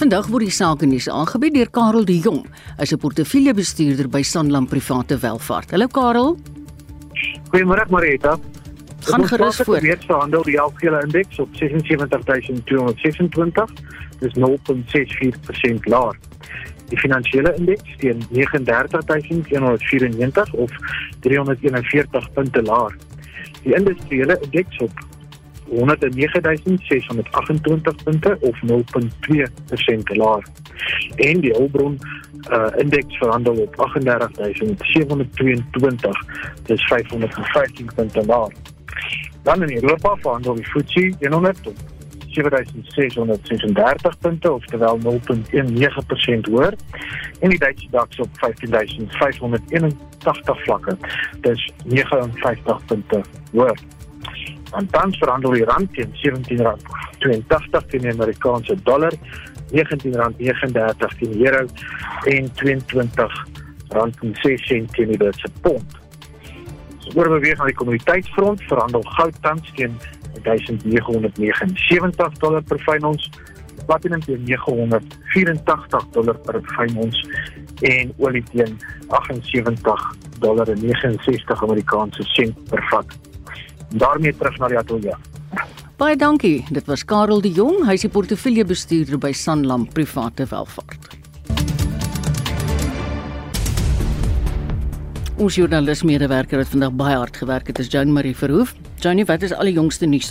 Vandag 0.00 0.30
word 0.32 0.48
die 0.48 0.54
sake 0.56 0.86
nuus 0.88 1.10
aangebied 1.12 1.52
deur 1.58 1.68
Karel 1.76 2.06
de 2.08 2.14
Jong, 2.24 2.40
as 2.80 2.88
'n 2.92 2.96
portefeuljebestuurder 2.96 4.08
by 4.08 4.22
Sanlam 4.22 4.66
Private 4.66 5.18
Welvaart. 5.18 5.70
Hallo 5.70 5.86
Karel. 5.86 6.38
Goeiemôre 7.50 7.84
Marita. 7.90 8.38
Gaan 9.04 9.28
gerus 9.28 9.56
voort. 9.60 9.82
Die 9.82 9.96
verhandel 9.96 10.42
die 10.42 10.60
algehele 10.60 11.02
indeks 11.04 11.38
op 11.38 11.48
77226. 11.52 13.70
Dis 14.20 14.34
0.64% 14.34 15.84
laer. 15.84 16.16
Die 16.88 16.98
finansiële 16.98 17.54
indeks 17.56 17.96
teen 17.98 18.22
39194 18.30 20.54
of 20.54 20.70
341 21.20 22.32
punte 22.32 22.62
laer. 22.62 22.96
Die 23.62 23.74
industriële 23.74 24.38
indeks 24.40 24.78
op 24.78 24.92
109628 25.70 28.04
punte 28.04 28.36
of 28.40 28.60
0.2% 28.66 28.72
laer. 30.16 30.42
En 31.16 31.40
die 31.40 31.52
hulpbron 31.52 31.98
uh 32.50 32.66
indeks 32.76 33.16
verhandel 33.16 33.54
op 33.54 33.76
38722 33.76 36.24
dis 36.64 36.84
515 36.84 37.90
punte 37.94 38.24
laer. 38.26 38.52
Dan 39.42 39.62
in 39.62 39.82
Europa 39.82 40.16
verhandel 40.16 40.54
die 40.54 40.64
FTSE 40.64 41.14
100 41.18 41.66
op 41.66 41.76
7636 42.30 44.18
punte 44.18 44.52
of 44.52 44.64
terwyl 44.64 44.98
0.19% 44.98 45.04
hoër 46.50 46.74
en 47.40 47.48
die 47.48 47.58
Duitse 47.58 47.86
DAX 47.90 48.18
op 48.18 48.28
15581 48.32 50.62
vlakke 50.62 50.96
dis 51.40 51.72
59 51.84 52.84
punte 52.86 53.20
hoër. 53.52 53.78
En 54.78 54.86
tans 54.90 55.18
verhandel 55.18 55.50
die 55.50 55.64
rand 55.64 55.94
teen 55.94 56.14
R17.82 56.14 57.86
teen 57.90 58.00
die 58.06 58.12
Amerikaanse 58.12 58.76
dollar, 58.82 59.12
R19.39 59.72 61.16
teen 61.18 61.32
die 61.32 61.46
euro 61.46 61.66
en 62.30 62.50
R22.06 62.50 64.90
teen 64.94 64.94
die 64.94 65.16
Britse 65.16 65.50
pond. 65.60 65.90
So 66.98 67.10
oorbeweeg 67.18 67.58
na 67.58 67.64
die 67.66 67.80
kommoditeitsfront, 67.80 68.60
verhandel 68.70 69.02
goud 69.16 69.36
tans 69.42 69.66
teen 69.78 69.94
$1979 70.44 72.38
dollar 72.38 72.62
per 72.62 72.78
fyn 72.86 73.04
ons, 73.10 73.22
platinum 73.88 74.22
teen 74.22 74.42
$984 74.46 76.14
dollar 76.14 76.36
per 76.46 76.56
fyn 76.76 76.94
ons 77.08 77.16
en 77.90 78.06
olie 78.22 78.44
teen 78.52 78.72
78 79.08 80.38
dollar 80.38 80.66
en 80.70 80.80
69 80.84 81.62
Amerikaanse 81.66 82.22
sent 82.36 82.54
per 82.70 82.82
vat 82.92 83.10
daarmee 83.90 84.34
terug 84.36 84.58
na 84.58 84.68
die 84.68 84.78
ateljee. 84.78 85.16
Baie 86.00 86.16
dankie. 86.16 86.64
Dit 86.70 86.86
was 86.88 87.04
Karel 87.04 87.42
de 87.44 87.50
Jong, 87.52 87.82
hy 87.84 87.92
is 87.98 88.06
die 88.06 88.12
portefeuljebestuurder 88.12 89.18
by 89.20 89.32
Sanlam 89.36 89.88
Private 89.92 90.46
Welvaart. 90.48 91.10
Ons 95.40 95.56
joernalis 95.56 96.02
medewerker 96.04 96.60
wat 96.60 96.72
vandag 96.72 96.96
baie 96.96 97.16
hard 97.16 97.36
gewerk 97.36 97.68
het, 97.72 97.78
is 97.80 97.88
Jean 97.92 98.12
Marie 98.12 98.36
Verhoef. 98.36 98.74
Johnny, 99.00 99.24
wat 99.24 99.40
is 99.40 99.52
al 99.56 99.64
die 99.64 99.78
jongste 99.78 100.04
nuus? 100.04 100.28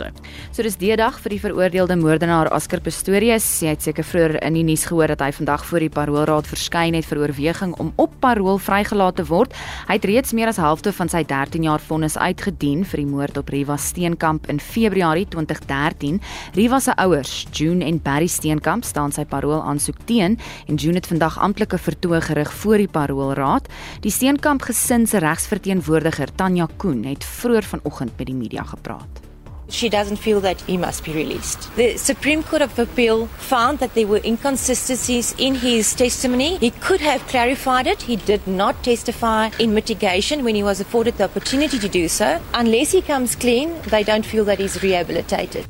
So 0.53 0.61
dis 0.61 0.75
die 0.77 0.93
dag 0.99 1.15
vir 1.23 1.33
die 1.33 1.39
veroordeelde 1.41 1.95
moordenaar 1.97 2.51
Oscar 2.53 2.77
Pistorius. 2.85 3.45
Hy 3.63 3.71
het 3.71 3.81
seker 3.81 4.05
vroeër 4.05 4.35
in 4.45 4.59
die 4.59 4.65
nuus 4.67 4.83
gehoor 4.85 5.09
dat 5.09 5.23
hy 5.25 5.31
vandag 5.33 5.63
voor 5.65 5.81
die 5.81 5.89
paroolraad 5.89 6.45
verskyn 6.45 6.93
het 6.93 7.07
vir 7.09 7.23
oorweging 7.23 7.73
om 7.81 7.89
op 7.97 8.13
parool 8.21 8.59
vrygelaat 8.61 9.17
te 9.17 9.25
word. 9.25 9.55
Hy 9.87 9.97
het 9.97 10.05
reeds 10.05 10.35
meer 10.37 10.51
as 10.51 10.59
helfte 10.61 10.93
van 10.93 11.09
sy 11.09 11.23
13 11.25 11.65
jaar 11.65 11.81
vonnis 11.81 12.17
uitgedien 12.21 12.83
vir 12.91 13.01
die 13.01 13.07
moord 13.09 13.39
op 13.41 13.49
Riva 13.49 13.79
Steenkamp 13.81 14.45
in 14.53 14.61
Februarie 14.61 15.25
2013. 15.33 16.21
Riva 16.59 16.79
se 16.79 16.93
ouers, 17.01 17.33
June 17.49 17.81
en 17.89 17.97
Barry 18.05 18.29
Steenkamp, 18.29 18.85
staan 18.85 19.15
sy 19.15 19.25
parool 19.25 19.63
aansoek 19.65 19.97
teen 20.05 20.37
en 20.67 20.77
June 20.77 21.01
het 21.01 21.09
vandag 21.09 21.39
amptelike 21.41 21.81
vertoë 21.81 22.21
gerig 22.29 22.53
voor 22.61 22.85
die 22.85 22.91
paroolraad. 22.99 23.73
Die 24.05 24.13
Steenkamp 24.13 24.69
gesin 24.69 25.09
se 25.09 25.25
regsverteenwoordiger, 25.25 26.29
Tanya 26.37 26.69
Koen, 26.77 27.07
het 27.09 27.25
vroeër 27.25 27.73
vanoggend 27.73 28.13
met 28.13 28.29
die 28.29 28.37
media 28.37 28.58
media 28.59 28.63
gepraat. 28.63 29.07
She 29.69 29.87
doesn't 29.87 30.17
feel 30.17 30.41
that 30.41 30.61
he 30.61 30.77
must 30.77 31.03
be 31.03 31.13
released. 31.13 31.69
The 31.75 31.95
Supreme 31.97 32.41
Court 32.41 32.63
of 32.63 32.79
Appeal 32.79 33.27
found 33.37 33.77
that 33.79 33.93
there 33.93 34.07
were 34.07 34.21
inconsistencies 34.23 35.35
in 35.37 35.53
his 35.53 35.93
testimony. 35.93 36.57
He 36.57 36.71
could 36.71 37.01
have 37.01 37.21
clarified 37.27 37.85
it. 37.85 38.01
He 38.01 38.15
did 38.15 38.47
not 38.47 38.83
testify 38.83 39.51
in 39.59 39.75
mitigation 39.75 40.43
when 40.43 40.55
he 40.55 40.63
was 40.63 40.81
afforded 40.81 41.17
the 41.17 41.25
opportunity 41.25 41.77
to 41.77 41.87
do 41.87 42.07
so. 42.07 42.41
Unless 42.55 42.91
he 42.93 43.01
comes 43.03 43.35
clean, 43.35 43.79
they 43.89 44.03
don't 44.03 44.25
feel 44.25 44.43
that 44.45 44.57
he's 44.57 44.81
rehabilitated. 44.81 45.67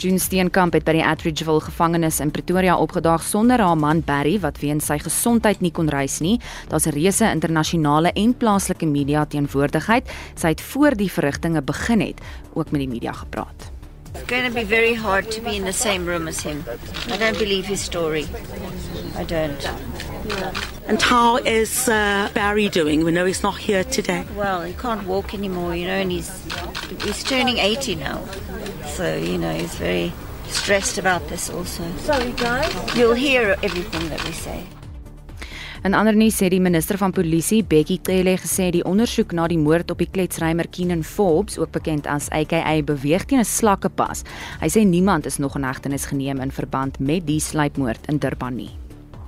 June 0.00 0.16
Steenkamp 0.16 0.72
het 0.72 0.86
by 0.86 0.94
die 0.96 1.02
Atteridgeville 1.04 1.60
gevangenis 1.60 2.22
in 2.24 2.30
Pretoria 2.32 2.72
opgedaag 2.80 3.20
sonder 3.20 3.60
haar 3.60 3.76
man 3.76 3.98
Barry 4.06 4.38
wat 4.40 4.56
weens 4.62 4.86
sy 4.88 4.96
gesondheid 5.02 5.60
nie 5.60 5.72
kon 5.76 5.90
reis 5.92 6.20
nie. 6.24 6.38
Daar's 6.70 6.86
'n 6.86 6.96
reuse 6.96 7.28
internasionale 7.28 8.12
en 8.14 8.32
plaaslike 8.32 8.86
media 8.86 9.26
teenwoordigheid. 9.26 10.08
Sy 10.36 10.48
het 10.48 10.60
voor 10.60 10.96
die 10.96 11.10
verrigtinge 11.10 11.62
begin 11.62 12.00
het 12.00 12.20
ook 12.54 12.70
met 12.70 12.80
die 12.80 12.88
media 12.88 13.12
gepraat. 13.12 13.70
It's 14.14 14.24
going 14.26 14.46
to 14.46 14.52
be 14.52 14.64
very 14.64 14.94
hard 14.94 15.30
to 15.30 15.42
be 15.42 15.54
in 15.54 15.64
the 15.64 15.72
same 15.72 16.06
room 16.06 16.26
as 16.28 16.42
him. 16.42 16.64
I 17.12 17.18
don't 17.18 17.38
believe 17.38 17.66
his 17.66 17.82
story. 17.82 18.26
I 19.18 19.24
don't. 19.24 20.09
And 20.86 21.00
how 21.00 21.36
is 21.36 21.88
uh, 21.88 22.28
Barry 22.34 22.68
doing? 22.68 23.04
We 23.04 23.12
know 23.12 23.24
he's 23.24 23.42
not 23.42 23.56
here 23.58 23.84
today. 23.84 24.24
Well, 24.36 24.62
he 24.62 24.74
can't 24.74 25.06
walk 25.06 25.34
anymore, 25.34 25.76
you 25.76 25.86
know, 25.86 26.00
and 26.00 26.10
he's 26.10 26.30
he's 27.04 27.22
turning 27.22 27.58
80 27.58 27.94
now. 27.96 28.20
So, 28.86 29.16
you 29.16 29.38
know, 29.38 29.52
he's 29.52 29.74
very 29.76 30.12
stressed 30.48 30.98
about 30.98 31.28
this 31.28 31.48
also. 31.50 31.84
Sorry, 31.98 32.32
guys. 32.32 32.96
You'll 32.96 33.14
hear 33.14 33.56
everything 33.62 34.08
that 34.08 34.24
we 34.24 34.32
say. 34.32 34.66
In 35.80 35.94
ander 35.96 36.12
nuus 36.12 36.36
sê 36.36 36.50
die 36.52 36.60
minister 36.60 36.98
van 37.00 37.14
polisie, 37.16 37.62
Bekkie 37.64 38.02
Cele, 38.04 38.34
gesê 38.36 38.66
die 38.74 38.82
ondersoek 38.84 39.32
na 39.32 39.46
die 39.48 39.56
moord 39.56 39.94
op 39.94 40.02
die 40.02 40.10
kletsrymer 40.12 40.68
Keenan 40.68 41.06
Forbes, 41.06 41.56
ook 41.56 41.72
bekend 41.72 42.04
as 42.10 42.28
AKA 42.36 42.82
beweeg 42.84 43.24
teen 43.24 43.40
'n 43.40 43.48
slakkepas. 43.48 44.24
Hy 44.60 44.68
sê 44.68 44.84
niemand 44.84 45.24
is 45.26 45.38
nog 45.38 45.56
in 45.56 45.64
hegtenis 45.64 46.04
geneem 46.12 46.40
in 46.40 46.52
verband 46.52 46.98
met 46.98 47.26
die 47.26 47.40
sluipmoord 47.40 48.08
in 48.08 48.18
Durban 48.18 48.56
nie. 48.56 48.79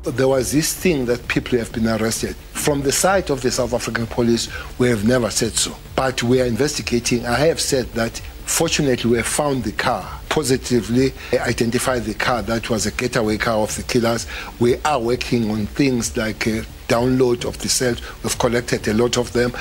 There 0.05 0.27
was 0.27 0.51
this 0.51 0.75
thing 0.75 1.07
that 1.07 1.29
people 1.29 1.59
have 1.59 1.73
been 1.73 1.87
arrested. 1.87 2.35
From 2.35 2.83
the 2.83 2.91
side 2.91 3.31
of 3.31 3.41
the 3.41 3.53
South 3.53 3.73
African 3.73 4.07
police, 4.09 4.49
we 4.77 4.89
have 4.89 5.07
never 5.07 5.31
said 5.31 5.53
so. 5.53 5.77
But 5.95 6.25
we 6.25 6.41
are 6.41 6.45
investigating. 6.45 7.25
I 7.25 7.39
have 7.47 7.61
said 7.61 7.87
that 7.93 8.19
fortunately 8.19 9.09
we 9.09 9.19
have 9.19 9.29
found 9.29 9.63
the 9.63 9.71
car 9.71 10.21
positively 10.29 11.13
identified 11.35 12.03
the 12.03 12.15
car 12.15 12.43
that 12.43 12.69
was 12.69 12.85
a 12.85 12.91
getaway 12.91 13.39
car 13.39 13.59
of 13.59 13.77
the 13.77 13.85
killers. 13.85 14.27
We 14.59 14.77
are 14.79 14.99
working 14.99 15.49
on 15.53 15.67
things 15.67 16.17
like 16.17 16.41
download 16.89 17.45
of 17.45 17.59
the 17.59 17.69
cells. 17.69 18.01
We've 18.25 18.39
collected 18.39 18.89
a 18.89 18.95
lot 18.95 19.17
of 19.17 19.33
them. 19.33 19.53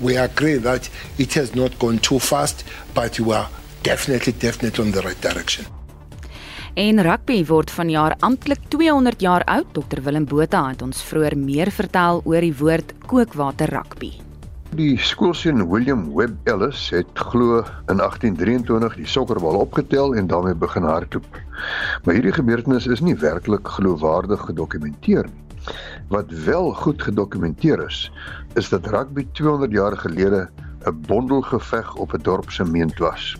We 0.00 0.16
agree 0.16 0.58
that 0.58 0.88
it 1.18 1.34
has 1.34 1.56
not 1.56 1.76
gone 1.80 1.98
too 1.98 2.20
fast, 2.20 2.62
but 2.94 3.18
we 3.18 3.34
are 3.34 3.50
definitely, 3.82 4.34
definitely 4.34 4.84
on 4.84 4.92
the 4.92 5.02
right 5.02 5.20
direction. 5.20 5.66
En 6.74 7.00
rugby 7.02 7.44
word 7.46 7.70
vanjaar 7.70 8.16
amptelik 8.20 8.60
200 8.68 9.20
jaar 9.20 9.44
oud. 9.44 9.66
Dr 9.72 10.02
Willem 10.02 10.24
Botha 10.24 10.68
het 10.68 10.82
ons 10.82 11.02
vroeër 11.02 11.36
meer 11.38 11.70
vertel 11.70 12.22
oor 12.24 12.40
die 12.40 12.54
woord 12.58 12.92
kookwater 13.06 13.72
rugby. 13.72 14.12
Die 14.76 14.98
skoolseun 15.00 15.64
William 15.70 16.14
Webb 16.14 16.48
Ellis 16.48 16.90
het 16.92 17.08
glo 17.14 17.62
in 17.88 17.96
1823 17.96 18.96
die 19.00 19.06
sokkerbal 19.08 19.56
opgetel 19.56 20.14
en 20.14 20.26
daarmee 20.26 20.54
begin 20.54 20.84
hardloop. 20.84 21.40
Maar 22.04 22.14
hierdie 22.14 22.36
gebeurtenis 22.36 22.86
is 22.86 23.00
nie 23.00 23.16
werklik 23.16 23.68
geloofwaardig 23.68 24.44
gedokumenteer 24.50 25.24
nie. 25.32 25.44
Wat 26.08 26.30
wel 26.30 26.72
goed 26.72 27.02
gedokumenteer 27.02 27.84
is, 27.86 28.12
is 28.54 28.68
dat 28.68 28.86
rugby 28.86 29.26
200 29.32 29.72
jaar 29.72 29.96
gelede 29.96 30.48
'n 30.86 31.00
bondelgeveg 31.06 31.94
op 31.94 32.14
'n 32.14 32.22
dorp 32.22 32.50
se 32.50 32.64
meent 32.64 32.98
was. 32.98 33.36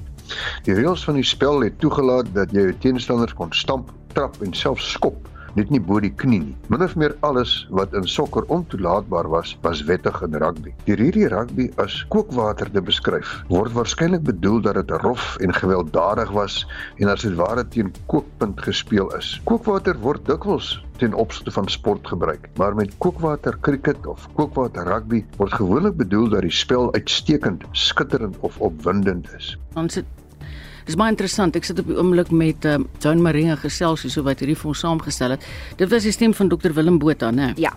Die 0.67 0.75
reëls 0.75 1.05
van 1.05 1.19
die 1.21 1.27
spel 1.27 1.65
het 1.65 1.79
toegelaat 1.83 2.31
dat 2.35 2.53
jy 2.53 2.69
jou 2.69 2.77
teenstanders 2.85 3.35
kon 3.39 3.53
stamp, 3.53 3.93
trap 4.13 4.41
en 4.45 4.55
selfs 4.55 4.93
skop 4.97 5.29
net 5.59 5.73
nie 5.75 5.81
bo 5.83 6.01
die 6.03 6.13
knie 6.15 6.41
nie. 6.43 6.55
Min 6.73 6.85
of 6.85 6.95
meer 7.01 7.15
alles 7.27 7.53
wat 7.75 7.95
in 7.99 8.07
sokker 8.09 8.47
ontoelaatbaar 8.55 9.29
was, 9.33 9.55
was 9.65 9.83
wettig 9.89 10.21
in 10.27 10.37
rugby. 10.43 10.75
Deur 10.87 11.03
hierdie 11.03 11.29
rugby 11.33 11.69
as 11.83 12.01
kookwater 12.13 12.71
te 12.75 12.83
beskryf, 12.85 13.39
word 13.53 13.75
waarskynlik 13.77 14.27
bedoel 14.29 14.61
dat 14.67 14.79
dit 14.81 14.95
rof 15.03 15.37
en 15.45 15.55
gewelddadig 15.55 16.31
was 16.37 16.61
en 16.99 17.11
as 17.13 17.25
dit 17.27 17.35
ware 17.39 17.65
teen 17.75 17.91
kookpunt 18.13 18.61
gespeel 18.67 19.11
is. 19.19 19.37
Kookwater 19.49 19.99
word 20.05 20.27
dikwels 20.29 20.77
ten 20.99 21.15
opsigte 21.15 21.53
van 21.55 21.69
sport 21.71 22.07
gebruik, 22.11 22.49
maar 22.59 22.75
met 22.75 22.95
kookwater 22.99 23.59
cricket 23.63 24.07
of 24.07 24.27
kookwater 24.39 24.87
rugby 24.87 25.25
word 25.39 25.55
gewoonlik 25.55 25.99
bedoel 25.99 26.31
dat 26.35 26.47
die 26.47 26.55
spel 26.55 26.93
uitstekend, 26.95 27.67
skitterend 27.73 28.39
of 28.47 28.59
opwindend 28.59 29.31
is. 29.39 29.55
Ons 29.79 30.01
het 30.01 30.18
Dis 30.89 30.97
baie 30.97 31.13
interessant. 31.13 31.57
Ek 31.59 31.67
sit 31.69 31.83
op 31.83 31.91
die 31.91 31.99
oomblik 32.01 32.31
met 32.33 32.65
uh, 32.65 32.79
Joan 33.05 33.21
Maringa 33.21 33.59
gesels 33.61 34.07
hier 34.07 34.13
so 34.15 34.25
wat 34.25 34.41
hierdie 34.41 34.57
vir 34.57 34.71
ons 34.71 34.81
saamgestel 34.81 35.35
het. 35.37 35.45
Dit 35.77 35.93
was 35.93 36.07
die 36.09 36.15
stem 36.17 36.33
van 36.33 36.49
Dr 36.49 36.73
Willem 36.73 36.97
Botha, 37.03 37.29
né? 37.29 37.51
Ja. 37.61 37.75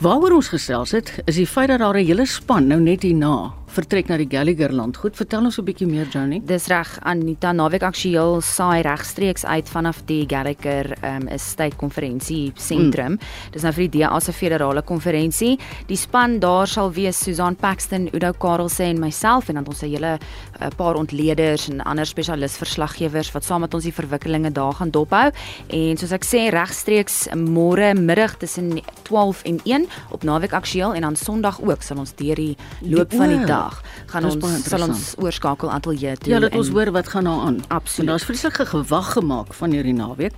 Waaroor 0.00 0.38
ons 0.38 0.48
gesels 0.54 0.96
het, 0.96 1.12
is 1.28 1.36
die 1.36 1.46
feit 1.46 1.68
dat 1.68 1.84
daar 1.84 2.00
'n 2.00 2.06
hele 2.06 2.24
span 2.26 2.66
nou 2.66 2.80
net 2.80 3.02
hierna 3.04 3.52
vertrek 3.72 4.10
na 4.10 4.18
die 4.20 4.28
Gallagher 4.28 4.72
land. 4.74 4.98
Goed, 5.00 5.16
vertel 5.16 5.44
ons 5.48 5.58
'n 5.58 5.64
bietjie 5.64 5.86
meer 5.86 6.06
Johnny. 6.08 6.40
Dis 6.44 6.66
reg, 6.68 6.98
Anita 7.02 7.52
Naweek 7.52 7.82
aktueel 7.82 8.40
saai 8.40 8.82
regstreeks 8.82 9.44
uit 9.44 9.68
vanaf 9.68 10.02
die 10.06 10.26
Gallagher 10.28 10.96
um, 11.02 11.28
Estate 11.28 11.76
Konferensie 11.76 12.52
sentrum. 12.54 13.12
Mm. 13.12 13.18
Dis 13.52 13.62
nou 13.62 13.72
vir 13.72 13.88
die 13.88 13.98
DA 13.98 14.20
se 14.20 14.32
federale 14.32 14.82
konferensie. 14.82 15.58
Die 15.86 15.96
span 15.96 16.38
daar 16.38 16.66
sal 16.66 16.92
wees 16.92 17.18
Susan 17.18 17.56
Paxton, 17.56 18.08
Udo 18.12 18.32
Karelse 18.32 18.84
en 18.84 19.00
myself 19.00 19.48
en 19.48 19.54
dan 19.54 19.66
ons 19.66 19.82
'n 19.82 19.88
hele 19.88 20.18
'n 20.18 20.64
uh, 20.64 20.68
paar 20.76 20.94
ontleeders 20.94 21.68
en 21.68 21.80
ander 21.80 22.06
spesialis 22.06 22.56
verslaggewers 22.56 23.32
wat 23.32 23.44
saam 23.44 23.60
met 23.60 23.74
ons 23.74 23.84
die 23.84 23.92
verwikkelinge 23.92 24.52
daar 24.52 24.74
gaan 24.74 24.90
dophou. 24.90 25.30
En 25.68 25.96
soos 25.96 26.12
ek 26.12 26.24
sê 26.24 26.50
regstreeks 26.50 27.28
môre 27.34 27.94
middag 27.94 28.36
tussen 28.36 28.80
12 29.04 29.42
en 29.44 29.60
1 29.64 29.86
op 30.10 30.22
Naweek 30.22 30.52
aktueel 30.52 30.94
en 30.94 31.02
dan 31.02 31.16
Sondag 31.16 31.60
ook 31.62 31.82
sal 31.82 31.98
ons 31.98 32.14
deur 32.14 32.34
die 32.34 32.56
loop 32.80 33.10
die, 33.10 33.18
van 33.18 33.28
die 33.28 33.46
dag 33.46 33.61
gaan 34.06 34.24
ons 34.24 34.66
sal 34.66 34.82
ons 34.88 35.14
oorskakel 35.18 35.70
ateljee 35.70 36.16
toe. 36.16 36.32
Ja, 36.32 36.40
laat 36.40 36.54
ons 36.58 36.68
hoor 36.68 36.92
wat 36.92 37.08
gaan 37.08 37.24
daar 37.24 37.46
aan. 37.46 37.58
Absoluut. 37.68 38.10
Daar's 38.10 38.24
vreeslike 38.24 38.66
gewag 38.66 39.12
gemaak 39.12 39.54
van 39.54 39.70
hierdie 39.70 39.94
naweek. 39.94 40.32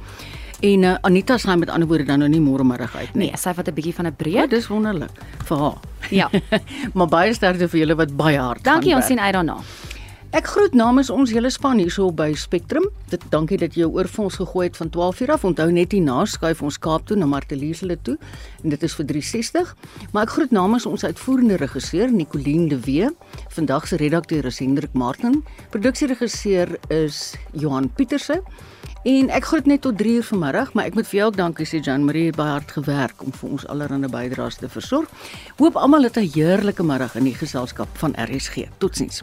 En 0.65 0.83
uh, 0.83 0.95
Anita 1.01 1.37
sê 1.39 1.57
met 1.59 1.71
ander 1.71 1.89
woorde 1.89 2.05
dan 2.09 2.23
nou 2.23 2.29
nie 2.31 2.41
môre 2.41 2.65
middag 2.65 2.95
uit 2.97 3.15
nie. 3.15 3.29
Nee, 3.29 3.41
sy 3.41 3.53
vat 3.55 3.69
'n 3.69 3.75
bietjie 3.75 3.95
van 3.95 4.07
'n 4.07 4.15
breek. 4.17 4.35
Ja, 4.35 4.47
dis 4.47 4.67
wonderlik 4.67 5.11
vir 5.45 5.59
haar. 5.59 5.79
Ja. 6.11 6.31
maar 6.97 7.09
baie 7.09 7.35
sterkte 7.35 7.69
vir 7.69 7.81
julle 7.81 7.95
wat 7.95 8.17
baie 8.17 8.39
hard. 8.39 8.65
Dankie, 8.65 8.95
ons 8.95 9.07
sien 9.07 9.21
uit 9.21 9.33
daarna. 9.33 9.59
Ek 10.35 10.49
groet 10.51 10.73
namens 10.75 11.13
ons 11.15 11.31
hele 11.31 11.47
span 11.55 11.79
hierso 11.79 12.09
by 12.11 12.33
Spectrum. 12.35 12.89
Dit 13.07 13.23
dankie 13.31 13.55
dat 13.61 13.77
jy 13.77 13.85
jou 13.85 13.93
oor 13.95 14.09
vir 14.11 14.23
ons 14.25 14.39
gegooi 14.41 14.65
het 14.67 14.77
van 14.81 14.89
12:00 14.91 15.31
af. 15.31 15.45
Onthou 15.47 15.71
net 15.71 15.93
hier 15.95 16.03
na 16.03 16.25
skuif 16.27 16.63
ons 16.63 16.79
Kaap 16.79 17.07
toe 17.07 17.17
na 17.17 17.27
Marteliesele 17.27 17.97
toe 18.03 18.17
en 18.65 18.71
dit 18.71 18.83
is 18.83 18.95
vir 18.95 19.07
360. 19.07 19.77
Maar 20.13 20.27
ek 20.27 20.31
groet 20.31 20.51
namens 20.51 20.87
ons 20.87 21.05
uitvoerende 21.05 21.57
regisseur 21.57 22.11
Nicoline 22.11 22.69
de 22.69 22.81
Wee. 22.81 23.11
Vandag 23.49 23.87
se 23.87 23.97
redakteur 23.97 24.45
is 24.45 24.59
Hendrik 24.59 24.93
Martin. 24.93 25.45
Produksieregisseur 25.71 26.79
is 26.89 27.37
Johan 27.53 27.89
Pieterse. 27.95 28.43
En 29.05 29.31
ek 29.31 29.45
groet 29.45 29.67
net 29.67 29.81
tot 29.83 29.97
3:00 29.97 30.25
vanmiddag, 30.25 30.73
maar 30.73 30.85
ek 30.85 30.95
moet 30.95 31.07
vir 31.07 31.19
jou 31.19 31.27
ook 31.29 31.37
dankie 31.37 31.67
sê 31.67 31.81
Jan 31.81 32.05
Marie 32.05 32.27
het 32.27 32.37
baie 32.37 32.51
hard 32.51 32.73
gewerk 32.73 33.23
om 33.23 33.33
vir 33.33 33.51
ons 33.51 33.67
allerlei 33.67 34.09
bydraes 34.09 34.57
te 34.57 34.69
versorg. 34.69 35.09
Hoop 35.59 35.77
almal 35.77 36.03
het 36.03 36.17
'n 36.17 36.31
heerlike 36.35 36.83
middag 36.83 37.15
in 37.15 37.25
die 37.25 37.35
geselskap 37.35 37.89
van 37.99 38.15
RSG. 38.19 38.67
Totsiens. 38.79 39.23